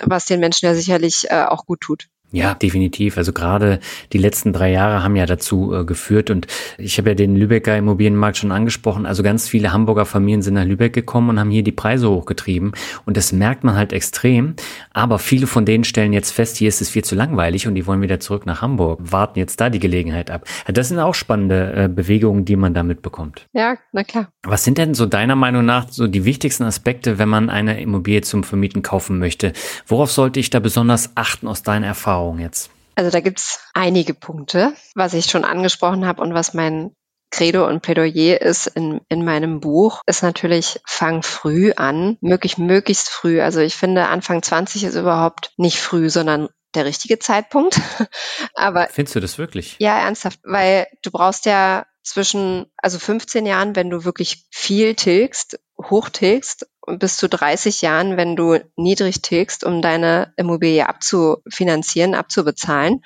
was 0.01 0.25
den 0.25 0.41
Menschen 0.41 0.65
ja 0.65 0.75
sicherlich 0.75 1.29
äh, 1.29 1.45
auch 1.45 1.65
gut 1.65 1.79
tut. 1.81 2.09
Ja, 2.31 2.53
definitiv. 2.53 3.17
Also 3.17 3.33
gerade 3.33 3.79
die 4.13 4.19
letzten 4.19 4.53
drei 4.53 4.71
Jahre 4.71 5.03
haben 5.03 5.15
ja 5.15 5.25
dazu 5.25 5.73
äh, 5.73 5.83
geführt 5.83 6.29
und 6.29 6.45
ich 6.77 6.99
habe 6.99 7.09
ja 7.09 7.15
den 7.15 7.35
Lübecker 7.35 7.75
Immobilienmarkt 7.75 8.37
schon 8.37 8.51
angesprochen. 8.51 9.07
Also 9.07 9.23
ganz 9.23 9.47
viele 9.47 9.73
Hamburger 9.73 10.05
Familien 10.05 10.43
sind 10.43 10.53
nach 10.53 10.65
Lübeck 10.65 10.93
gekommen 10.93 11.29
und 11.29 11.39
haben 11.39 11.49
hier 11.49 11.63
die 11.63 11.71
Preise 11.71 12.09
hochgetrieben 12.09 12.73
und 13.05 13.17
das 13.17 13.31
merkt 13.31 13.63
man 13.63 13.75
halt 13.75 13.93
extrem. 13.93 14.53
Aber 14.93 15.17
viele 15.17 15.47
von 15.47 15.65
denen 15.65 15.83
stellen 15.83 16.13
jetzt 16.13 16.31
fest, 16.31 16.57
hier 16.57 16.69
ist 16.69 16.81
es 16.81 16.89
viel 16.89 17.03
zu 17.03 17.15
langweilig 17.15 17.67
und 17.67 17.73
die 17.73 17.87
wollen 17.87 18.01
wieder 18.01 18.19
zurück 18.19 18.45
nach 18.45 18.61
Hamburg, 18.61 18.99
warten 19.01 19.39
jetzt 19.39 19.59
da 19.59 19.71
die 19.71 19.79
Gelegenheit 19.79 20.29
ab. 20.29 20.45
Das 20.67 20.89
sind 20.89 20.99
auch 20.99 21.15
spannende 21.15 21.73
äh, 21.73 21.87
Bewegungen, 21.87 22.45
die 22.45 22.55
man 22.55 22.75
da 22.75 22.83
mitbekommt. 22.83 23.47
Ja, 23.53 23.77
na 23.91 24.03
klar. 24.03 24.29
Was 24.43 24.63
sind 24.63 24.77
denn 24.77 24.93
so 24.93 25.05
deiner 25.05 25.35
Meinung 25.35 25.65
nach 25.65 25.89
so 25.89 26.07
die 26.07 26.23
wichtigsten 26.23 26.63
Aspekte, 26.63 27.17
wenn 27.17 27.27
man 27.27 27.49
eine 27.49 27.81
Immobilie 27.81 28.21
zum 28.21 28.43
Vermieten 28.43 28.81
kaufen 28.81 29.19
möchte? 29.19 29.51
Worauf 29.85 30.11
sollte 30.11 30.39
ich 30.39 30.49
da 30.49 30.59
besonders 30.59 31.11
achten 31.15 31.47
aus 31.47 31.61
deiner 31.61 31.87
Erfahrung? 31.87 32.39
Jetzt? 32.39 32.69
Also 32.95 33.11
da 33.11 33.19
gibt's 33.19 33.59
einige 33.73 34.13
Punkte, 34.13 34.73
was 34.95 35.13
ich 35.13 35.25
schon 35.25 35.43
angesprochen 35.43 36.05
habe 36.05 36.21
und 36.21 36.33
was 36.33 36.53
mein 36.53 36.91
Credo 37.31 37.67
und 37.67 37.81
Plädoyer 37.81 38.41
ist 38.41 38.67
in, 38.67 39.01
in 39.09 39.23
meinem 39.23 39.59
Buch, 39.59 40.01
ist 40.07 40.23
natürlich, 40.23 40.79
fang 40.85 41.21
früh 41.21 41.73
an, 41.73 42.17
möglich, 42.21 42.57
möglichst 42.57 43.09
früh. 43.09 43.41
Also 43.41 43.59
ich 43.59 43.75
finde, 43.75 44.07
Anfang 44.07 44.41
20 44.41 44.85
ist 44.85 44.95
überhaupt 44.95 45.51
nicht 45.57 45.77
früh, 45.77 46.09
sondern 46.09 46.49
der 46.75 46.85
richtige 46.85 47.19
Zeitpunkt. 47.19 47.79
Aber. 48.53 48.87
Findest 48.91 49.15
du 49.15 49.19
das 49.19 49.37
wirklich? 49.37 49.75
Ja, 49.79 49.99
ernsthaft, 49.99 50.39
weil 50.43 50.87
du 51.01 51.11
brauchst 51.11 51.45
ja 51.45 51.85
zwischen, 52.03 52.65
also 52.77 52.97
15 52.99 53.45
Jahren, 53.45 53.75
wenn 53.75 53.89
du 53.89 54.03
wirklich 54.03 54.47
viel 54.51 54.95
tilgst, 54.95 55.59
hoch 55.77 56.09
tilgst, 56.09 56.67
und 56.89 56.99
bis 56.99 57.17
zu 57.17 57.29
30 57.29 57.81
Jahren, 57.81 58.17
wenn 58.17 58.35
du 58.35 58.59
niedrig 58.75 59.21
tilgst, 59.21 59.63
um 59.63 59.81
deine 59.81 60.33
Immobilie 60.37 60.89
abzufinanzieren, 60.89 62.15
abzubezahlen. 62.15 63.03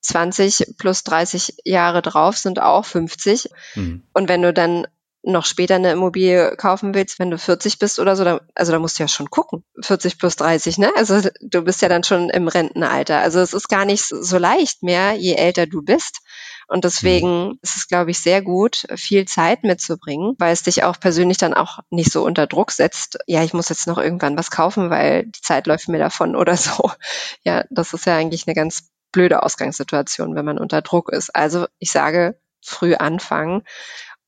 20 0.00 0.76
plus 0.78 1.04
30 1.04 1.56
Jahre 1.64 2.00
drauf 2.00 2.38
sind 2.38 2.62
auch 2.62 2.86
50. 2.86 3.50
Mhm. 3.74 4.04
Und 4.14 4.28
wenn 4.30 4.40
du 4.40 4.54
dann 4.54 4.86
noch 5.22 5.44
später 5.44 5.74
eine 5.74 5.92
Immobilie 5.92 6.56
kaufen 6.56 6.94
willst, 6.94 7.18
wenn 7.18 7.30
du 7.30 7.38
40 7.38 7.78
bist 7.78 7.98
oder 7.98 8.16
so, 8.16 8.24
dann, 8.24 8.40
also 8.54 8.72
da 8.72 8.78
musst 8.78 8.98
du 8.98 9.02
ja 9.02 9.08
schon 9.08 9.30
gucken. 9.30 9.64
40 9.82 10.18
plus 10.18 10.36
30, 10.36 10.78
ne? 10.78 10.90
Also 10.96 11.20
du 11.40 11.62
bist 11.62 11.82
ja 11.82 11.88
dann 11.88 12.04
schon 12.04 12.30
im 12.30 12.48
Rentenalter. 12.48 13.18
Also 13.20 13.40
es 13.40 13.52
ist 13.52 13.68
gar 13.68 13.84
nicht 13.84 14.04
so 14.04 14.38
leicht 14.38 14.82
mehr, 14.82 15.12
je 15.12 15.34
älter 15.34 15.66
du 15.66 15.82
bist. 15.82 16.20
Und 16.68 16.84
deswegen 16.84 17.48
mhm. 17.48 17.58
ist 17.62 17.76
es, 17.76 17.88
glaube 17.88 18.12
ich, 18.12 18.20
sehr 18.20 18.42
gut, 18.42 18.86
viel 18.94 19.26
Zeit 19.26 19.64
mitzubringen, 19.64 20.36
weil 20.38 20.52
es 20.52 20.62
dich 20.62 20.84
auch 20.84 20.98
persönlich 21.00 21.36
dann 21.36 21.52
auch 21.52 21.80
nicht 21.90 22.12
so 22.12 22.24
unter 22.24 22.46
Druck 22.46 22.70
setzt. 22.70 23.18
Ja, 23.26 23.42
ich 23.42 23.52
muss 23.52 23.68
jetzt 23.68 23.88
noch 23.88 23.98
irgendwann 23.98 24.38
was 24.38 24.50
kaufen, 24.50 24.88
weil 24.88 25.26
die 25.26 25.40
Zeit 25.42 25.66
läuft 25.66 25.88
mir 25.88 25.98
davon 25.98 26.36
oder 26.36 26.56
so. 26.56 26.90
Ja, 27.42 27.64
das 27.70 27.92
ist 27.92 28.06
ja 28.06 28.16
eigentlich 28.16 28.46
eine 28.46 28.54
ganz 28.54 28.90
blöde 29.12 29.42
Ausgangssituation, 29.42 30.34
wenn 30.34 30.44
man 30.44 30.58
unter 30.58 30.82
Druck 30.82 31.10
ist. 31.10 31.34
Also 31.34 31.66
ich 31.78 31.90
sage, 31.90 32.38
früh 32.62 32.94
anfangen 32.94 33.62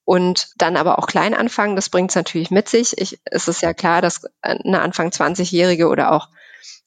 und 0.04 0.48
dann 0.56 0.76
aber 0.76 0.98
auch 0.98 1.06
klein 1.06 1.34
anfangen. 1.34 1.76
Das 1.76 1.88
bringt 1.88 2.10
es 2.10 2.16
natürlich 2.16 2.50
mit 2.50 2.68
sich. 2.68 2.98
Ich, 2.98 3.20
es 3.24 3.48
ist 3.48 3.62
ja 3.62 3.72
klar, 3.72 4.02
dass 4.02 4.22
eine 4.40 4.80
Anfang 4.80 5.08
20-Jährige 5.08 5.88
oder 5.88 6.12
auch 6.12 6.28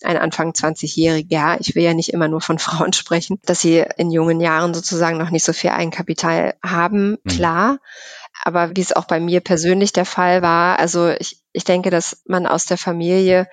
ein 0.04 0.18
Anfang 0.18 0.52
20-Jährige, 0.52 1.34
ja, 1.34 1.58
ich 1.60 1.76
will 1.76 1.84
ja 1.84 1.94
nicht 1.94 2.14
immer 2.14 2.28
nur 2.28 2.42
von 2.42 2.60
Frauen 2.60 2.94
sprechen, 2.94 3.40
dass 3.46 3.62
sie 3.62 3.86
in 3.98 4.12
jungen 4.12 4.42
Jahren 4.42 4.74
sozusagen 4.74 5.18
noch 5.18 5.30
nicht 5.30 5.46
so 5.46 5.54
viel 5.54 5.72
Eigenkapital 5.72 6.56
haben, 6.64 7.18
mhm. 7.24 7.30
klar. 7.30 7.78
Aber 8.44 8.76
wie 8.76 8.82
es 8.82 8.92
auch 8.92 9.06
bei 9.06 9.20
mir 9.20 9.40
persönlich 9.40 9.94
der 9.94 10.06
Fall 10.06 10.42
war, 10.42 10.78
also 10.78 11.10
ich, 11.10 11.42
ich 11.54 11.64
denke, 11.64 11.90
dass 11.90 12.22
man 12.26 12.46
aus 12.46 12.66
der 12.66 12.78
Familie 12.78 13.48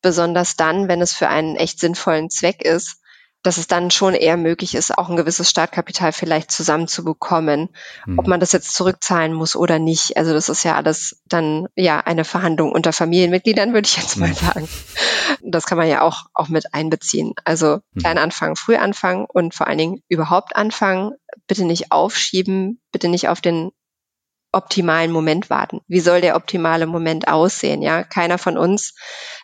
besonders 0.00 0.54
dann, 0.54 0.86
wenn 0.86 1.02
es 1.02 1.12
für 1.12 1.28
einen 1.28 1.56
echt 1.56 1.80
sinnvollen 1.80 2.30
Zweck 2.30 2.62
ist, 2.62 3.00
dass 3.42 3.56
es 3.56 3.68
dann 3.68 3.90
schon 3.90 4.14
eher 4.14 4.36
möglich 4.36 4.74
ist, 4.74 4.96
auch 4.96 5.08
ein 5.08 5.16
gewisses 5.16 5.48
Startkapital 5.48 6.12
vielleicht 6.12 6.50
zusammenzubekommen. 6.50 7.68
Mhm. 8.04 8.18
Ob 8.18 8.26
man 8.26 8.40
das 8.40 8.52
jetzt 8.52 8.74
zurückzahlen 8.74 9.32
muss 9.32 9.54
oder 9.54 9.78
nicht. 9.78 10.16
Also 10.16 10.32
das 10.32 10.48
ist 10.48 10.64
ja 10.64 10.74
alles 10.74 11.22
dann 11.26 11.68
ja 11.76 12.00
eine 12.00 12.24
Verhandlung 12.24 12.72
unter 12.72 12.92
Familienmitgliedern, 12.92 13.72
würde 13.72 13.86
ich 13.86 13.96
jetzt 13.96 14.16
mal 14.16 14.30
mhm. 14.30 14.34
sagen. 14.34 14.68
Das 15.42 15.66
kann 15.66 15.78
man 15.78 15.88
ja 15.88 16.02
auch, 16.02 16.26
auch 16.34 16.48
mit 16.48 16.74
einbeziehen. 16.74 17.34
Also 17.44 17.78
mhm. 17.92 18.00
klein 18.00 18.18
anfangen, 18.18 18.56
früh 18.56 18.76
anfangen 18.76 19.26
und 19.28 19.54
vor 19.54 19.68
allen 19.68 19.78
Dingen 19.78 20.02
überhaupt 20.08 20.56
anfangen. 20.56 21.12
Bitte 21.46 21.64
nicht 21.64 21.92
aufschieben, 21.92 22.80
bitte 22.90 23.08
nicht 23.08 23.28
auf 23.28 23.40
den 23.40 23.70
optimalen 24.50 25.12
Moment 25.12 25.50
warten. 25.50 25.80
Wie 25.88 26.00
soll 26.00 26.22
der 26.22 26.34
optimale 26.34 26.86
Moment 26.86 27.28
aussehen? 27.28 27.82
Ja, 27.82 28.02
keiner 28.02 28.38
von 28.38 28.56
uns 28.56 28.94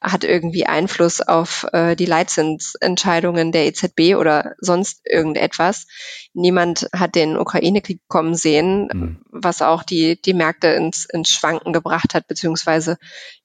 hat 0.01 0.25
irgendwie 0.25 0.67
Einfluss 0.67 1.21
auf 1.21 1.67
äh, 1.73 1.95
die 1.95 2.07
Leitzinsentscheidungen 2.07 3.53
der 3.53 3.67
EZB 3.67 4.17
oder 4.17 4.55
sonst 4.59 5.03
irgendetwas. 5.05 5.87
Niemand 6.33 6.89
hat 6.95 7.15
den 7.15 7.37
Ukraine-Krieg 7.37 8.01
kommen 8.09 8.35
sehen, 8.35 8.89
mhm. 8.93 9.21
was 9.31 9.61
auch 9.61 9.83
die 9.83 10.21
die 10.21 10.35
Märkte 10.35 10.69
ins, 10.69 11.05
ins 11.05 11.29
Schwanken 11.29 11.75
gebracht 11.75 12.15
hat, 12.15 12.27
beziehungsweise 12.27 12.97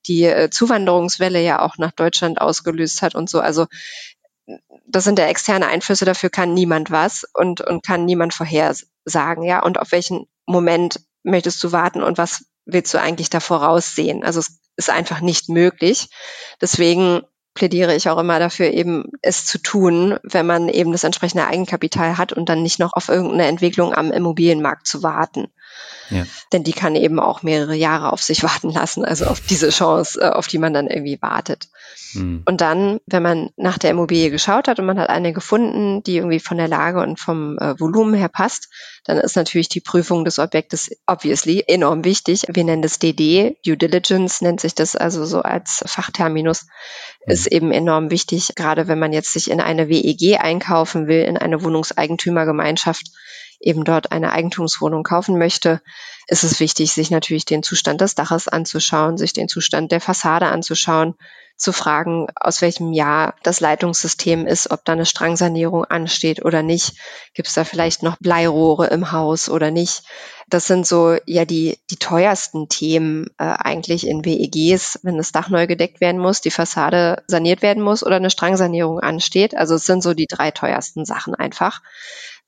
die 0.08 0.24
äh, 0.24 0.50
Zuwanderungswelle 0.50 1.42
ja 1.42 1.62
auch 1.62 1.78
nach 1.78 1.92
Deutschland 1.92 2.40
ausgelöst 2.40 3.02
hat 3.02 3.16
und 3.16 3.30
so. 3.30 3.42
Also 3.42 3.68
das 4.88 5.04
sind 5.04 5.20
der 5.20 5.30
externe 5.30 5.68
Einflüsse, 5.68 6.06
dafür 6.06 6.30
kann 6.30 6.54
niemand 6.54 6.90
was 6.90 7.26
und, 7.34 7.62
und 7.62 7.84
kann 7.86 8.06
niemand 8.06 8.34
vorhersagen, 8.34 9.44
ja, 9.44 9.62
und 9.62 9.80
auf 9.80 9.92
welchen 9.92 10.26
Moment 10.46 11.02
möchtest 11.24 11.64
du 11.64 11.72
warten 11.72 12.04
und 12.04 12.18
was 12.18 12.46
willst 12.66 12.94
du 12.94 13.00
eigentlich 13.00 13.30
da 13.30 13.40
voraussehen? 13.40 14.24
Also 14.24 14.40
es 14.40 14.60
ist 14.76 14.90
einfach 14.90 15.22
nicht 15.22 15.50
möglich. 15.50 16.10
Deswegen 16.62 17.24
plädiere 17.54 17.96
ich 17.96 18.10
auch 18.10 18.18
immer 18.18 18.40
dafür, 18.40 18.68
eben 18.72 19.12
es 19.22 19.46
zu 19.46 19.58
tun, 19.58 20.18
wenn 20.24 20.46
man 20.46 20.70
eben 20.70 20.92
das 20.92 21.04
entsprechende 21.04 21.48
Eigenkapital 21.48 22.18
hat 22.18 22.32
und 22.32 22.48
dann 22.48 22.64
nicht 22.64 22.80
noch 22.80 22.94
auf 22.94 23.10
irgendeine 23.10 23.48
Entwicklung 23.48 23.94
am 23.94 24.12
Immobilienmarkt 24.12 24.88
zu 24.88 25.04
warten. 25.04 25.48
Ja. 26.10 26.26
Denn 26.54 26.64
die 26.64 26.74
kann 26.74 26.96
eben 26.96 27.20
auch 27.20 27.44
mehrere 27.44 27.76
Jahre 27.76 28.14
auf 28.14 28.22
sich 28.22 28.44
warten 28.44 28.70
lassen, 28.70 29.04
also 29.04 29.26
auf 29.26 29.42
diese 29.42 29.70
Chance, 29.70 30.22
äh, 30.22 30.30
auf 30.30 30.48
die 30.48 30.58
man 30.58 30.74
dann 30.74 30.88
irgendwie 30.88 31.22
wartet. 31.22 31.70
Mhm. 32.14 32.44
Und 32.46 32.62
dann, 32.62 33.00
wenn 33.06 33.24
man 33.24 33.50
nach 33.56 33.78
der 33.78 33.92
Immobilie 33.92 34.32
geschaut 34.32 34.68
hat 34.68 34.80
und 34.80 34.86
man 34.86 35.00
hat 35.00 35.10
eine 35.10 35.34
gefunden, 35.34 36.04
die 36.04 36.18
irgendwie 36.18 36.40
von 36.40 36.58
der 36.58 36.68
Lage 36.68 37.02
und 37.02 37.20
vom 37.20 37.58
äh, 37.58 37.80
Volumen 37.80 38.14
her 38.14 38.30
passt, 38.30 38.70
dann 39.06 39.18
ist 39.18 39.36
natürlich 39.36 39.70
die 39.70 39.82
Prüfung 39.82 40.26
des 40.26 40.40
Objektes 40.40 40.90
obviously 41.08 41.64
enorm 41.68 42.04
wichtig. 42.04 42.44
Wir 42.48 42.64
nennen 42.64 42.82
das 42.82 43.00
DD, 43.00 43.58
Due 43.66 43.78
Diligence 43.78 44.42
nennt 44.42 44.62
sich 44.62 44.76
das 44.76 44.96
also 44.96 45.26
so 45.26 45.42
als 45.42 45.84
Fachterminus, 45.86 46.66
mhm. 47.26 47.32
ist 47.32 47.48
eben 47.48 47.72
enorm 47.72 48.12
wichtig, 48.12 48.50
gerade 48.56 48.88
wenn 48.88 49.00
man 49.00 49.14
jetzt 49.14 49.34
sich 49.34 49.50
in 49.50 49.62
eine 49.62 49.90
WEG 49.90 50.40
einkaufen 50.40 51.08
will, 51.08 51.24
in 51.24 51.38
eine 51.38 51.64
Wohnungseigentümergemeinschaft, 51.64 53.08
eben 53.60 53.84
dort 53.84 54.12
eine 54.12 54.32
Eigentumswohnung 54.32 55.04
kaufen 55.04 55.38
möchte, 55.38 55.82
ist 56.28 56.44
es 56.44 56.60
wichtig, 56.60 56.94
sich 56.94 57.12
natürlich 57.12 57.46
den 57.46 57.64
Zustand 57.64 58.02
des 58.02 58.16
Daches 58.16 58.48
anzuschauen, 58.48 59.18
sich 59.18 59.34
den 59.34 59.50
Zustand 59.50 59.92
der 59.92 60.00
Fassade 60.00 60.48
anzuschauen, 60.48 61.16
zu 61.60 61.74
fragen, 61.74 62.28
aus 62.36 62.62
welchem 62.62 62.94
Jahr 62.94 63.36
das 63.44 63.60
Leitungssystem 63.60 64.48
ist, 64.48 64.72
ob 64.72 64.86
da 64.86 64.94
eine 64.94 65.06
Strangsanierung 65.06 65.84
ansteht 65.86 66.44
oder 66.44 66.64
nicht. 66.64 66.94
Gibt 67.34 67.50
es 67.50 67.54
da 67.54 67.66
vielleicht 67.66 68.02
noch 68.02 68.18
Bleirohre 68.18 68.88
im 68.88 69.12
Haus 69.12 69.50
oder 69.50 69.70
nicht? 69.70 70.04
Das 70.48 70.66
sind 70.66 70.88
so 70.88 71.18
ja 71.26 71.46
die, 71.46 71.78
die 71.92 71.98
teuersten 71.98 72.70
Themen 72.70 73.28
äh, 73.38 73.44
eigentlich 73.44 74.08
in 74.08 74.26
WEGs, 74.26 75.00
wenn 75.04 75.18
das 75.18 75.32
Dach 75.32 75.50
neu 75.50 75.68
gedeckt 75.68 76.02
werden 76.02 76.20
muss, 76.20 76.42
die 76.42 76.50
Fassade 76.50 77.24
saniert 77.28 77.62
werden 77.62 77.84
muss 77.84 78.04
oder 78.04 78.16
eine 78.16 78.32
Strangsanierung 78.32 79.02
ansteht. 79.02 79.56
Also 79.56 79.76
es 79.76 79.86
sind 79.86 80.02
so 80.02 80.14
die 80.14 80.28
drei 80.28 80.52
teuersten 80.52 81.06
Sachen 81.06 81.36
einfach 81.36 81.82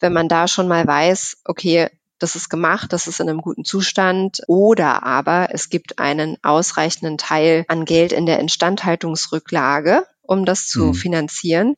wenn 0.02 0.14
man 0.14 0.28
da 0.28 0.48
schon 0.48 0.68
mal 0.68 0.86
weiß, 0.86 1.38
okay, 1.46 1.90
das 2.22 2.36
ist 2.36 2.50
gemacht, 2.50 2.94
das 2.94 3.08
ist 3.08 3.20
in 3.20 3.30
einem 3.30 3.42
guten 3.42 3.66
Zustand 3.66 4.42
oder 4.48 5.04
aber 5.04 5.50
es 5.52 5.70
gibt 5.70 6.00
einen 6.00 6.38
ausreichenden 6.44 7.18
Teil 7.18 7.66
an 7.68 7.86
Geld 7.86 8.12
in 8.12 8.26
der 8.26 8.40
Instandhaltungsrücklage, 8.40 10.06
um 10.22 10.46
das 10.46 10.68
zu 10.68 10.88
mhm. 10.88 10.94
finanzieren, 10.94 11.76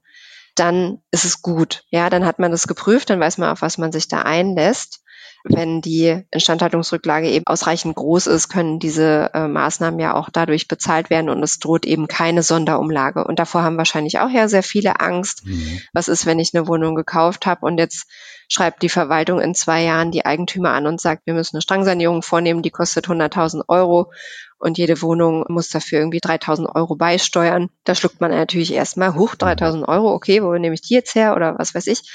dann 0.56 1.00
ist 1.12 1.26
es 1.26 1.42
gut. 1.42 1.86
Ja, 1.90 2.10
dann 2.10 2.26
hat 2.26 2.40
man 2.40 2.52
das 2.52 2.68
geprüft, 2.68 3.10
dann 3.10 3.20
weiß 3.20 3.38
man, 3.38 3.50
auf 3.50 3.62
was 3.62 3.78
man 3.78 3.92
sich 3.92 4.08
da 4.08 4.22
einlässt. 4.22 5.00
Wenn 5.46 5.82
die 5.82 6.24
Instandhaltungsrücklage 6.32 7.30
eben 7.30 7.46
ausreichend 7.48 7.96
groß 7.96 8.28
ist, 8.28 8.48
können 8.48 8.80
diese 8.80 9.30
äh, 9.34 9.48
Maßnahmen 9.48 10.00
ja 10.00 10.14
auch 10.14 10.30
dadurch 10.30 10.70
bezahlt 10.70 11.10
werden 11.10 11.30
und 11.30 11.44
es 11.44 11.60
droht 11.60 11.86
eben 11.86 12.08
keine 12.08 12.44
Sonderumlage. 12.44 13.26
Und 13.26 13.40
davor 13.40 13.64
haben 13.64 13.78
wahrscheinlich 13.78 14.20
auch 14.20 14.30
ja 14.30 14.48
sehr 14.48 14.64
viele 14.64 15.02
Angst. 15.02 15.46
Mhm. 15.46 15.82
Was 15.92 16.08
ist, 16.08 16.26
wenn 16.26 16.40
ich 16.40 16.54
eine 16.54 16.68
Wohnung 16.68 16.96
gekauft 16.96 17.46
habe 17.46 17.66
und 17.66 17.78
jetzt 17.78 18.08
schreibt 18.54 18.84
die 18.84 18.90
Verwaltung 18.90 19.42
in 19.42 19.56
zwei 19.56 19.84
Jahren 19.84 20.12
die 20.12 20.26
Eigentümer 20.26 20.72
an 20.74 20.86
und 20.86 21.02
sagt, 21.02 21.24
wir 21.26 21.34
müssen 21.34 21.56
eine 21.56 21.62
Strangsanierung 21.62 22.22
vornehmen, 22.22 22.62
die 22.62 22.70
kostet 22.70 23.08
100.000 23.08 23.64
Euro 23.68 24.12
und 24.60 24.78
jede 24.78 25.02
Wohnung 25.02 25.44
muss 25.50 25.70
dafür 25.70 26.00
irgendwie 26.00 26.20
3.000 26.20 26.74
Euro 26.76 26.96
beisteuern. 26.96 27.70
Da 27.84 27.96
schluckt 27.96 28.22
man 28.22 28.30
natürlich 28.30 28.72
erstmal, 28.72 29.16
hoch 29.16 29.34
3.000 29.34 29.88
Euro, 29.88 30.14
okay, 30.14 30.44
wo 30.44 30.54
nehme 30.54 30.76
ich 30.76 30.82
die 30.82 30.94
jetzt 30.94 31.16
her 31.16 31.36
oder 31.36 31.58
was 31.58 31.74
weiß 31.74 31.88
ich. 31.88 32.12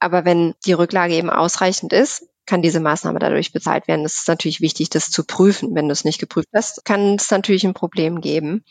Aber 0.00 0.24
wenn 0.24 0.54
die 0.66 0.72
Rücklage 0.72 1.14
eben 1.14 1.30
ausreichend 1.30 1.92
ist, 1.92 2.26
kann 2.46 2.62
diese 2.62 2.80
Maßnahme 2.80 3.18
dadurch 3.18 3.52
bezahlt 3.52 3.86
werden. 3.88 4.04
Es 4.04 4.16
ist 4.16 4.28
natürlich 4.28 4.60
wichtig, 4.60 4.90
das 4.90 5.10
zu 5.10 5.24
prüfen. 5.24 5.74
Wenn 5.74 5.88
du 5.88 5.92
es 5.92 6.04
nicht 6.04 6.18
geprüft 6.18 6.48
hast, 6.54 6.84
kann 6.84 7.14
es 7.14 7.30
natürlich 7.30 7.64
ein 7.64 7.74
Problem 7.74 8.20
geben. 8.20 8.64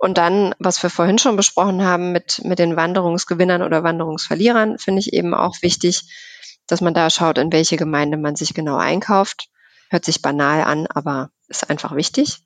Und 0.00 0.16
dann, 0.16 0.54
was 0.58 0.82
wir 0.82 0.88
vorhin 0.88 1.18
schon 1.18 1.36
besprochen 1.36 1.84
haben 1.84 2.10
mit, 2.10 2.40
mit 2.42 2.58
den 2.58 2.74
Wanderungsgewinnern 2.74 3.60
oder 3.60 3.82
Wanderungsverlierern, 3.82 4.78
finde 4.78 5.00
ich 5.00 5.12
eben 5.12 5.34
auch 5.34 5.60
wichtig, 5.60 6.04
dass 6.66 6.80
man 6.80 6.94
da 6.94 7.10
schaut, 7.10 7.36
in 7.36 7.52
welche 7.52 7.76
Gemeinde 7.76 8.16
man 8.16 8.34
sich 8.34 8.54
genau 8.54 8.78
einkauft. 8.78 9.50
Hört 9.90 10.06
sich 10.06 10.22
banal 10.22 10.62
an, 10.62 10.86
aber 10.86 11.28
ist 11.48 11.68
einfach 11.68 11.94
wichtig. 11.94 12.38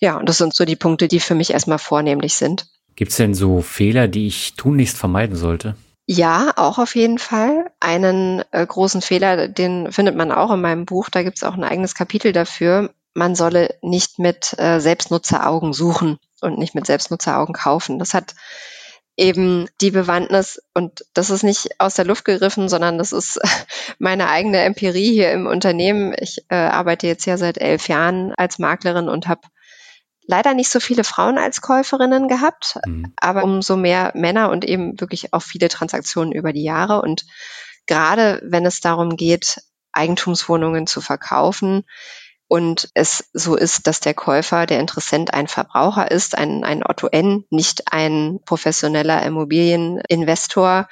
Ja, 0.00 0.16
und 0.16 0.28
das 0.28 0.38
sind 0.38 0.56
so 0.56 0.64
die 0.64 0.74
Punkte, 0.74 1.06
die 1.06 1.20
für 1.20 1.36
mich 1.36 1.52
erstmal 1.52 1.78
vornehmlich 1.78 2.34
sind. 2.34 2.66
Gibt 2.96 3.12
es 3.12 3.16
denn 3.16 3.34
so 3.34 3.60
Fehler, 3.60 4.08
die 4.08 4.26
ich 4.26 4.54
tunlichst 4.54 4.98
vermeiden 4.98 5.36
sollte? 5.36 5.76
Ja, 6.06 6.52
auch 6.56 6.78
auf 6.78 6.96
jeden 6.96 7.20
Fall. 7.20 7.70
Einen 7.78 8.42
äh, 8.50 8.66
großen 8.66 9.02
Fehler, 9.02 9.46
den 9.46 9.92
findet 9.92 10.16
man 10.16 10.32
auch 10.32 10.50
in 10.50 10.60
meinem 10.60 10.84
Buch. 10.84 11.10
Da 11.10 11.22
gibt 11.22 11.36
es 11.36 11.44
auch 11.44 11.54
ein 11.54 11.62
eigenes 11.62 11.94
Kapitel 11.94 12.32
dafür. 12.32 12.92
Man 13.14 13.36
solle 13.36 13.76
nicht 13.82 14.18
mit 14.18 14.58
äh, 14.58 14.80
Selbstnutzeraugen 14.80 15.72
suchen 15.72 16.18
und 16.42 16.58
nicht 16.58 16.74
mit 16.74 16.86
Selbstnutzeraugen 16.86 17.54
kaufen. 17.54 17.98
Das 17.98 18.14
hat 18.14 18.34
eben 19.16 19.68
die 19.80 19.90
Bewandtnis, 19.90 20.62
und 20.74 21.04
das 21.14 21.30
ist 21.30 21.42
nicht 21.42 21.80
aus 21.80 21.94
der 21.94 22.04
Luft 22.04 22.24
gegriffen, 22.24 22.68
sondern 22.68 22.98
das 22.98 23.12
ist 23.12 23.38
meine 23.98 24.28
eigene 24.28 24.62
Empirie 24.62 25.12
hier 25.12 25.32
im 25.32 25.46
Unternehmen. 25.46 26.14
Ich 26.18 26.44
äh, 26.48 26.56
arbeite 26.56 27.06
jetzt 27.06 27.26
ja 27.26 27.36
seit 27.36 27.58
elf 27.58 27.88
Jahren 27.88 28.34
als 28.36 28.58
Maklerin 28.58 29.08
und 29.08 29.28
habe 29.28 29.42
leider 30.26 30.54
nicht 30.54 30.70
so 30.70 30.80
viele 30.80 31.04
Frauen 31.04 31.38
als 31.38 31.60
Käuferinnen 31.60 32.28
gehabt, 32.28 32.78
mhm. 32.86 33.12
aber 33.16 33.44
umso 33.44 33.76
mehr 33.76 34.12
Männer 34.14 34.50
und 34.50 34.64
eben 34.64 35.00
wirklich 35.00 35.34
auch 35.34 35.42
viele 35.42 35.68
Transaktionen 35.68 36.32
über 36.32 36.52
die 36.52 36.62
Jahre. 36.62 37.02
Und 37.02 37.26
gerade 37.86 38.40
wenn 38.44 38.64
es 38.64 38.80
darum 38.80 39.16
geht, 39.16 39.60
Eigentumswohnungen 39.92 40.86
zu 40.86 41.00
verkaufen, 41.00 41.84
und 42.52 42.90
es 42.92 43.30
so 43.32 43.56
ist, 43.56 43.86
dass 43.86 44.00
der 44.00 44.12
Käufer, 44.12 44.66
der 44.66 44.78
Interessent 44.78 45.32
ein 45.32 45.48
Verbraucher 45.48 46.10
ist, 46.10 46.36
ein, 46.36 46.64
ein 46.64 46.84
Otto 46.86 47.06
N, 47.06 47.46
nicht 47.48 47.90
ein 47.90 48.40
professioneller 48.44 49.22
Immobilieninvestor, 49.22 50.86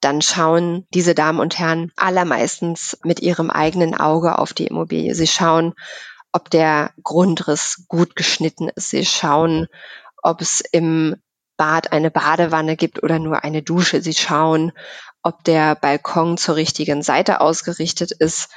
dann 0.00 0.22
schauen 0.22 0.88
diese 0.92 1.14
Damen 1.14 1.38
und 1.38 1.56
Herren 1.56 1.92
allermeistens 1.94 2.98
mit 3.04 3.20
ihrem 3.20 3.48
eigenen 3.48 3.94
Auge 3.94 4.40
auf 4.40 4.54
die 4.54 4.66
Immobilie. 4.66 5.14
Sie 5.14 5.28
schauen, 5.28 5.74
ob 6.32 6.50
der 6.50 6.90
Grundriss 7.04 7.84
gut 7.86 8.16
geschnitten 8.16 8.68
ist. 8.74 8.90
Sie 8.90 9.04
schauen, 9.06 9.68
ob 10.20 10.40
es 10.40 10.64
im 10.72 11.14
Bad 11.56 11.92
eine 11.92 12.10
Badewanne 12.10 12.74
gibt 12.74 13.04
oder 13.04 13.20
nur 13.20 13.44
eine 13.44 13.62
Dusche. 13.62 14.02
Sie 14.02 14.14
schauen, 14.14 14.72
ob 15.22 15.44
der 15.44 15.76
Balkon 15.76 16.38
zur 16.38 16.56
richtigen 16.56 17.04
Seite 17.04 17.40
ausgerichtet 17.40 18.10
ist. 18.10 18.48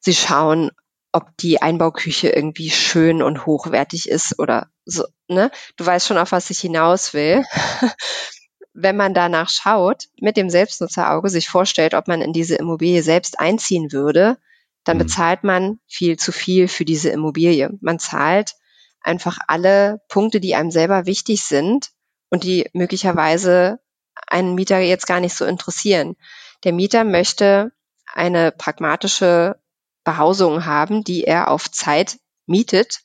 Sie 0.00 0.14
schauen, 0.14 0.72
ob 1.12 1.36
die 1.38 1.60
Einbauküche 1.60 2.28
irgendwie 2.28 2.70
schön 2.70 3.22
und 3.22 3.46
hochwertig 3.46 4.08
ist 4.08 4.38
oder 4.38 4.68
so, 4.84 5.04
ne? 5.28 5.50
Du 5.76 5.84
weißt 5.84 6.06
schon, 6.06 6.18
auf 6.18 6.32
was 6.32 6.50
ich 6.50 6.60
hinaus 6.60 7.14
will. 7.14 7.44
Wenn 8.72 8.96
man 8.96 9.14
danach 9.14 9.50
schaut, 9.50 10.04
mit 10.20 10.36
dem 10.36 10.48
Selbstnutzerauge 10.48 11.28
sich 11.28 11.48
vorstellt, 11.48 11.94
ob 11.94 12.06
man 12.06 12.22
in 12.22 12.32
diese 12.32 12.54
Immobilie 12.54 13.02
selbst 13.02 13.40
einziehen 13.40 13.90
würde, 13.92 14.38
dann 14.84 14.96
mhm. 14.96 15.02
bezahlt 15.02 15.42
man 15.42 15.80
viel 15.86 16.16
zu 16.16 16.32
viel 16.32 16.68
für 16.68 16.84
diese 16.84 17.10
Immobilie. 17.10 17.70
Man 17.80 17.98
zahlt 17.98 18.54
einfach 19.00 19.38
alle 19.48 20.00
Punkte, 20.08 20.40
die 20.40 20.54
einem 20.54 20.70
selber 20.70 21.06
wichtig 21.06 21.42
sind 21.42 21.90
und 22.30 22.44
die 22.44 22.68
möglicherweise 22.72 23.80
einen 24.26 24.54
Mieter 24.54 24.78
jetzt 24.78 25.06
gar 25.06 25.20
nicht 25.20 25.34
so 25.34 25.44
interessieren. 25.44 26.16
Der 26.64 26.72
Mieter 26.72 27.04
möchte 27.04 27.72
eine 28.12 28.52
pragmatische 28.52 29.56
Behausung 30.04 30.66
haben, 30.66 31.04
die 31.04 31.24
er 31.24 31.48
auf 31.48 31.70
Zeit 31.70 32.18
mietet. 32.46 33.00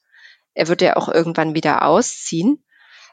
Er 0.54 0.68
wird 0.68 0.82
ja 0.82 0.96
auch 0.96 1.10
irgendwann 1.10 1.54
wieder 1.54 1.84
ausziehen. 1.84 2.64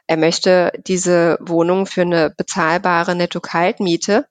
Er 0.07 0.17
möchte 0.17 0.71
diese 0.85 1.37
Wohnung 1.41 1.85
für 1.85 2.01
eine 2.01 2.29
bezahlbare 2.29 3.15
Netto-Kaltmiete. 3.15 4.27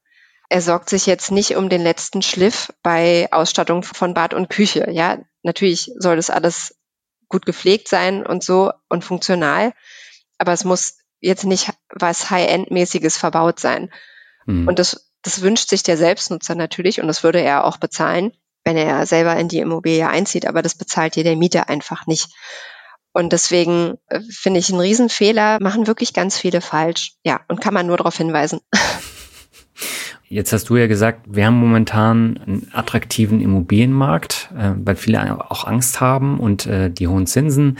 Er 0.48 0.60
sorgt 0.60 0.90
sich 0.90 1.06
jetzt 1.06 1.30
nicht 1.30 1.56
um 1.56 1.68
den 1.68 1.82
letzten 1.82 2.20
Schliff 2.20 2.72
bei 2.82 3.28
Ausstattung 3.32 3.82
von 3.82 4.12
Bad 4.12 4.34
und 4.34 4.50
Küche. 4.50 4.90
Ja, 4.90 5.18
natürlich 5.42 5.90
soll 5.96 6.16
das 6.16 6.28
alles 6.28 6.78
gut 7.28 7.46
gepflegt 7.46 7.88
sein 7.88 8.26
und 8.26 8.44
so 8.44 8.70
und 8.88 9.04
funktional. 9.04 9.72
Aber 10.36 10.52
es 10.52 10.64
muss 10.64 10.98
jetzt 11.20 11.44
nicht 11.44 11.70
was 11.88 12.30
High-End-mäßiges 12.30 13.16
verbaut 13.16 13.60
sein. 13.60 13.90
Mhm. 14.44 14.68
Und 14.68 14.78
das, 14.78 15.12
das 15.22 15.40
wünscht 15.40 15.70
sich 15.70 15.82
der 15.82 15.96
Selbstnutzer 15.96 16.54
natürlich 16.54 17.00
und 17.00 17.06
das 17.06 17.22
würde 17.22 17.40
er 17.40 17.64
auch 17.64 17.78
bezahlen 17.78 18.32
wenn 18.64 18.76
er 18.76 19.06
selber 19.06 19.36
in 19.36 19.48
die 19.48 19.58
Immobilie 19.58 20.08
einzieht, 20.08 20.46
aber 20.46 20.62
das 20.62 20.74
bezahlt 20.74 21.16
dir 21.16 21.24
der 21.24 21.36
Mieter 21.36 21.68
einfach 21.68 22.06
nicht. 22.06 22.28
Und 23.12 23.32
deswegen 23.32 23.98
äh, 24.08 24.20
finde 24.30 24.60
ich 24.60 24.70
einen 24.70 24.80
Riesenfehler, 24.80 25.58
machen 25.60 25.86
wirklich 25.86 26.12
ganz 26.14 26.38
viele 26.38 26.60
falsch. 26.60 27.12
Ja, 27.24 27.40
und 27.48 27.60
kann 27.60 27.74
man 27.74 27.86
nur 27.86 27.98
darauf 27.98 28.16
hinweisen. 28.16 28.60
Jetzt 30.28 30.52
hast 30.54 30.70
du 30.70 30.76
ja 30.76 30.86
gesagt, 30.86 31.26
wir 31.28 31.44
haben 31.44 31.56
momentan 31.56 32.38
einen 32.38 32.70
attraktiven 32.72 33.42
Immobilienmarkt, 33.42 34.50
äh, 34.56 34.72
weil 34.76 34.96
viele 34.96 35.50
auch 35.50 35.66
Angst 35.66 36.00
haben 36.00 36.40
und 36.40 36.64
äh, 36.66 36.90
die 36.90 37.06
hohen 37.06 37.26
Zinsen 37.26 37.76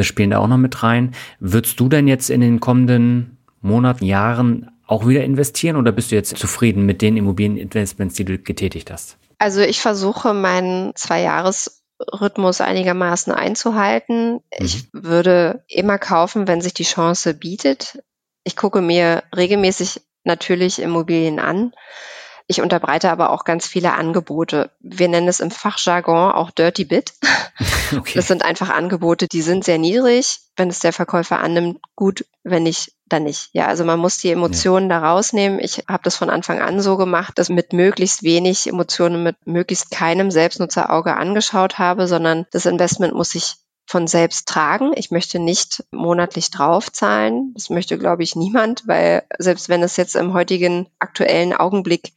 spielen 0.00 0.30
da 0.30 0.38
auch 0.38 0.48
noch 0.48 0.56
mit 0.56 0.82
rein. 0.82 1.12
Würdest 1.38 1.78
du 1.78 1.88
denn 1.88 2.08
jetzt 2.08 2.28
in 2.28 2.40
den 2.40 2.58
kommenden 2.58 3.38
Monaten, 3.60 4.04
Jahren 4.04 4.68
auch 4.84 5.06
wieder 5.06 5.22
investieren 5.22 5.76
oder 5.76 5.92
bist 5.92 6.10
du 6.10 6.16
jetzt 6.16 6.36
zufrieden 6.36 6.84
mit 6.84 7.02
den 7.02 7.16
Immobilieninvestments, 7.16 8.16
die 8.16 8.24
du 8.24 8.38
getätigt 8.38 8.90
hast? 8.90 9.16
Also 9.38 9.60
ich 9.60 9.80
versuche 9.80 10.34
meinen 10.34 10.94
Zwei-Jahres-Rhythmus 10.96 12.60
einigermaßen 12.60 13.32
einzuhalten. 13.32 14.34
Mhm. 14.34 14.40
Ich 14.58 14.88
würde 14.92 15.64
immer 15.68 15.98
kaufen, 15.98 16.48
wenn 16.48 16.60
sich 16.60 16.74
die 16.74 16.84
Chance 16.84 17.34
bietet. 17.34 18.02
Ich 18.44 18.56
gucke 18.56 18.80
mir 18.80 19.22
regelmäßig 19.34 20.00
natürlich 20.24 20.80
Immobilien 20.80 21.38
an. 21.38 21.72
Ich 22.46 22.60
unterbreite 22.60 23.10
aber 23.10 23.30
auch 23.30 23.44
ganz 23.44 23.66
viele 23.66 23.92
Angebote. 23.94 24.70
Wir 24.80 25.08
nennen 25.08 25.28
es 25.28 25.40
im 25.40 25.50
Fachjargon 25.50 26.32
auch 26.32 26.50
Dirty 26.50 26.84
Bit. 26.84 27.14
Okay. 27.94 28.12
Das 28.14 28.26
sind 28.26 28.42
einfach 28.42 28.70
Angebote, 28.70 29.28
die 29.28 29.42
sind 29.42 29.64
sehr 29.64 29.76
niedrig. 29.76 30.38
Wenn 30.56 30.70
es 30.70 30.78
der 30.78 30.94
Verkäufer 30.94 31.40
annimmt, 31.40 31.78
gut. 31.94 32.24
Wenn 32.42 32.62
nicht, 32.62 32.92
dann 33.12 33.24
nicht. 33.24 33.50
Ja, 33.52 33.66
also 33.66 33.84
man 33.84 33.98
muss 33.98 34.18
die 34.18 34.30
Emotionen 34.30 34.90
ja. 34.90 35.00
da 35.00 35.10
rausnehmen. 35.12 35.58
Ich 35.60 35.84
habe 35.88 36.02
das 36.02 36.16
von 36.16 36.30
Anfang 36.30 36.60
an 36.60 36.80
so 36.80 36.96
gemacht, 36.96 37.38
dass 37.38 37.48
mit 37.48 37.72
möglichst 37.72 38.22
wenig 38.22 38.66
Emotionen, 38.66 39.22
mit 39.22 39.36
möglichst 39.46 39.90
keinem 39.90 40.30
Selbstnutzerauge 40.30 41.16
angeschaut 41.16 41.78
habe, 41.78 42.06
sondern 42.06 42.46
das 42.50 42.66
Investment 42.66 43.14
muss 43.14 43.30
sich 43.30 43.56
von 43.86 44.06
selbst 44.06 44.48
tragen. 44.48 44.92
Ich 44.94 45.10
möchte 45.10 45.38
nicht 45.38 45.84
monatlich 45.92 46.50
draufzahlen. 46.50 47.52
Das 47.54 47.68
möchte, 47.68 47.98
glaube 47.98 48.22
ich, 48.22 48.36
niemand, 48.36 48.86
weil 48.86 49.24
selbst 49.38 49.68
wenn 49.68 49.82
es 49.82 49.96
jetzt 49.96 50.16
im 50.16 50.32
heutigen 50.32 50.88
aktuellen 50.98 51.52
Augenblick 51.52 52.12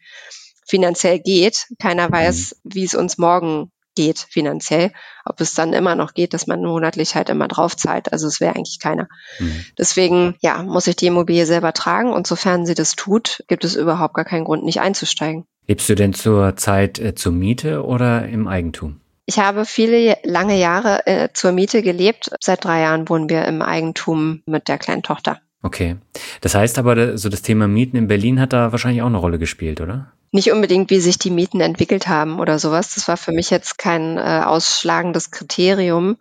finanziell 0.66 1.20
geht, 1.20 1.68
keiner 1.80 2.12
weiß, 2.12 2.56
mhm. 2.64 2.74
wie 2.74 2.84
es 2.84 2.96
uns 2.96 3.18
morgen 3.18 3.72
geht 3.96 4.20
finanziell, 4.20 4.92
ob 5.26 5.42
es 5.42 5.54
dann 5.54 5.74
immer 5.74 5.96
noch 5.96 6.14
geht, 6.14 6.34
dass 6.34 6.48
man 6.48 6.62
monatlich 6.62 7.16
halt 7.16 7.30
immer 7.30 7.48
drauf 7.48 7.76
zahlt. 7.76 8.14
Also 8.14 8.28
es 8.28 8.40
wäre 8.40 8.56
eigentlich 8.56 8.80
keiner. 8.80 9.08
Mhm. 9.40 9.66
Deswegen, 9.78 10.36
ja, 10.42 10.62
muss 10.62 10.88
ich 10.88 10.96
die 10.96 11.08
Immobilie 11.08 11.46
selber 11.46 11.74
tragen 11.74 12.14
und 12.14 12.28
sofern 12.28 12.66
sie 12.66 12.76
das 12.76 12.96
tut, 12.96 13.44
gibt 13.48 13.64
es 13.64 13.76
überhaupt 13.76 14.14
gar 14.14 14.26
keinen 14.26 14.46
Grund, 14.46 14.64
nicht 14.64 14.82
einzusteigen. 14.82 15.46
Lebst 15.68 15.90
du 15.90 15.96
denn 15.96 16.14
zur 16.14 16.56
Zeit 16.58 17.00
äh, 17.00 17.16
zur 17.16 17.32
Miete 17.32 17.84
oder 17.84 18.28
im 18.28 18.48
Eigentum? 18.48 19.02
Ich 19.26 19.40
habe 19.40 19.66
viele 19.66 20.18
lange 20.24 20.60
Jahre 20.60 21.08
äh, 21.08 21.30
zur 21.34 21.52
Miete 21.52 21.82
gelebt. 21.82 22.30
Seit 22.40 22.64
drei 22.64 22.82
Jahren 22.82 23.10
wohnen 23.10 23.28
wir 23.28 23.46
im 23.46 23.64
Eigentum 23.64 24.44
mit 24.46 24.68
der 24.68 24.78
kleinen 24.78 25.02
Tochter. 25.02 25.42
Okay. 25.66 25.98
Das 26.42 26.54
heißt 26.54 26.78
aber, 26.78 27.18
so 27.18 27.30
das 27.30 27.42
Thema 27.42 27.68
Mieten 27.68 27.98
in 27.98 28.08
Berlin 28.08 28.40
hat 28.40 28.54
da 28.54 28.72
wahrscheinlich 28.72 29.02
auch 29.02 29.08
eine 29.08 29.18
Rolle 29.18 29.40
gespielt, 29.40 29.82
oder? 29.82 30.12
nicht 30.36 30.52
unbedingt, 30.52 30.92
wie 30.92 31.00
sich 31.00 31.18
die 31.18 31.32
Mieten 31.32 31.62
entwickelt 31.62 32.08
haben 32.10 32.40
oder 32.40 32.60
sowas. 32.60 32.94
Das 32.94 33.08
war 33.08 33.16
für 33.16 33.32
mich 33.32 33.50
jetzt 33.50 33.78
kein 33.78 34.18
äh, 34.18 34.42
ausschlagendes 34.46 35.32
Kriterium, 35.32 36.18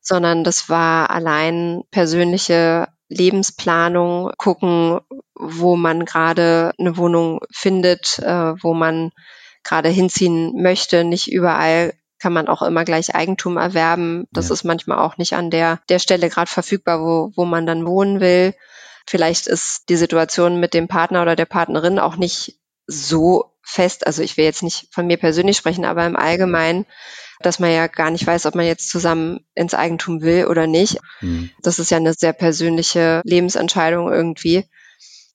sondern 0.00 0.42
das 0.44 0.70
war 0.70 1.10
allein 1.10 1.82
persönliche 1.90 2.88
Lebensplanung, 3.08 4.32
gucken, 4.38 5.00
wo 5.34 5.76
man 5.76 6.06
gerade 6.06 6.72
eine 6.78 6.96
Wohnung 6.96 7.40
findet, 7.52 8.18
äh, 8.20 8.54
wo 8.62 8.72
man 8.72 9.10
gerade 9.62 9.90
hinziehen 9.90 10.62
möchte. 10.62 11.04
Nicht 11.04 11.30
überall 11.30 11.92
kann 12.18 12.32
man 12.32 12.48
auch 12.48 12.62
immer 12.62 12.84
gleich 12.84 13.14
Eigentum 13.14 13.58
erwerben. 13.58 14.26
Das 14.32 14.48
ja. 14.48 14.54
ist 14.54 14.64
manchmal 14.64 14.98
auch 14.98 15.18
nicht 15.18 15.34
an 15.34 15.50
der, 15.50 15.80
der 15.90 15.98
Stelle 15.98 16.30
gerade 16.30 16.50
verfügbar, 16.50 17.00
wo, 17.02 17.32
wo 17.36 17.44
man 17.44 17.66
dann 17.66 17.86
wohnen 17.86 18.20
will. 18.20 18.54
Vielleicht 19.06 19.46
ist 19.46 19.88
die 19.88 19.96
Situation 19.96 20.60
mit 20.60 20.74
dem 20.74 20.88
Partner 20.88 21.22
oder 21.22 21.36
der 21.36 21.46
Partnerin 21.46 21.98
auch 21.98 22.16
nicht 22.16 22.60
so 22.86 23.52
fest, 23.62 24.06
also 24.06 24.22
ich 24.22 24.36
will 24.36 24.44
jetzt 24.44 24.62
nicht 24.62 24.88
von 24.90 25.06
mir 25.06 25.16
persönlich 25.16 25.56
sprechen, 25.56 25.84
aber 25.84 26.04
im 26.06 26.16
Allgemeinen, 26.16 26.86
dass 27.40 27.58
man 27.58 27.70
ja 27.70 27.86
gar 27.86 28.10
nicht 28.10 28.26
weiß, 28.26 28.46
ob 28.46 28.54
man 28.54 28.66
jetzt 28.66 28.90
zusammen 28.90 29.40
ins 29.54 29.74
Eigentum 29.74 30.22
will 30.22 30.46
oder 30.46 30.66
nicht. 30.66 30.98
Mhm. 31.20 31.50
Das 31.62 31.78
ist 31.78 31.90
ja 31.90 31.96
eine 31.96 32.14
sehr 32.14 32.32
persönliche 32.32 33.22
Lebensentscheidung 33.24 34.12
irgendwie. 34.12 34.64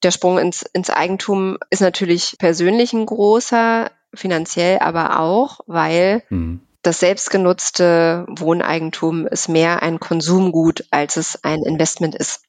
Der 0.03 0.11
Sprung 0.11 0.38
ins, 0.38 0.63
ins 0.74 0.89
Eigentum 0.89 1.57
ist 1.70 1.82
natürlich 1.82 2.36
persönlich 2.38 2.93
ein 2.93 3.05
großer, 3.05 3.89
finanziell 4.13 4.80
aber 4.80 5.20
auch, 5.20 5.61
weil 5.66 6.24
mhm. 6.30 6.61
das 6.82 6.99
selbstgenutzte 6.99 8.26
Wohneigentum 8.30 9.26
ist 9.28 9.49
mehr 9.49 9.82
ein 9.82 9.99
Konsumgut, 9.99 10.86
als 10.91 11.18
es 11.18 11.43
ein 11.43 11.63
Investment 11.63 12.16
ist. 12.16 12.41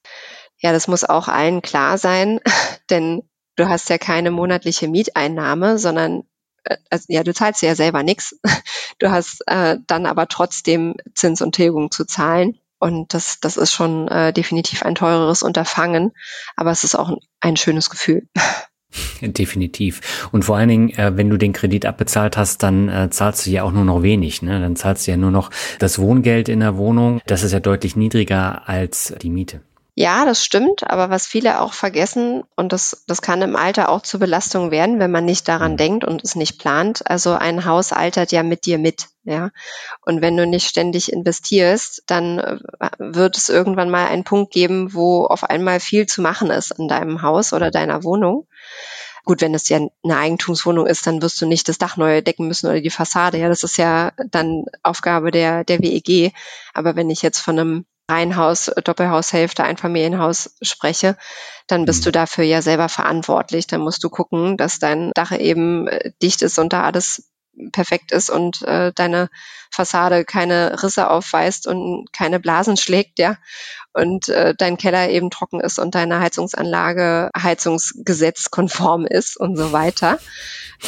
Ja, 0.59 0.71
das 0.71 0.87
muss 0.87 1.03
auch 1.03 1.27
allen 1.27 1.61
klar 1.61 1.97
sein, 1.97 2.39
denn 2.89 3.23
du 3.55 3.67
hast 3.67 3.89
ja 3.89 3.97
keine 3.97 4.31
monatliche 4.31 4.87
Mieteinnahme, 4.87 5.77
sondern 5.77 6.23
äh, 6.63 6.77
also, 6.89 7.05
ja, 7.09 7.23
du 7.23 7.33
zahlst 7.33 7.61
ja 7.61 7.75
selber 7.75 8.03
nichts. 8.03 8.39
Du 8.99 9.11
hast 9.11 9.43
äh, 9.45 9.77
dann 9.85 10.07
aber 10.07 10.27
trotzdem 10.27 10.95
Zins 11.13 11.43
und 11.43 11.53
Tilgung 11.53 11.91
zu 11.91 12.03
zahlen. 12.03 12.57
Und 12.79 13.13
das, 13.13 13.39
das 13.39 13.55
ist 13.55 13.71
schon 13.71 14.07
äh, 14.07 14.33
definitiv 14.33 14.81
ein 14.81 14.95
teureres 14.95 15.43
Unterfangen, 15.43 16.13
aber 16.55 16.71
es 16.71 16.83
ist 16.83 16.95
auch 16.95 17.15
ein, 17.39 17.57
schönes 17.57 17.91
Gefühl. 17.91 18.27
Definitiv. 19.21 20.29
Und 20.31 20.45
vor 20.45 20.57
allen 20.57 20.69
Dingen, 20.69 20.89
äh, 20.91 21.15
wenn 21.15 21.29
du 21.29 21.37
den 21.37 21.53
Kredit 21.53 21.85
abbezahlt 21.85 22.37
hast, 22.37 22.63
dann 22.63 22.89
äh, 22.89 23.09
zahlst 23.11 23.45
du 23.45 23.51
ja 23.51 23.61
auch 23.61 23.71
nur 23.71 23.85
noch 23.85 24.01
wenig. 24.01 24.41
Ne? 24.41 24.59
Dann 24.59 24.75
zahlst 24.75 25.05
du 25.05 25.11
ja 25.11 25.17
nur 25.17 25.31
noch 25.31 25.51
das 25.77 25.99
Wohngeld 25.99 26.49
in 26.49 26.61
der 26.61 26.77
Wohnung. 26.77 27.21
Das 27.27 27.43
ist 27.43 27.51
ja 27.51 27.59
deutlich 27.59 27.95
niedriger 27.95 28.67
als 28.67 29.13
die 29.21 29.29
Miete. 29.29 29.61
Ja, 29.99 30.25
das 30.25 30.45
stimmt, 30.45 30.87
aber 30.87 31.09
was 31.09 31.25
viele 31.25 31.59
auch 31.59 31.73
vergessen, 31.73 32.43
und 32.55 32.71
das, 32.71 33.03
das 33.07 33.23
kann 33.23 33.41
im 33.41 33.55
Alter 33.55 33.89
auch 33.89 34.03
zur 34.03 34.19
Belastung 34.19 34.69
werden, 34.69 34.99
wenn 34.99 35.09
man 35.09 35.25
nicht 35.25 35.47
daran 35.47 35.71
mhm. 35.71 35.77
denkt 35.77 36.05
und 36.05 36.23
es 36.23 36.35
nicht 36.35 36.59
plant. 36.59 37.09
Also 37.09 37.33
ein 37.33 37.65
Haus 37.65 37.91
altert 37.93 38.31
ja 38.31 38.43
mit 38.43 38.67
dir 38.67 38.77
mit, 38.77 39.07
ja. 39.23 39.49
Und 40.05 40.21
wenn 40.21 40.37
du 40.37 40.45
nicht 40.45 40.67
ständig 40.67 41.11
investierst, 41.11 42.03
dann 42.05 42.37
äh, 42.37 42.59
wird 42.99 43.37
es 43.37 43.49
irgendwann 43.49 43.89
mal 43.89 44.05
einen 44.05 44.23
Punkt 44.23 44.53
geben, 44.53 44.93
wo 44.93 45.25
auf 45.25 45.43
einmal 45.43 45.79
viel 45.79 46.05
zu 46.05 46.21
machen 46.21 46.51
ist 46.51 46.77
in 46.77 46.87
deinem 46.87 47.23
Haus 47.23 47.51
oder 47.51 47.71
deiner 47.71 48.03
Wohnung. 48.03 48.45
Gut, 49.25 49.41
wenn 49.41 49.55
es 49.55 49.67
ja 49.67 49.77
eine 49.77 50.17
Eigentumswohnung 50.17 50.85
ist, 50.85 51.07
dann 51.07 51.23
wirst 51.23 51.41
du 51.41 51.47
nicht 51.47 51.69
das 51.69 51.79
Dach 51.79 51.97
neu 51.97 52.21
decken 52.21 52.47
müssen 52.47 52.67
oder 52.67 52.81
die 52.81 52.91
Fassade. 52.91 53.39
Ja, 53.39 53.49
das 53.49 53.63
ist 53.63 53.77
ja 53.77 54.11
dann 54.29 54.65
Aufgabe 54.83 55.31
der, 55.31 55.63
der 55.63 55.79
WEG. 55.79 56.33
Aber 56.75 56.95
wenn 56.95 57.09
ich 57.09 57.23
jetzt 57.23 57.39
von 57.39 57.57
einem 57.57 57.85
Reihenhaus, 58.09 58.71
Doppelhaushälfte, 58.83 59.63
Einfamilienhaus 59.63 60.55
spreche, 60.61 61.17
dann 61.67 61.85
bist 61.85 62.01
mhm. 62.01 62.05
du 62.05 62.11
dafür 62.13 62.45
ja 62.45 62.61
selber 62.61 62.89
verantwortlich. 62.89 63.67
Dann 63.67 63.81
musst 63.81 64.03
du 64.03 64.09
gucken, 64.09 64.57
dass 64.57 64.79
dein 64.79 65.11
Dach 65.13 65.31
eben 65.31 65.87
äh, 65.87 66.11
dicht 66.21 66.41
ist 66.41 66.57
und 66.57 66.73
da 66.73 66.83
alles 66.83 67.29
perfekt 67.71 68.11
ist 68.11 68.29
und 68.29 68.61
äh, 68.63 68.91
deine 68.93 69.29
Fassade 69.71 70.25
keine 70.25 70.81
Risse 70.83 71.09
aufweist 71.09 71.67
und 71.67 72.05
keine 72.13 72.39
Blasen 72.39 72.77
schlägt, 72.77 73.19
ja, 73.19 73.37
und 73.93 74.29
äh, 74.29 74.53
dein 74.55 74.77
Keller 74.77 75.09
eben 75.09 75.29
trocken 75.29 75.59
ist 75.59 75.79
und 75.79 75.95
deine 75.95 76.19
Heizungsanlage 76.19 77.31
heizungsgesetzkonform 77.35 79.05
ist 79.05 79.37
und 79.37 79.57
so 79.57 79.71
weiter. 79.71 80.19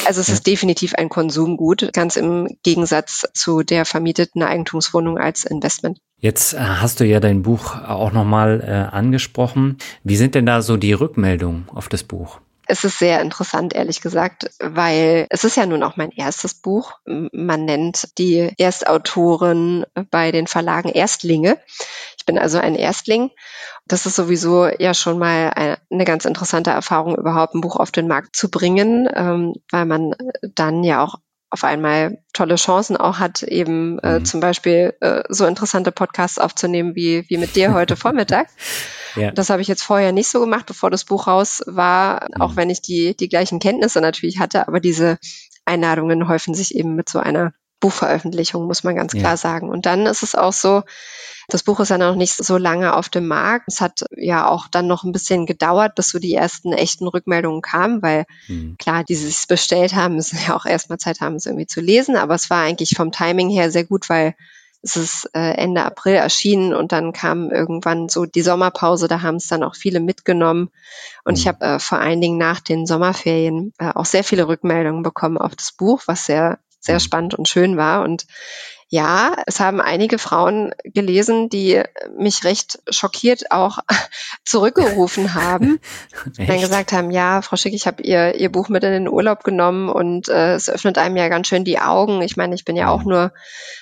Also 0.05 0.21
es 0.21 0.29
ist 0.29 0.45
definitiv 0.45 0.93
ein 0.93 1.09
Konsumgut, 1.09 1.91
ganz 1.93 2.15
im 2.15 2.47
Gegensatz 2.63 3.25
zu 3.33 3.63
der 3.63 3.85
vermieteten 3.85 4.43
Eigentumswohnung 4.43 5.17
als 5.17 5.45
Investment. 5.45 5.99
Jetzt 6.19 6.53
äh, 6.53 6.57
hast 6.59 6.99
du 6.99 7.05
ja 7.05 7.19
dein 7.19 7.43
Buch 7.43 7.75
auch 7.75 8.11
nochmal 8.11 8.61
äh, 8.61 8.95
angesprochen. 8.95 9.77
Wie 10.03 10.17
sind 10.17 10.35
denn 10.35 10.45
da 10.45 10.61
so 10.61 10.77
die 10.77 10.93
Rückmeldungen 10.93 11.67
auf 11.73 11.87
das 11.87 12.03
Buch? 12.03 12.39
Es 12.71 12.83
ist 12.83 12.99
sehr 12.99 13.19
interessant, 13.21 13.73
ehrlich 13.73 13.99
gesagt, 13.99 14.51
weil 14.59 15.25
es 15.31 15.43
ist 15.43 15.57
ja 15.57 15.65
nun 15.65 15.81
auch 15.81 15.97
mein 15.97 16.11
erstes 16.11 16.53
Buch. 16.53 16.99
Man 17.05 17.65
nennt 17.65 18.09
die 18.19 18.53
Erstautoren 18.59 19.87
bei 20.11 20.31
den 20.31 20.45
Verlagen 20.45 20.89
Erstlinge. 20.89 21.57
Ich 22.19 22.27
bin 22.27 22.37
also 22.37 22.59
ein 22.59 22.75
Erstling. 22.75 23.31
Das 23.87 24.05
ist 24.05 24.17
sowieso 24.17 24.67
ja 24.67 24.93
schon 24.93 25.17
mal 25.17 25.51
eine 25.55 26.05
ganz 26.05 26.25
interessante 26.25 26.69
Erfahrung, 26.69 27.15
überhaupt 27.15 27.55
ein 27.55 27.61
Buch 27.61 27.77
auf 27.77 27.89
den 27.89 28.07
Markt 28.07 28.35
zu 28.35 28.51
bringen, 28.51 29.09
ähm, 29.15 29.55
weil 29.71 29.85
man 29.85 30.13
dann 30.53 30.83
ja 30.83 31.03
auch 31.03 31.15
auf 31.51 31.63
einmal 31.63 32.19
tolle 32.33 32.55
Chancen 32.55 32.95
auch 32.95 33.19
hat, 33.19 33.43
eben 33.43 33.99
äh, 33.99 34.19
mhm. 34.19 34.25
zum 34.25 34.39
Beispiel 34.39 34.93
äh, 35.01 35.23
so 35.29 35.45
interessante 35.45 35.91
Podcasts 35.91 36.37
aufzunehmen 36.37 36.95
wie, 36.95 37.25
wie 37.27 37.37
mit 37.37 37.55
dir 37.55 37.73
heute 37.73 37.95
Vormittag. 37.97 38.47
Ja. 39.15 39.31
Das 39.31 39.49
habe 39.49 39.61
ich 39.61 39.67
jetzt 39.67 39.83
vorher 39.83 40.11
nicht 40.11 40.29
so 40.29 40.39
gemacht, 40.39 40.67
bevor 40.67 40.91
das 40.91 41.05
Buch 41.05 41.27
raus 41.27 41.63
war, 41.65 42.27
mhm. 42.35 42.41
auch 42.41 42.55
wenn 42.55 42.69
ich 42.69 42.81
die, 42.81 43.15
die 43.15 43.29
gleichen 43.29 43.59
Kenntnisse 43.59 44.01
natürlich 44.01 44.39
hatte, 44.39 44.67
aber 44.67 44.79
diese 44.79 45.17
Einladungen 45.65 46.27
häufen 46.27 46.53
sich 46.53 46.75
eben 46.75 46.95
mit 46.95 47.09
so 47.09 47.19
einer 47.19 47.53
Buchveröffentlichung, 47.79 48.65
muss 48.65 48.83
man 48.83 48.95
ganz 48.95 49.13
klar 49.13 49.31
ja. 49.31 49.37
sagen. 49.37 49.69
Und 49.69 49.85
dann 49.85 50.05
ist 50.05 50.23
es 50.23 50.35
auch 50.35 50.53
so, 50.53 50.83
das 51.47 51.63
Buch 51.63 51.79
ist 51.79 51.89
ja 51.89 51.97
noch 51.97 52.15
nicht 52.15 52.33
so 52.33 52.57
lange 52.57 52.95
auf 52.95 53.09
dem 53.09 53.27
Markt. 53.27 53.65
Es 53.67 53.81
hat 53.81 54.05
ja 54.15 54.47
auch 54.47 54.67
dann 54.67 54.87
noch 54.87 55.03
ein 55.03 55.11
bisschen 55.11 55.45
gedauert, 55.45 55.95
bis 55.95 56.09
so 56.09 56.19
die 56.19 56.33
ersten 56.33 56.73
echten 56.73 57.07
Rückmeldungen 57.07 57.61
kamen, 57.61 58.01
weil 58.01 58.25
mhm. 58.47 58.75
klar, 58.77 59.03
die 59.03 59.15
sich 59.15 59.47
bestellt 59.47 59.95
haben, 59.95 60.15
müssen 60.15 60.39
ja 60.47 60.55
auch 60.55 60.65
erstmal 60.65 60.99
Zeit 60.99 61.21
haben, 61.21 61.35
es 61.35 61.45
irgendwie 61.45 61.67
zu 61.67 61.81
lesen. 61.81 62.15
Aber 62.15 62.35
es 62.35 62.49
war 62.49 62.61
eigentlich 62.61 62.95
vom 62.95 63.11
Timing 63.11 63.49
her 63.49 63.71
sehr 63.71 63.85
gut, 63.85 64.09
weil 64.09 64.35
es 64.81 64.95
ist 64.95 65.29
äh, 65.33 65.55
Ende 65.55 65.83
April 65.83 66.15
erschienen 66.15 66.73
und 66.73 66.91
dann 66.91 67.11
kam 67.11 67.51
irgendwann 67.51 68.07
so 68.07 68.25
die 68.25 68.41
Sommerpause, 68.41 69.07
da 69.07 69.21
haben 69.21 69.35
es 69.35 69.47
dann 69.47 69.63
auch 69.63 69.75
viele 69.75 69.99
mitgenommen. 69.99 70.69
Und 71.25 71.37
ich 71.37 71.45
mhm. 71.45 71.49
habe 71.49 71.65
äh, 71.65 71.79
vor 71.79 71.99
allen 71.99 72.21
Dingen 72.21 72.37
nach 72.37 72.61
den 72.61 72.85
Sommerferien 72.85 73.73
äh, 73.77 73.91
auch 73.93 74.05
sehr 74.05 74.23
viele 74.23 74.47
Rückmeldungen 74.47 75.03
bekommen 75.03 75.37
auf 75.37 75.55
das 75.55 75.73
Buch, 75.73 76.03
was 76.05 76.25
sehr, 76.25 76.59
sehr 76.79 76.95
mhm. 76.95 76.99
spannend 76.99 77.33
und 77.35 77.47
schön 77.47 77.77
war. 77.77 78.03
Und 78.03 78.25
ja, 78.91 79.35
es 79.45 79.59
haben 79.59 79.81
einige 79.81 80.17
Frauen 80.17 80.73
gelesen, 80.83 81.47
die 81.49 81.83
mich 82.17 82.43
recht 82.43 82.79
schockiert 82.89 83.51
auch 83.51 83.77
zurückgerufen 84.45 85.33
haben. 85.35 85.79
dann 86.37 86.59
gesagt 86.59 86.91
haben, 86.91 87.11
ja, 87.11 87.43
Frau 87.43 87.55
Schick, 87.55 87.73
ich 87.75 87.85
habe 87.85 88.01
ihr, 88.01 88.35
ihr 88.35 88.51
Buch 88.51 88.67
mit 88.67 88.83
in 88.83 88.91
den 88.91 89.07
Urlaub 89.07 89.43
genommen 89.43 89.89
und 89.89 90.27
äh, 90.27 90.55
es 90.55 90.69
öffnet 90.69 90.97
einem 90.97 91.17
ja 91.17 91.27
ganz 91.27 91.47
schön 91.47 91.65
die 91.65 91.79
Augen. 91.79 92.23
Ich 92.23 92.35
meine, 92.35 92.55
ich 92.55 92.65
bin 92.65 92.75
ja 92.75 92.89
auch 92.89 93.03
mhm. 93.03 93.09
nur 93.09 93.33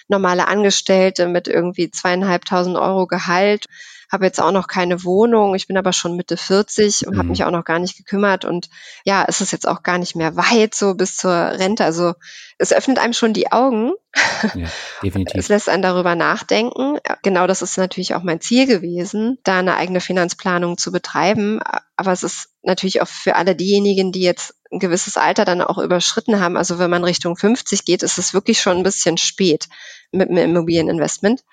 normale 0.09 0.47
Angestellte 0.47 1.27
mit 1.27 1.47
irgendwie 1.47 1.89
zweieinhalbtausend 1.89 2.75
Euro 2.77 3.07
Gehalt 3.07 3.65
habe 4.11 4.25
jetzt 4.25 4.41
auch 4.41 4.51
noch 4.51 4.67
keine 4.67 5.03
Wohnung, 5.03 5.55
ich 5.55 5.67
bin 5.67 5.77
aber 5.77 5.93
schon 5.93 6.15
Mitte 6.15 6.37
40 6.37 7.07
und 7.07 7.13
mhm. 7.13 7.17
habe 7.17 7.29
mich 7.29 7.43
auch 7.43 7.51
noch 7.51 7.65
gar 7.65 7.79
nicht 7.79 7.97
gekümmert 7.97 8.45
und 8.45 8.69
ja, 9.03 9.25
es 9.27 9.41
ist 9.41 9.51
jetzt 9.51 9.67
auch 9.67 9.83
gar 9.83 9.97
nicht 9.97 10.15
mehr 10.15 10.35
weit 10.35 10.75
so 10.75 10.95
bis 10.95 11.17
zur 11.17 11.33
Rente. 11.33 11.83
Also 11.83 12.13
es 12.57 12.73
öffnet 12.73 12.99
einem 12.99 13.13
schon 13.13 13.33
die 13.33 13.51
Augen. 13.51 13.93
Ja, 14.55 14.67
definitiv. 15.03 15.39
es 15.39 15.49
lässt 15.49 15.69
einen 15.69 15.83
darüber 15.83 16.15
nachdenken. 16.15 16.99
Genau 17.21 17.47
das 17.47 17.61
ist 17.61 17.77
natürlich 17.77 18.15
auch 18.15 18.23
mein 18.23 18.41
Ziel 18.41 18.65
gewesen, 18.65 19.37
da 19.43 19.59
eine 19.59 19.75
eigene 19.75 19.99
Finanzplanung 19.99 20.77
zu 20.77 20.91
betreiben. 20.91 21.59
Aber 21.95 22.11
es 22.11 22.23
ist 22.23 22.49
natürlich 22.61 23.01
auch 23.01 23.07
für 23.07 23.35
alle 23.35 23.55
diejenigen, 23.55 24.11
die 24.11 24.21
jetzt 24.21 24.55
ein 24.71 24.79
gewisses 24.79 25.17
Alter 25.17 25.45
dann 25.45 25.61
auch 25.61 25.77
überschritten 25.77 26.39
haben. 26.39 26.57
Also 26.57 26.79
wenn 26.79 26.89
man 26.89 27.03
Richtung 27.03 27.35
50 27.35 27.85
geht, 27.85 28.03
ist 28.03 28.17
es 28.17 28.33
wirklich 28.33 28.61
schon 28.61 28.77
ein 28.77 28.83
bisschen 28.83 29.17
spät 29.17 29.67
mit 30.11 30.29
einem 30.29 30.51
Immobilieninvestment. 30.51 31.43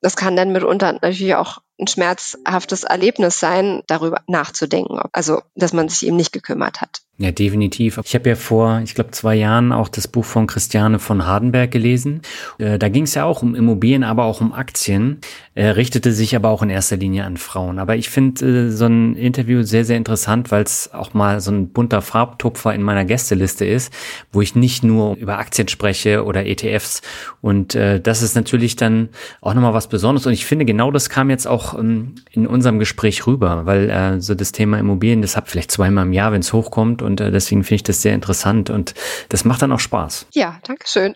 Das 0.00 0.16
kann 0.16 0.36
dann 0.36 0.52
mitunter 0.52 0.92
natürlich 0.92 1.34
auch 1.34 1.58
ein 1.80 1.86
schmerzhaftes 1.86 2.84
Erlebnis 2.84 3.38
sein, 3.40 3.82
darüber 3.86 4.22
nachzudenken. 4.26 5.00
Also, 5.12 5.42
dass 5.54 5.72
man 5.72 5.88
sich 5.88 6.06
eben 6.06 6.16
nicht 6.16 6.32
gekümmert 6.32 6.80
hat. 6.80 7.02
Ja, 7.20 7.32
definitiv. 7.32 7.98
Ich 8.04 8.14
habe 8.14 8.28
ja 8.28 8.36
vor, 8.36 8.80
ich 8.84 8.94
glaube, 8.94 9.10
zwei 9.10 9.34
Jahren 9.34 9.72
auch 9.72 9.88
das 9.88 10.06
Buch 10.06 10.24
von 10.24 10.46
Christiane 10.46 11.00
von 11.00 11.26
Hardenberg 11.26 11.68
gelesen. 11.68 12.22
Äh, 12.58 12.78
da 12.78 12.88
ging 12.88 13.02
es 13.02 13.14
ja 13.14 13.24
auch 13.24 13.42
um 13.42 13.56
Immobilien, 13.56 14.04
aber 14.04 14.22
auch 14.22 14.40
um 14.40 14.52
Aktien, 14.52 15.20
äh, 15.56 15.66
richtete 15.66 16.12
sich 16.12 16.36
aber 16.36 16.50
auch 16.50 16.62
in 16.62 16.70
erster 16.70 16.96
Linie 16.96 17.24
an 17.24 17.36
Frauen. 17.36 17.80
Aber 17.80 17.96
ich 17.96 18.08
finde 18.08 18.68
äh, 18.68 18.70
so 18.70 18.86
ein 18.86 19.16
Interview 19.16 19.64
sehr, 19.64 19.84
sehr 19.84 19.96
interessant, 19.96 20.52
weil 20.52 20.62
es 20.62 20.94
auch 20.94 21.12
mal 21.12 21.40
so 21.40 21.50
ein 21.50 21.70
bunter 21.70 22.02
Farbtupfer 22.02 22.72
in 22.72 22.82
meiner 22.82 23.04
Gästeliste 23.04 23.64
ist, 23.64 23.92
wo 24.30 24.40
ich 24.40 24.54
nicht 24.54 24.84
nur 24.84 25.16
über 25.16 25.38
Aktien 25.38 25.66
spreche 25.66 26.24
oder 26.24 26.46
ETFs. 26.46 27.02
Und 27.40 27.74
äh, 27.74 28.00
das 28.00 28.22
ist 28.22 28.36
natürlich 28.36 28.76
dann 28.76 29.08
auch 29.40 29.54
nochmal 29.54 29.74
was 29.74 29.88
Besonderes. 29.88 30.24
Und 30.24 30.34
ich 30.34 30.46
finde, 30.46 30.64
genau 30.64 30.92
das 30.92 31.10
kam 31.10 31.30
jetzt 31.30 31.48
auch 31.48 31.67
ähm, 31.74 32.16
in 32.30 32.46
unserem 32.46 32.78
Gespräch 32.78 33.26
rüber, 33.26 33.66
weil 33.66 33.90
äh, 33.90 34.20
so 34.20 34.34
das 34.34 34.52
Thema 34.52 34.78
Immobilien, 34.78 35.22
das 35.22 35.36
hat 35.36 35.48
vielleicht 35.48 35.70
zweimal 35.70 36.06
im 36.06 36.12
Jahr, 36.12 36.32
wenn 36.32 36.40
es 36.40 36.52
hochkommt 36.52 37.02
und 37.02 37.20
äh, 37.20 37.30
deswegen 37.30 37.64
finde 37.64 37.76
ich 37.76 37.82
das 37.82 38.02
sehr 38.02 38.14
interessant 38.14 38.70
und 38.70 38.94
das 39.28 39.44
macht 39.44 39.62
dann 39.62 39.72
auch 39.72 39.80
Spaß. 39.80 40.26
Ja, 40.32 40.58
danke 40.64 40.86
schön. 40.86 41.14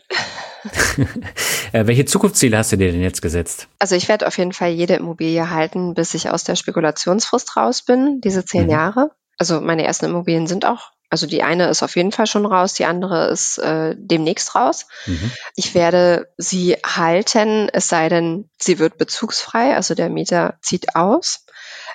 äh, 1.72 1.86
welche 1.86 2.04
Zukunftsziele 2.04 2.56
hast 2.56 2.72
du 2.72 2.76
dir 2.76 2.92
denn 2.92 3.02
jetzt 3.02 3.22
gesetzt? 3.22 3.68
Also 3.78 3.94
ich 3.96 4.08
werde 4.08 4.26
auf 4.26 4.38
jeden 4.38 4.52
Fall 4.52 4.70
jede 4.70 4.94
Immobilie 4.94 5.50
halten, 5.50 5.94
bis 5.94 6.14
ich 6.14 6.30
aus 6.30 6.44
der 6.44 6.56
Spekulationsfrist 6.56 7.56
raus 7.56 7.82
bin, 7.82 8.20
diese 8.22 8.44
zehn 8.44 8.64
mhm. 8.64 8.70
Jahre. 8.70 9.10
Also 9.38 9.60
meine 9.60 9.84
ersten 9.84 10.06
Immobilien 10.06 10.46
sind 10.46 10.64
auch 10.64 10.92
also 11.12 11.26
die 11.26 11.42
eine 11.42 11.68
ist 11.68 11.82
auf 11.82 11.94
jeden 11.94 12.10
Fall 12.10 12.26
schon 12.26 12.46
raus, 12.46 12.72
die 12.72 12.86
andere 12.86 13.26
ist 13.26 13.58
äh, 13.58 13.94
demnächst 13.98 14.54
raus. 14.54 14.86
Mhm. 15.04 15.30
Ich 15.56 15.74
werde 15.74 16.32
sie 16.38 16.78
halten, 16.86 17.68
es 17.70 17.88
sei 17.88 18.08
denn, 18.08 18.48
sie 18.58 18.78
wird 18.78 18.96
bezugsfrei, 18.96 19.76
also 19.76 19.94
der 19.94 20.08
Mieter 20.08 20.54
zieht 20.62 20.96
aus. 20.96 21.44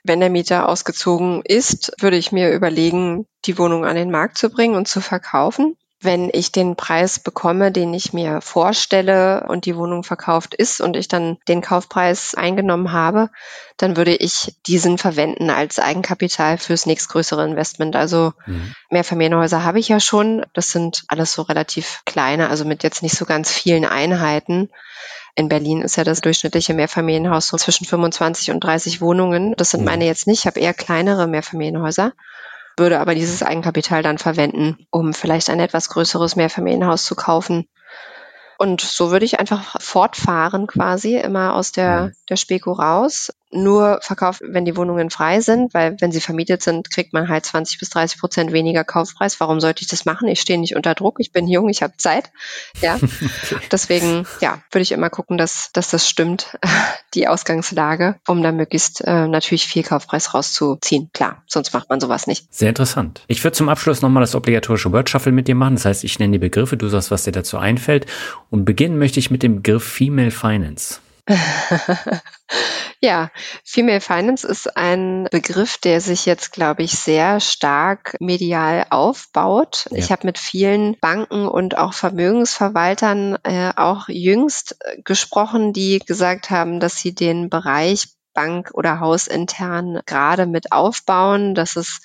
Wenn 0.03 0.19
der 0.19 0.29
Mieter 0.29 0.69
ausgezogen 0.69 1.41
ist, 1.43 1.93
würde 1.99 2.15
ich 2.15 2.31
mir 2.31 2.51
überlegen, 2.51 3.25
die 3.45 3.57
Wohnung 3.57 3.85
an 3.85 3.95
den 3.95 4.11
Markt 4.11 4.37
zu 4.37 4.51
bringen 4.51 4.75
und 4.75 4.87
zu 4.87 5.01
verkaufen. 5.01 5.75
Wenn 5.99 6.29
ich 6.31 6.51
den 6.51 6.75
Preis 6.75 7.17
bekomme, 7.17 7.71
den 7.71 7.91
ich 7.93 8.13
mir 8.13 8.39
vorstelle 8.41 9.45
und 9.47 9.65
die 9.65 9.75
Wohnung 9.75 10.03
verkauft 10.03 10.53
ist 10.53 10.79
und 10.79 10.95
ich 10.95 11.07
dann 11.07 11.37
den 11.47 11.61
Kaufpreis 11.61 12.35
eingenommen 12.35 12.91
habe, 12.91 13.29
dann 13.77 13.97
würde 13.97 14.15
ich 14.15 14.55
diesen 14.67 14.99
verwenden 14.99 15.49
als 15.49 15.79
Eigenkapital 15.79 16.59
fürs 16.59 16.85
nächstgrößere 16.85 17.43
Investment. 17.43 17.95
Also 17.95 18.33
mhm. 18.45 18.75
Mehrfamilienhäuser 18.91 19.63
habe 19.63 19.79
ich 19.79 19.87
ja 19.87 19.99
schon. 19.99 20.45
Das 20.53 20.67
sind 20.67 21.03
alles 21.07 21.33
so 21.33 21.41
relativ 21.41 22.03
kleine, 22.05 22.49
also 22.49 22.63
mit 22.63 22.83
jetzt 22.83 23.01
nicht 23.01 23.17
so 23.17 23.25
ganz 23.25 23.51
vielen 23.51 23.85
Einheiten. 23.85 24.69
In 25.37 25.49
Berlin 25.49 25.83
ist 25.83 25.97
ja 25.97 26.03
das 26.03 26.21
durchschnittliche 26.21 26.73
Mehrfamilienhaus 26.73 27.47
so 27.47 27.57
zwischen 27.57 27.85
25 27.85 28.49
und 28.49 28.59
30 28.63 29.01
Wohnungen. 29.01 29.53
Das 29.55 29.69
sind 29.69 29.85
meine 29.85 30.05
jetzt 30.05 30.25
nicht. 30.25 30.39
Ich 30.39 30.47
habe 30.47 30.59
eher 30.59 30.73
kleinere 30.73 31.27
Mehrfamilienhäuser, 31.27 32.13
würde 32.77 32.99
aber 32.99 33.15
dieses 33.15 33.43
Eigenkapital 33.43 34.03
dann 34.03 34.17
verwenden, 34.17 34.87
um 34.91 35.13
vielleicht 35.13 35.49
ein 35.49 35.59
etwas 35.59 35.89
größeres 35.89 36.35
Mehrfamilienhaus 36.35 37.03
zu 37.03 37.15
kaufen. 37.15 37.67
Und 38.57 38.81
so 38.81 39.11
würde 39.11 39.25
ich 39.25 39.39
einfach 39.39 39.79
fortfahren 39.81 40.67
quasi, 40.67 41.15
immer 41.15 41.53
aus 41.55 41.71
der, 41.71 42.11
der 42.29 42.37
Speko 42.37 42.71
raus. 42.71 43.31
Nur 43.51 43.99
verkauft, 44.01 44.41
wenn 44.43 44.65
die 44.65 44.75
Wohnungen 44.75 45.09
frei 45.09 45.39
sind, 45.39 45.73
weil 45.73 45.95
wenn 45.99 46.11
sie 46.11 46.19
vermietet 46.19 46.61
sind, 46.61 46.89
kriegt 46.89 47.13
man 47.13 47.29
halt 47.29 47.45
20 47.45 47.79
bis 47.79 47.89
30 47.89 48.19
Prozent 48.19 48.51
weniger 48.51 48.83
Kaufpreis. 48.83 49.39
Warum 49.39 49.59
sollte 49.59 49.81
ich 49.81 49.87
das 49.87 50.05
machen? 50.05 50.27
Ich 50.27 50.41
stehe 50.41 50.59
nicht 50.59 50.75
unter 50.75 50.93
Druck, 50.95 51.19
ich 51.19 51.31
bin 51.31 51.47
jung, 51.47 51.69
ich 51.69 51.81
habe 51.81 51.93
Zeit. 51.97 52.31
Ja, 52.81 52.95
okay. 52.95 53.57
deswegen 53.71 54.27
ja, 54.41 54.59
würde 54.71 54.81
ich 54.81 54.91
immer 54.91 55.09
gucken, 55.09 55.37
dass, 55.37 55.71
dass 55.73 55.89
das 55.89 56.09
stimmt, 56.09 56.57
die 57.13 57.27
Ausgangslage, 57.27 58.15
um 58.27 58.43
da 58.43 58.51
möglichst 58.51 59.01
äh, 59.01 59.27
natürlich 59.27 59.65
viel 59.65 59.83
Kaufpreis 59.83 60.33
rauszuziehen. 60.33 61.09
Klar, 61.13 61.43
sonst 61.47 61.73
macht 61.73 61.89
man 61.89 61.99
sowas 61.99 62.27
nicht. 62.27 62.53
Sehr 62.53 62.69
interessant. 62.69 63.23
Ich 63.27 63.43
würde 63.43 63.55
zum 63.55 63.69
Abschluss 63.69 64.01
nochmal 64.01 64.21
das 64.21 64.35
obligatorische 64.35 64.91
Word 64.91 65.09
Shuffle 65.09 65.31
mit 65.31 65.47
dir 65.47 65.55
machen. 65.55 65.75
Das 65.75 65.85
heißt, 65.85 66.03
ich 66.03 66.19
nenne 66.19 66.33
die 66.33 66.39
Begriffe, 66.39 66.75
du 66.75 66.89
sagst, 66.89 67.11
was 67.11 67.23
dir 67.23 67.31
dazu 67.31 67.57
einfällt. 67.57 68.05
Und 68.49 68.65
beginnen 68.65 68.97
möchte 68.97 69.19
ich 69.19 69.31
mit 69.31 69.43
dem 69.43 69.57
Begriff 69.57 69.83
Female 69.83 70.31
Finance. 70.31 70.99
ja, 73.01 73.29
Female 73.63 74.01
Finance 74.01 74.47
ist 74.47 74.77
ein 74.77 75.27
Begriff, 75.31 75.77
der 75.77 75.99
sich 76.01 76.25
jetzt, 76.25 76.51
glaube 76.51 76.83
ich, 76.83 76.93
sehr 76.93 77.39
stark 77.39 78.15
medial 78.19 78.85
aufbaut. 78.89 79.87
Ja. 79.91 79.97
Ich 79.97 80.11
habe 80.11 80.25
mit 80.25 80.37
vielen 80.37 80.97
Banken 80.99 81.47
und 81.47 81.77
auch 81.77 81.93
Vermögensverwaltern 81.93 83.37
äh, 83.43 83.73
auch 83.75 84.07
jüngst 84.07 84.77
äh, 84.79 85.01
gesprochen, 85.01 85.73
die 85.73 85.99
gesagt 85.99 86.49
haben, 86.49 86.79
dass 86.79 86.97
sie 86.99 87.13
den 87.13 87.49
Bereich 87.49 88.07
Bank 88.33 88.69
oder 88.73 88.99
hausintern 88.99 90.01
gerade 90.05 90.45
mit 90.45 90.71
aufbauen, 90.71 91.55
dass 91.55 91.75
es 91.75 92.01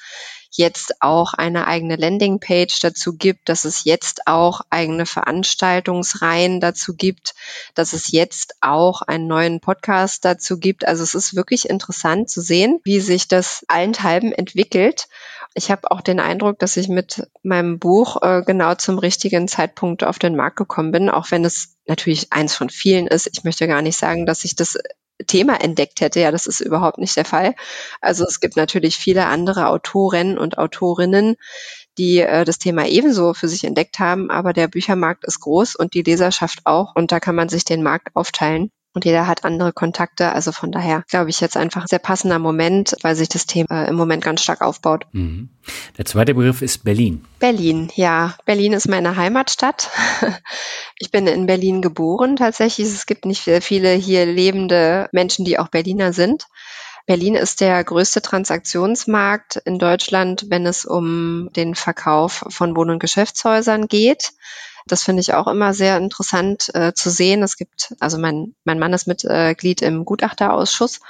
jetzt 0.57 1.01
auch 1.01 1.35
eine 1.35 1.67
eigene 1.67 1.97
Landingpage 1.97 2.81
dazu 2.81 3.17
gibt, 3.17 3.49
dass 3.49 3.65
es 3.65 3.85
jetzt 3.85 4.27
auch 4.27 4.61
eigene 4.71 5.07
Veranstaltungsreihen 5.07 6.61
dazu 6.61 6.95
gibt, 6.95 7.35
dass 7.75 7.93
es 7.93 8.11
jetzt 8.13 8.55
auch 8.61 9.03
einen 9.03 9.27
neuen 9.27 9.61
Podcast 9.61 10.25
dazu 10.25 10.59
gibt. 10.59 10.87
Also 10.87 11.03
es 11.03 11.15
ist 11.15 11.35
wirklich 11.35 11.69
interessant 11.69 12.31
zu 12.31 12.41
sehen, 12.41 12.81
wie 12.85 13.01
sich 13.01 13.29
das 13.29 13.65
allenthalben 13.69 14.33
entwickelt. 14.33 15.09
Ich 15.55 15.71
habe 15.71 15.91
auch 15.91 16.01
den 16.01 16.21
Eindruck, 16.21 16.59
dass 16.59 16.77
ich 16.77 16.89
mit 16.89 17.29
meinem 17.43 17.79
Buch 17.79 18.23
äh, 18.23 18.43
genau 18.45 18.75
zum 18.75 18.99
richtigen 18.99 19.49
Zeitpunkt 19.49 20.03
auf 20.03 20.19
den 20.19 20.35
Markt 20.35 20.57
gekommen 20.57 20.93
bin, 20.93 21.11
auch 21.11 21.31
wenn 21.31 21.45
es 21.45 21.77
natürlich 21.87 22.33
eins 22.33 22.55
von 22.55 22.71
vielen 22.71 23.07
ist. 23.07 23.29
Ich 23.33 23.45
möchte 23.45 23.67
gar 23.67 23.83
nicht 23.83 23.99
sagen, 23.99 24.25
dass 24.25 24.45
ich 24.45 24.57
das 24.57 24.79
Thema 25.25 25.61
entdeckt 25.61 26.01
hätte. 26.01 26.21
Ja, 26.21 26.31
das 26.31 26.47
ist 26.47 26.61
überhaupt 26.61 26.99
nicht 26.99 27.17
der 27.17 27.25
Fall. 27.25 27.55
Also 28.01 28.25
es 28.25 28.41
gibt 28.41 28.57
natürlich 28.57 28.97
viele 28.97 29.27
andere 29.27 29.69
Autoren 29.69 30.39
und 30.39 30.59
Autorinnen, 30.59 31.37
die 31.99 32.19
äh, 32.21 32.45
das 32.45 32.59
Thema 32.59 32.87
ebenso 32.87 33.35
für 33.35 33.49
sich 33.49 33.65
entdeckt 33.65 33.99
haben, 33.99 34.31
aber 34.31 34.53
der 34.53 34.69
Büchermarkt 34.69 35.25
ist 35.25 35.41
groß 35.41 35.77
und 35.77 35.95
die 35.95 36.03
Leserschaft 36.03 36.61
auch 36.65 36.95
und 36.97 37.13
da 37.13 37.21
kann 37.21 37.35
man 37.35 37.49
sich 37.49 37.65
den 37.65 37.83
Markt 37.83 38.15
aufteilen 38.15 38.71
und 38.95 39.05
jeder 39.05 39.27
hat 39.27 39.45
andere 39.45 39.73
Kontakte. 39.73 40.33
Also 40.33 40.53
von 40.53 40.71
daher 40.73 41.05
glaube 41.09 41.31
ich 41.31 41.41
jetzt 41.41 41.57
einfach 41.57 41.87
sehr 41.89 41.99
passender 41.99 42.39
Moment, 42.39 42.95
weil 43.03 43.17
sich 43.17 43.29
das 43.29 43.47
Thema 43.47 43.85
im 43.85 43.97
Moment 43.97 44.23
ganz 44.23 44.43
stark 44.43 44.61
aufbaut. 44.61 45.07
Mhm. 45.13 45.49
Der 45.97 46.05
zweite 46.05 46.35
Begriff 46.35 46.63
ist 46.63 46.85
Berlin. 46.85 47.25
Berlin, 47.39 47.91
ja. 47.95 48.35
Berlin 48.45 48.73
ist 48.73 48.89
meine 48.89 49.17
Heimatstadt. 49.17 49.91
Ich 50.99 51.11
bin 51.11 51.27
in 51.27 51.47
Berlin 51.47 51.83
geboren 51.83 52.37
tatsächlich. 52.37 52.87
Es 52.87 53.07
gibt 53.07 53.25
nicht 53.25 53.43
viele 53.43 53.91
hier 53.91 54.25
lebende 54.25 55.09
Menschen, 55.11 55.45
die 55.45 55.59
auch 55.59 55.67
Berliner 55.67 56.13
sind. 56.13 56.47
Berlin 57.07 57.35
ist 57.35 57.61
der 57.61 57.83
größte 57.83 58.23
Transaktionsmarkt 58.23 59.57
in 59.57 59.79
Deutschland, 59.79 60.47
wenn 60.49 60.67
es 60.67 60.85
um 60.85 61.51
den 61.57 61.75
Verkauf 61.75 62.45
von 62.49 62.77
Wohn- 62.77 62.91
und 62.91 63.01
Geschäftshäusern 63.01 63.89
geht. 63.89 64.33
Das 64.87 65.03
finde 65.03 65.21
ich 65.21 65.35
auch 65.35 65.47
immer 65.47 65.75
sehr 65.75 65.97
interessant 65.97 66.75
äh, 66.75 66.93
zu 66.95 67.11
sehen. 67.11 67.43
Es 67.43 67.57
gibt, 67.57 67.95
also 68.01 68.19
mein, 68.19 68.55
mein 68.65 68.79
Mann 68.79 68.93
ist 68.93 69.07
Mitglied 69.07 69.83
im 69.83 70.05
Gutachterausschuss 70.05 71.01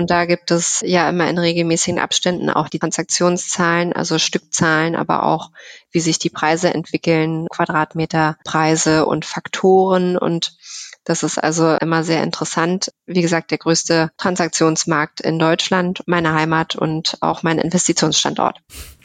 und 0.00 0.10
da 0.10 0.24
gibt 0.24 0.50
es 0.50 0.82
ja 0.82 1.08
immer 1.10 1.28
in 1.28 1.36
regelmäßigen 1.36 2.00
Abständen 2.00 2.48
auch 2.48 2.70
die 2.70 2.78
Transaktionszahlen, 2.78 3.92
also 3.92 4.18
Stückzahlen, 4.18 4.96
aber 4.96 5.24
auch 5.24 5.50
wie 5.90 6.00
sich 6.00 6.18
die 6.18 6.30
Preise 6.30 6.72
entwickeln, 6.72 7.46
Quadratmeterpreise 7.50 9.04
und 9.04 9.26
Faktoren 9.26 10.16
und 10.16 10.56
das 11.04 11.22
ist 11.22 11.36
also 11.36 11.74
immer 11.76 12.04
sehr 12.04 12.22
interessant. 12.22 12.92
Wie 13.04 13.22
gesagt, 13.22 13.50
der 13.50 13.58
größte 13.58 14.10
Transaktionsmarkt 14.16 15.20
in 15.20 15.38
Deutschland, 15.38 16.02
meine 16.06 16.32
Heimat 16.32 16.76
und 16.76 17.18
auch 17.20 17.42
mein 17.42 17.58
Investitionsstandort. 17.58 18.60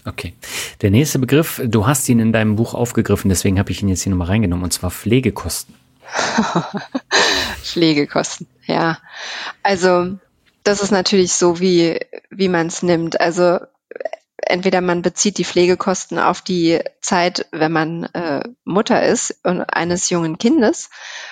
Okay. 0.06 0.34
Der 0.82 0.92
nächste 0.92 1.20
Begriff, 1.20 1.62
du 1.66 1.88
hast 1.88 2.08
ihn 2.10 2.20
in 2.20 2.32
deinem 2.32 2.56
Buch 2.56 2.74
aufgegriffen, 2.74 3.30
deswegen 3.30 3.58
habe 3.58 3.72
ich 3.72 3.82
ihn 3.82 3.90
jetzt 3.90 4.04
hier 4.04 4.12
nochmal 4.12 4.28
reingenommen, 4.28 4.64
und 4.64 4.72
zwar 4.72 4.92
Pflegekosten. 4.92 5.74
Pflegekosten, 7.64 8.48
ja. 8.68 9.00
Also 9.64 10.18
das 10.64 10.82
ist 10.82 10.92
natürlich 10.92 11.34
so, 11.34 11.60
wie, 11.60 12.00
wie 12.30 12.50
man 12.50 12.68
es 12.68 12.84
nimmt. 12.84 13.20
Also 13.20 13.60
entweder 14.46 14.82
man 14.82 15.02
bezieht 15.02 15.38
die 15.38 15.46
Pflegekosten 15.46 16.20
auf 16.20 16.42
die 16.42 16.80
Zeit, 17.02 17.48
wenn 17.52 17.72
man 17.72 18.04
äh, 18.14 18.44
Mutter 18.64 19.04
ist 19.04 19.40
und 19.44 19.62
eines 19.62 20.10
jungen 20.10 20.38
Kindes 20.38 20.90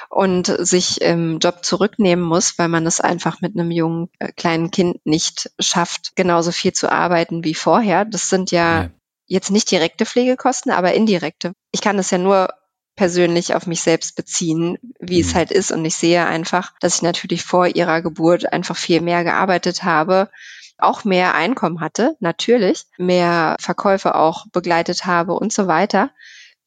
und 0.09 0.47
sich 0.47 1.01
im 1.01 1.39
Job 1.39 1.63
zurücknehmen 1.63 2.23
muss, 2.23 2.57
weil 2.57 2.67
man 2.67 2.85
es 2.85 2.99
einfach 2.99 3.41
mit 3.41 3.55
einem 3.55 3.71
jungen 3.71 4.09
äh, 4.19 4.31
kleinen 4.31 4.71
Kind 4.71 5.05
nicht 5.05 5.51
schafft, 5.59 6.15
genauso 6.15 6.51
viel 6.51 6.73
zu 6.73 6.91
arbeiten 6.91 7.43
wie 7.43 7.55
vorher. 7.55 8.05
Das 8.05 8.29
sind 8.29 8.51
ja, 8.51 8.83
ja. 8.83 8.89
jetzt 9.27 9.51
nicht 9.51 9.71
direkte 9.71 10.05
Pflegekosten, 10.05 10.71
aber 10.71 10.93
indirekte. 10.93 11.53
Ich 11.71 11.81
kann 11.81 11.97
das 11.97 12.11
ja 12.11 12.17
nur 12.17 12.49
persönlich 12.95 13.55
auf 13.55 13.65
mich 13.65 13.81
selbst 13.81 14.15
beziehen, 14.15 14.77
wie 14.99 15.21
mhm. 15.21 15.27
es 15.27 15.35
halt 15.35 15.51
ist. 15.51 15.71
Und 15.71 15.83
ich 15.85 15.95
sehe 15.95 16.25
einfach, 16.25 16.73
dass 16.79 16.95
ich 16.95 17.01
natürlich 17.01 17.43
vor 17.43 17.67
ihrer 17.67 18.01
Geburt 18.01 18.51
einfach 18.51 18.77
viel 18.77 19.01
mehr 19.01 19.23
gearbeitet 19.23 19.83
habe, 19.83 20.29
auch 20.77 21.03
mehr 21.03 21.33
Einkommen 21.35 21.81
hatte, 21.81 22.15
natürlich, 22.19 22.85
mehr 22.97 23.55
Verkäufe 23.59 24.15
auch 24.15 24.45
begleitet 24.51 25.05
habe 25.05 25.33
und 25.33 25.53
so 25.53 25.67
weiter, 25.67 26.11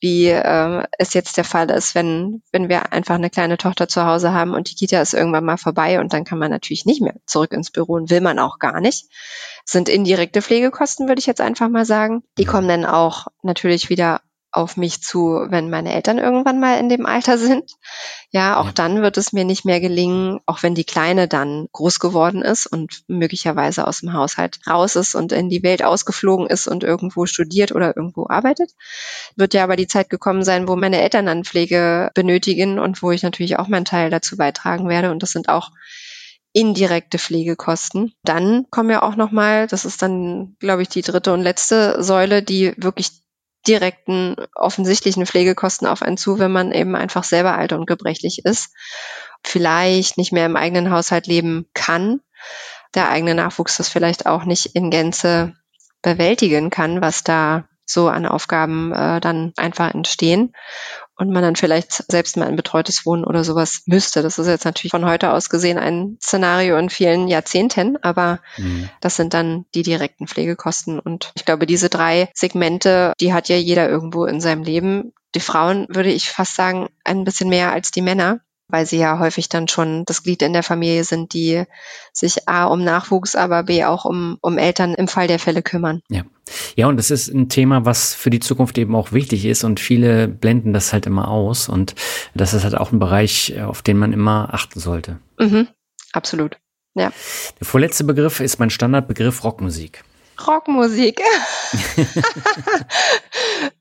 wie 0.00 0.28
äh, 0.28 0.84
es 0.98 1.14
jetzt 1.14 1.36
der 1.36 1.44
Fall 1.44 1.70
ist, 1.70 1.94
wenn, 1.94 2.42
wenn 2.52 2.68
wir 2.68 2.92
einfach 2.92 3.14
eine 3.14 3.30
kleine 3.30 3.56
Tochter 3.56 3.88
zu 3.88 4.04
Hause 4.04 4.32
haben 4.32 4.54
und 4.54 4.70
die 4.70 4.74
Kita 4.74 5.00
ist 5.00 5.14
irgendwann 5.14 5.44
mal 5.44 5.56
vorbei 5.56 6.00
und 6.00 6.12
dann 6.12 6.24
kann 6.24 6.38
man 6.38 6.50
natürlich 6.50 6.84
nicht 6.84 7.00
mehr 7.00 7.14
zurück 7.24 7.52
ins 7.52 7.70
Büro 7.70 7.94
und 7.94 8.10
will 8.10 8.20
man 8.20 8.38
auch 8.38 8.58
gar 8.58 8.80
nicht. 8.80 9.06
Das 9.64 9.72
sind 9.72 9.88
indirekte 9.88 10.42
Pflegekosten, 10.42 11.08
würde 11.08 11.18
ich 11.18 11.26
jetzt 11.26 11.40
einfach 11.40 11.68
mal 11.68 11.86
sagen. 11.86 12.22
Die 12.36 12.44
kommen 12.44 12.68
dann 12.68 12.84
auch 12.84 13.26
natürlich 13.42 13.88
wieder 13.88 14.20
auf 14.56 14.76
mich 14.76 15.02
zu, 15.02 15.46
wenn 15.48 15.70
meine 15.70 15.92
Eltern 15.92 16.18
irgendwann 16.18 16.58
mal 16.58 16.78
in 16.78 16.88
dem 16.88 17.06
Alter 17.06 17.36
sind. 17.38 17.72
Ja, 18.30 18.58
auch 18.58 18.66
ja. 18.66 18.72
dann 18.72 19.02
wird 19.02 19.18
es 19.18 19.32
mir 19.32 19.44
nicht 19.44 19.64
mehr 19.64 19.80
gelingen, 19.80 20.40
auch 20.46 20.62
wenn 20.62 20.74
die 20.74 20.84
Kleine 20.84 21.28
dann 21.28 21.66
groß 21.72 22.00
geworden 22.00 22.42
ist 22.42 22.66
und 22.66 23.02
möglicherweise 23.06 23.86
aus 23.86 24.00
dem 24.00 24.14
Haushalt 24.14 24.58
raus 24.66 24.96
ist 24.96 25.14
und 25.14 25.32
in 25.32 25.48
die 25.48 25.62
Welt 25.62 25.84
ausgeflogen 25.84 26.46
ist 26.46 26.66
und 26.66 26.84
irgendwo 26.84 27.26
studiert 27.26 27.72
oder 27.72 27.96
irgendwo 27.96 28.26
arbeitet. 28.28 28.70
Wird 29.36 29.54
ja 29.54 29.62
aber 29.62 29.76
die 29.76 29.86
Zeit 29.86 30.10
gekommen 30.10 30.42
sein, 30.42 30.68
wo 30.68 30.76
meine 30.76 31.00
Eltern 31.00 31.26
dann 31.26 31.44
Pflege 31.44 32.10
benötigen 32.14 32.78
und 32.78 33.02
wo 33.02 33.10
ich 33.10 33.22
natürlich 33.22 33.58
auch 33.58 33.68
meinen 33.68 33.84
Teil 33.84 34.10
dazu 34.10 34.36
beitragen 34.36 34.88
werde. 34.88 35.10
Und 35.10 35.22
das 35.22 35.30
sind 35.30 35.48
auch 35.48 35.70
indirekte 36.56 37.18
Pflegekosten. 37.18 38.14
Dann 38.24 38.64
kommen 38.70 38.88
ja 38.88 39.02
auch 39.02 39.16
nochmal, 39.16 39.66
das 39.66 39.84
ist 39.84 40.00
dann, 40.00 40.56
glaube 40.58 40.80
ich, 40.80 40.88
die 40.88 41.02
dritte 41.02 41.34
und 41.34 41.42
letzte 41.42 42.02
Säule, 42.02 42.42
die 42.42 42.72
wirklich 42.78 43.10
direkten 43.66 44.36
offensichtlichen 44.54 45.26
Pflegekosten 45.26 45.86
auf 45.86 46.02
einen 46.02 46.16
zu, 46.16 46.38
wenn 46.38 46.52
man 46.52 46.72
eben 46.72 46.94
einfach 46.94 47.24
selber 47.24 47.56
alt 47.56 47.72
und 47.72 47.86
gebrechlich 47.86 48.44
ist, 48.44 48.70
vielleicht 49.42 50.18
nicht 50.18 50.32
mehr 50.32 50.46
im 50.46 50.56
eigenen 50.56 50.90
Haushalt 50.90 51.26
leben 51.26 51.66
kann, 51.74 52.20
der 52.94 53.10
eigene 53.10 53.34
Nachwuchs 53.34 53.76
das 53.76 53.88
vielleicht 53.88 54.26
auch 54.26 54.44
nicht 54.44 54.74
in 54.74 54.90
Gänze 54.90 55.54
bewältigen 56.02 56.70
kann, 56.70 57.00
was 57.00 57.24
da 57.24 57.64
so 57.84 58.08
an 58.08 58.26
Aufgaben 58.26 58.92
äh, 58.92 59.20
dann 59.20 59.52
einfach 59.56 59.94
entstehen 59.94 60.52
und 61.16 61.30
man 61.30 61.42
dann 61.42 61.56
vielleicht 61.56 61.92
selbst 62.10 62.36
mal 62.36 62.46
ein 62.46 62.56
betreutes 62.56 63.06
Wohnen 63.06 63.24
oder 63.24 63.42
sowas 63.42 63.82
müsste. 63.86 64.22
Das 64.22 64.38
ist 64.38 64.46
jetzt 64.46 64.64
natürlich 64.64 64.90
von 64.90 65.06
heute 65.06 65.32
aus 65.32 65.48
gesehen 65.48 65.78
ein 65.78 66.18
Szenario 66.22 66.76
in 66.76 66.90
vielen 66.90 67.28
Jahrzehnten, 67.28 67.96
aber 68.02 68.40
mhm. 68.58 68.88
das 69.00 69.16
sind 69.16 69.34
dann 69.34 69.64
die 69.74 69.82
direkten 69.82 70.26
Pflegekosten. 70.26 70.98
Und 70.98 71.32
ich 71.34 71.44
glaube, 71.44 71.66
diese 71.66 71.88
drei 71.88 72.28
Segmente, 72.34 73.12
die 73.20 73.32
hat 73.32 73.48
ja 73.48 73.56
jeder 73.56 73.88
irgendwo 73.88 74.26
in 74.26 74.40
seinem 74.40 74.62
Leben. 74.62 75.12
Die 75.34 75.40
Frauen 75.40 75.86
würde 75.88 76.12
ich 76.12 76.28
fast 76.30 76.54
sagen, 76.54 76.88
ein 77.04 77.24
bisschen 77.24 77.48
mehr 77.48 77.72
als 77.72 77.90
die 77.90 78.02
Männer 78.02 78.40
weil 78.68 78.86
sie 78.86 78.98
ja 78.98 79.18
häufig 79.18 79.48
dann 79.48 79.68
schon 79.68 80.04
das 80.04 80.22
Glied 80.22 80.42
in 80.42 80.52
der 80.52 80.62
Familie 80.62 81.04
sind, 81.04 81.32
die 81.34 81.64
sich 82.12 82.48
A 82.48 82.64
um 82.64 82.82
Nachwuchs, 82.82 83.34
aber 83.34 83.62
B 83.62 83.84
auch 83.84 84.04
um, 84.04 84.38
um 84.40 84.58
Eltern 84.58 84.94
im 84.94 85.08
Fall 85.08 85.28
der 85.28 85.38
Fälle 85.38 85.62
kümmern. 85.62 86.00
Ja. 86.08 86.24
Ja, 86.76 86.86
und 86.86 86.96
das 86.96 87.10
ist 87.10 87.28
ein 87.28 87.48
Thema, 87.48 87.84
was 87.84 88.14
für 88.14 88.30
die 88.30 88.38
Zukunft 88.38 88.78
eben 88.78 88.94
auch 88.94 89.10
wichtig 89.10 89.44
ist 89.46 89.64
und 89.64 89.80
viele 89.80 90.28
blenden 90.28 90.72
das 90.72 90.92
halt 90.92 91.06
immer 91.06 91.28
aus 91.28 91.68
und 91.68 91.94
das 92.34 92.54
ist 92.54 92.62
halt 92.62 92.76
auch 92.76 92.92
ein 92.92 93.00
Bereich, 93.00 93.60
auf 93.60 93.82
den 93.82 93.98
man 93.98 94.12
immer 94.12 94.54
achten 94.54 94.78
sollte. 94.78 95.18
Mhm, 95.40 95.66
absolut. 96.12 96.58
Ja. 96.94 97.12
Der 97.60 97.66
vorletzte 97.66 98.04
Begriff 98.04 98.40
ist 98.40 98.58
mein 98.58 98.70
Standardbegriff 98.70 99.42
Rockmusik. 99.42 100.04
Rockmusik. 100.46 101.20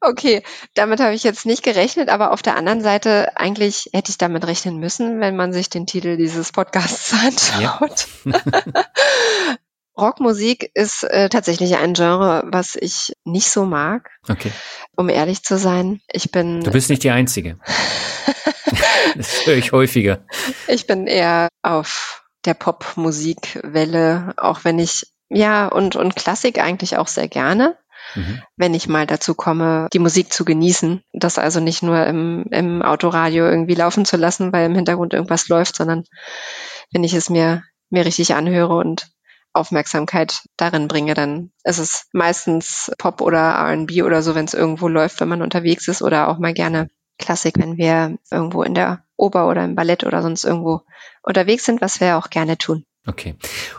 okay, 0.01 0.43
damit 0.73 0.99
habe 0.99 1.13
ich 1.13 1.23
jetzt 1.23 1.45
nicht 1.45 1.63
gerechnet, 1.63 2.09
aber 2.09 2.31
auf 2.31 2.41
der 2.41 2.55
anderen 2.55 2.81
Seite 2.81 3.31
eigentlich 3.35 3.89
hätte 3.93 4.11
ich 4.11 4.17
damit 4.17 4.47
rechnen 4.47 4.79
müssen, 4.79 5.19
wenn 5.19 5.35
man 5.35 5.53
sich 5.53 5.69
den 5.69 5.85
Titel 5.85 6.17
dieses 6.17 6.51
Podcasts 6.51 7.13
anschaut. 7.53 8.07
Ja. 8.25 8.41
Rockmusik 9.97 10.71
ist 10.73 11.03
äh, 11.03 11.29
tatsächlich 11.29 11.77
ein 11.77 11.93
Genre, 11.93 12.43
was 12.47 12.75
ich 12.75 13.13
nicht 13.23 13.49
so 13.49 13.65
mag. 13.65 14.09
Okay. 14.27 14.51
Um 14.95 15.09
ehrlich 15.09 15.43
zu 15.43 15.57
sein, 15.57 16.01
ich 16.11 16.31
bin. 16.31 16.61
Du 16.61 16.71
bist 16.71 16.89
nicht 16.89 17.03
die 17.03 17.11
Einzige. 17.11 17.57
das 19.15 19.45
höre 19.45 19.55
ich 19.55 19.71
häufiger. 19.71 20.25
Ich 20.67 20.85
bin 20.85 21.07
eher 21.07 21.47
auf 21.61 22.25
der 22.43 22.55
Popmusikwelle, 22.55 24.33
auch 24.37 24.63
wenn 24.63 24.79
ich 24.79 25.07
ja 25.29 25.67
und 25.67 25.95
und 25.95 26.15
Klassik 26.15 26.59
eigentlich 26.59 26.97
auch 26.97 27.07
sehr 27.07 27.27
gerne. 27.27 27.77
Mhm. 28.13 28.41
Wenn 28.55 28.73
ich 28.73 28.87
mal 28.87 29.07
dazu 29.07 29.33
komme, 29.33 29.87
die 29.91 29.99
Musik 29.99 30.31
zu 30.31 30.45
genießen, 30.45 31.01
das 31.13 31.37
also 31.37 31.59
nicht 31.59 31.81
nur 31.81 32.05
im, 32.05 32.45
im 32.51 32.81
Autoradio 32.81 33.45
irgendwie 33.45 33.73
laufen 33.73 34.05
zu 34.05 34.17
lassen, 34.17 34.53
weil 34.53 34.67
im 34.67 34.75
Hintergrund 34.75 35.13
irgendwas 35.13 35.47
läuft, 35.47 35.75
sondern 35.75 36.03
wenn 36.91 37.03
ich 37.03 37.13
es 37.13 37.29
mir, 37.29 37.63
mir 37.89 38.05
richtig 38.05 38.35
anhöre 38.35 38.75
und 38.75 39.09
Aufmerksamkeit 39.53 40.43
darin 40.57 40.87
bringe, 40.87 41.13
dann 41.13 41.51
ist 41.63 41.79
es 41.79 42.07
meistens 42.11 42.91
Pop 42.97 43.21
oder 43.21 43.65
RB 43.71 44.03
oder 44.03 44.21
so, 44.21 44.35
wenn 44.35 44.45
es 44.45 44.53
irgendwo 44.53 44.87
läuft, 44.87 45.19
wenn 45.21 45.29
man 45.29 45.41
unterwegs 45.41 45.87
ist 45.87 46.01
oder 46.01 46.27
auch 46.27 46.37
mal 46.37 46.53
gerne 46.53 46.89
Klassik, 47.17 47.57
wenn 47.57 47.77
wir 47.77 48.17
irgendwo 48.29 48.63
in 48.63 48.73
der 48.73 49.05
Oper 49.15 49.47
oder 49.47 49.63
im 49.63 49.75
Ballett 49.75 50.03
oder 50.03 50.21
sonst 50.21 50.43
irgendwo 50.43 50.81
unterwegs 51.23 51.63
sind, 51.63 51.81
was 51.81 52.01
wir 52.01 52.17
auch 52.17 52.29
gerne 52.29 52.57
tun. 52.57 52.85
Okay. 53.05 53.35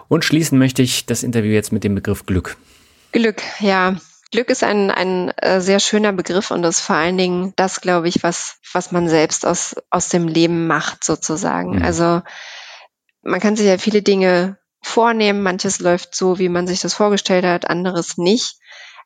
Und 0.08 0.24
schließen 0.24 0.58
möchte 0.58 0.82
ich 0.82 1.06
das 1.06 1.22
Interview 1.22 1.52
jetzt 1.52 1.72
mit 1.72 1.84
dem 1.84 1.94
Begriff 1.94 2.26
Glück. 2.26 2.56
Glück, 3.12 3.42
ja. 3.60 3.96
Glück 4.32 4.50
ist 4.50 4.64
ein, 4.64 4.90
ein 4.90 5.30
äh, 5.38 5.60
sehr 5.60 5.80
schöner 5.80 6.12
Begriff 6.12 6.50
und 6.50 6.64
ist 6.64 6.80
vor 6.80 6.96
allen 6.96 7.16
Dingen 7.16 7.52
das, 7.56 7.80
glaube 7.80 8.08
ich, 8.08 8.22
was, 8.22 8.56
was 8.72 8.92
man 8.92 9.08
selbst 9.08 9.46
aus, 9.46 9.76
aus 9.90 10.08
dem 10.08 10.28
Leben 10.28 10.66
macht, 10.66 11.04
sozusagen. 11.04 11.76
Mhm. 11.76 11.82
Also 11.82 12.22
man 13.22 13.40
kann 13.40 13.56
sich 13.56 13.66
ja 13.66 13.78
viele 13.78 14.02
Dinge 14.02 14.58
vornehmen. 14.82 15.42
Manches 15.42 15.80
läuft 15.80 16.14
so, 16.14 16.38
wie 16.38 16.48
man 16.48 16.66
sich 16.66 16.80
das 16.80 16.94
vorgestellt 16.94 17.44
hat, 17.44 17.70
anderes 17.70 18.18
nicht. 18.18 18.58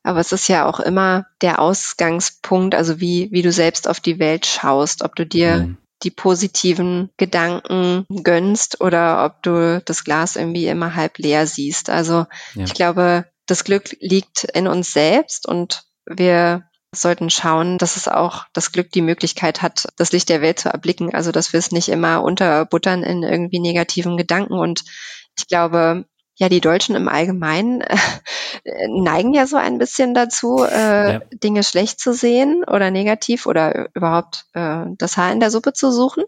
Aber 0.03 0.21
es 0.21 0.33
ist 0.33 0.49
ja 0.49 0.66
auch 0.66 0.81
immer 0.81 1.27
der 1.43 1.59
Ausgangspunkt, 1.59 2.75
also 2.75 3.01
wie, 3.01 3.29
wie 3.33 3.43
du 3.43 3.53
selbst 3.53 3.87
auf 3.87 4.01
die 4.01 4.18
Welt 4.18 4.47
schaust, 4.47 5.03
ob 5.03 5.14
du 5.14 5.27
dir 5.27 5.57
mhm. 5.57 5.77
Die 6.03 6.11
positiven 6.11 7.11
Gedanken 7.17 8.07
gönnst 8.23 8.81
oder 8.81 9.25
ob 9.25 9.43
du 9.43 9.83
das 9.85 10.05
Glas 10.05 10.37
irgendwie 10.37 10.67
immer 10.67 10.95
halb 10.95 11.19
leer 11.19 11.47
siehst. 11.47 11.91
Also 11.91 12.27
ja. 12.55 12.65
ich 12.65 12.75
glaube, 12.75 13.27
das 13.47 13.65
Glück 13.65 13.97
liegt 14.01 14.45
in 14.45 14.67
uns 14.67 14.93
selbst 14.93 15.47
und 15.47 15.83
wir 16.07 16.65
sollten 16.93 17.31
schauen, 17.31 17.79
dass 17.79 17.97
es 17.97 18.09
auch 18.09 18.47
das 18.53 18.73
Glück 18.73 18.91
die 18.91 19.03
Möglichkeit 19.03 19.63
hat, 19.63 19.89
das 19.97 20.13
Licht 20.13 20.29
der 20.29 20.43
Welt 20.43 20.59
zu 20.59 20.71
erblicken. 20.71 21.15
Also 21.15 21.31
dass 21.33 21.53
wir 21.53 21.59
es 21.59 21.71
nicht 21.71 21.89
immer 21.89 22.23
unterbuttern 22.23 23.03
in 23.03 23.23
irgendwie 23.23 23.61
negativen 23.61 24.17
Gedanken 24.17 24.55
und 24.55 24.85
ich 25.39 25.47
glaube, 25.47 26.05
ja, 26.41 26.49
die 26.49 26.62
Deutschen 26.62 26.97
im 26.97 27.07
Allgemeinen 27.07 27.82
äh, 27.82 27.97
neigen 28.88 29.34
ja 29.34 29.47
so 29.47 29.59
ein 29.59 29.76
bisschen 29.76 30.14
dazu, 30.14 30.64
äh, 30.64 31.12
ja. 31.12 31.20
Dinge 31.34 31.62
schlecht 31.62 32.01
zu 32.01 32.14
sehen 32.14 32.64
oder 32.66 32.91
negativ 32.91 33.45
oder 33.45 33.91
überhaupt 33.95 34.47
äh, 34.55 34.86
das 34.97 35.18
Haar 35.18 35.32
in 35.32 35.41
der 35.41 35.51
Suppe 35.51 35.74
zu 35.74 35.93
suchen. 35.93 36.24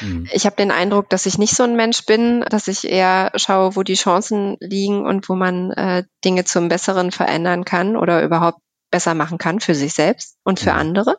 Mhm. 0.00 0.28
Ich 0.32 0.46
habe 0.46 0.54
den 0.54 0.70
Eindruck, 0.70 1.10
dass 1.10 1.26
ich 1.26 1.36
nicht 1.36 1.56
so 1.56 1.64
ein 1.64 1.74
Mensch 1.74 2.06
bin, 2.06 2.44
dass 2.48 2.68
ich 2.68 2.88
eher 2.88 3.32
schaue, 3.34 3.74
wo 3.74 3.82
die 3.82 3.94
Chancen 3.94 4.56
liegen 4.60 5.04
und 5.04 5.28
wo 5.28 5.34
man 5.34 5.72
äh, 5.72 6.04
Dinge 6.24 6.44
zum 6.44 6.68
Besseren 6.68 7.10
verändern 7.10 7.64
kann 7.64 7.96
oder 7.96 8.22
überhaupt 8.22 8.60
besser 8.92 9.14
machen 9.14 9.36
kann 9.36 9.58
für 9.58 9.74
sich 9.74 9.94
selbst 9.94 10.36
und 10.44 10.60
für 10.60 10.74
mhm. 10.74 10.78
andere. 10.78 11.18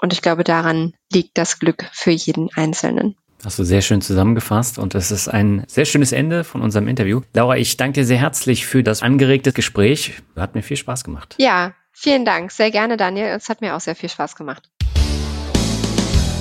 Und 0.00 0.14
ich 0.14 0.22
glaube, 0.22 0.42
daran 0.42 0.94
liegt 1.12 1.36
das 1.36 1.58
Glück 1.58 1.84
für 1.92 2.12
jeden 2.12 2.48
Einzelnen. 2.54 3.16
Hast 3.44 3.58
du 3.58 3.64
sehr 3.64 3.80
schön 3.80 4.00
zusammengefasst 4.00 4.78
und 4.78 4.94
es 4.94 5.10
ist 5.10 5.26
ein 5.26 5.64
sehr 5.66 5.84
schönes 5.84 6.12
Ende 6.12 6.44
von 6.44 6.62
unserem 6.62 6.86
Interview. 6.86 7.22
Laura, 7.34 7.56
ich 7.56 7.76
danke 7.76 8.00
dir 8.00 8.06
sehr 8.06 8.18
herzlich 8.18 8.66
für 8.66 8.84
das 8.84 9.02
angeregte 9.02 9.52
Gespräch. 9.52 10.22
Hat 10.36 10.54
mir 10.54 10.62
viel 10.62 10.76
Spaß 10.76 11.02
gemacht. 11.02 11.34
Ja, 11.38 11.74
vielen 11.90 12.24
Dank. 12.24 12.52
Sehr 12.52 12.70
gerne, 12.70 12.96
Daniel. 12.96 13.26
Es 13.26 13.48
hat 13.48 13.60
mir 13.60 13.74
auch 13.74 13.80
sehr 13.80 13.96
viel 13.96 14.08
Spaß 14.08 14.36
gemacht. 14.36 14.70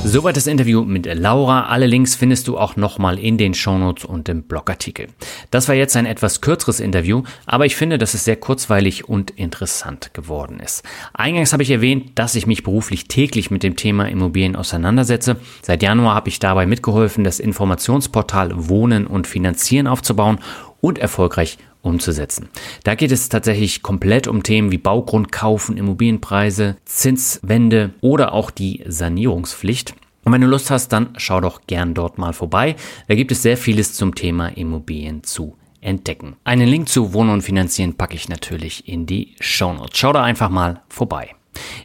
Soweit 0.03 0.35
das 0.35 0.47
Interview 0.47 0.83
mit 0.83 1.05
Laura. 1.05 1.67
Alle 1.67 1.85
Links 1.85 2.15
findest 2.15 2.47
du 2.47 2.57
auch 2.57 2.75
nochmal 2.75 3.19
in 3.19 3.37
den 3.37 3.53
Shownotes 3.53 4.03
und 4.03 4.27
im 4.29 4.43
Blogartikel. 4.43 5.07
Das 5.51 5.67
war 5.67 5.75
jetzt 5.75 5.95
ein 5.95 6.07
etwas 6.07 6.41
kürzeres 6.41 6.79
Interview, 6.79 7.21
aber 7.45 7.67
ich 7.67 7.75
finde, 7.75 7.99
dass 7.99 8.15
es 8.15 8.25
sehr 8.25 8.35
kurzweilig 8.35 9.07
und 9.07 9.29
interessant 9.31 10.13
geworden 10.13 10.59
ist. 10.59 10.83
Eingangs 11.13 11.53
habe 11.53 11.63
ich 11.63 11.69
erwähnt, 11.69 12.13
dass 12.15 12.35
ich 12.35 12.47
mich 12.47 12.63
beruflich 12.63 13.07
täglich 13.07 13.51
mit 13.51 13.61
dem 13.61 13.75
Thema 13.75 14.09
Immobilien 14.09 14.55
auseinandersetze. 14.55 15.37
Seit 15.61 15.83
Januar 15.83 16.15
habe 16.15 16.29
ich 16.29 16.39
dabei 16.39 16.65
mitgeholfen, 16.65 17.23
das 17.23 17.39
Informationsportal 17.39 18.69
Wohnen 18.69 19.05
und 19.05 19.27
Finanzieren 19.27 19.87
aufzubauen 19.87 20.39
und 20.81 20.97
erfolgreich 20.97 21.57
umzusetzen. 21.81 22.49
Da 22.83 22.95
geht 22.95 23.11
es 23.11 23.29
tatsächlich 23.29 23.81
komplett 23.81 24.27
um 24.27 24.43
Themen 24.43 24.71
wie 24.71 24.77
Baugrund 24.77 25.31
kaufen, 25.31 25.77
Immobilienpreise, 25.77 26.77
Zinswende 26.85 27.91
oder 28.01 28.33
auch 28.33 28.51
die 28.51 28.83
Sanierungspflicht. 28.87 29.95
Und 30.23 30.33
wenn 30.33 30.41
du 30.41 30.47
Lust 30.47 30.69
hast, 30.69 30.89
dann 30.89 31.09
schau 31.17 31.41
doch 31.41 31.61
gern 31.65 31.93
dort 31.93 32.17
mal 32.17 32.33
vorbei. 32.33 32.75
Da 33.07 33.15
gibt 33.15 33.31
es 33.31 33.41
sehr 33.41 33.57
vieles 33.57 33.93
zum 33.93 34.13
Thema 34.13 34.49
Immobilien 34.49 35.23
zu 35.23 35.55
entdecken. 35.81 36.35
Einen 36.43 36.67
Link 36.67 36.89
zu 36.89 37.13
Wohnen 37.13 37.31
und 37.31 37.41
Finanzieren 37.41 37.95
packe 37.95 38.15
ich 38.15 38.29
natürlich 38.29 38.87
in 38.87 39.07
die 39.07 39.35
Show 39.39 39.73
Notes. 39.73 39.97
Schau 39.97 40.13
da 40.13 40.23
einfach 40.23 40.49
mal 40.49 40.81
vorbei. 40.89 41.35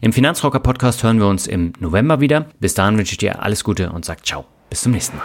Im 0.00 0.12
Finanzrocker 0.12 0.60
Podcast 0.60 1.02
hören 1.02 1.18
wir 1.18 1.26
uns 1.26 1.46
im 1.46 1.72
November 1.80 2.20
wieder. 2.20 2.46
Bis 2.60 2.74
dahin 2.74 2.98
wünsche 2.98 3.12
ich 3.12 3.18
dir 3.18 3.42
alles 3.42 3.64
Gute 3.64 3.90
und 3.90 4.04
sag 4.04 4.24
ciao. 4.24 4.44
Bis 4.68 4.82
zum 4.82 4.92
nächsten 4.92 5.16
Mal. 5.16 5.24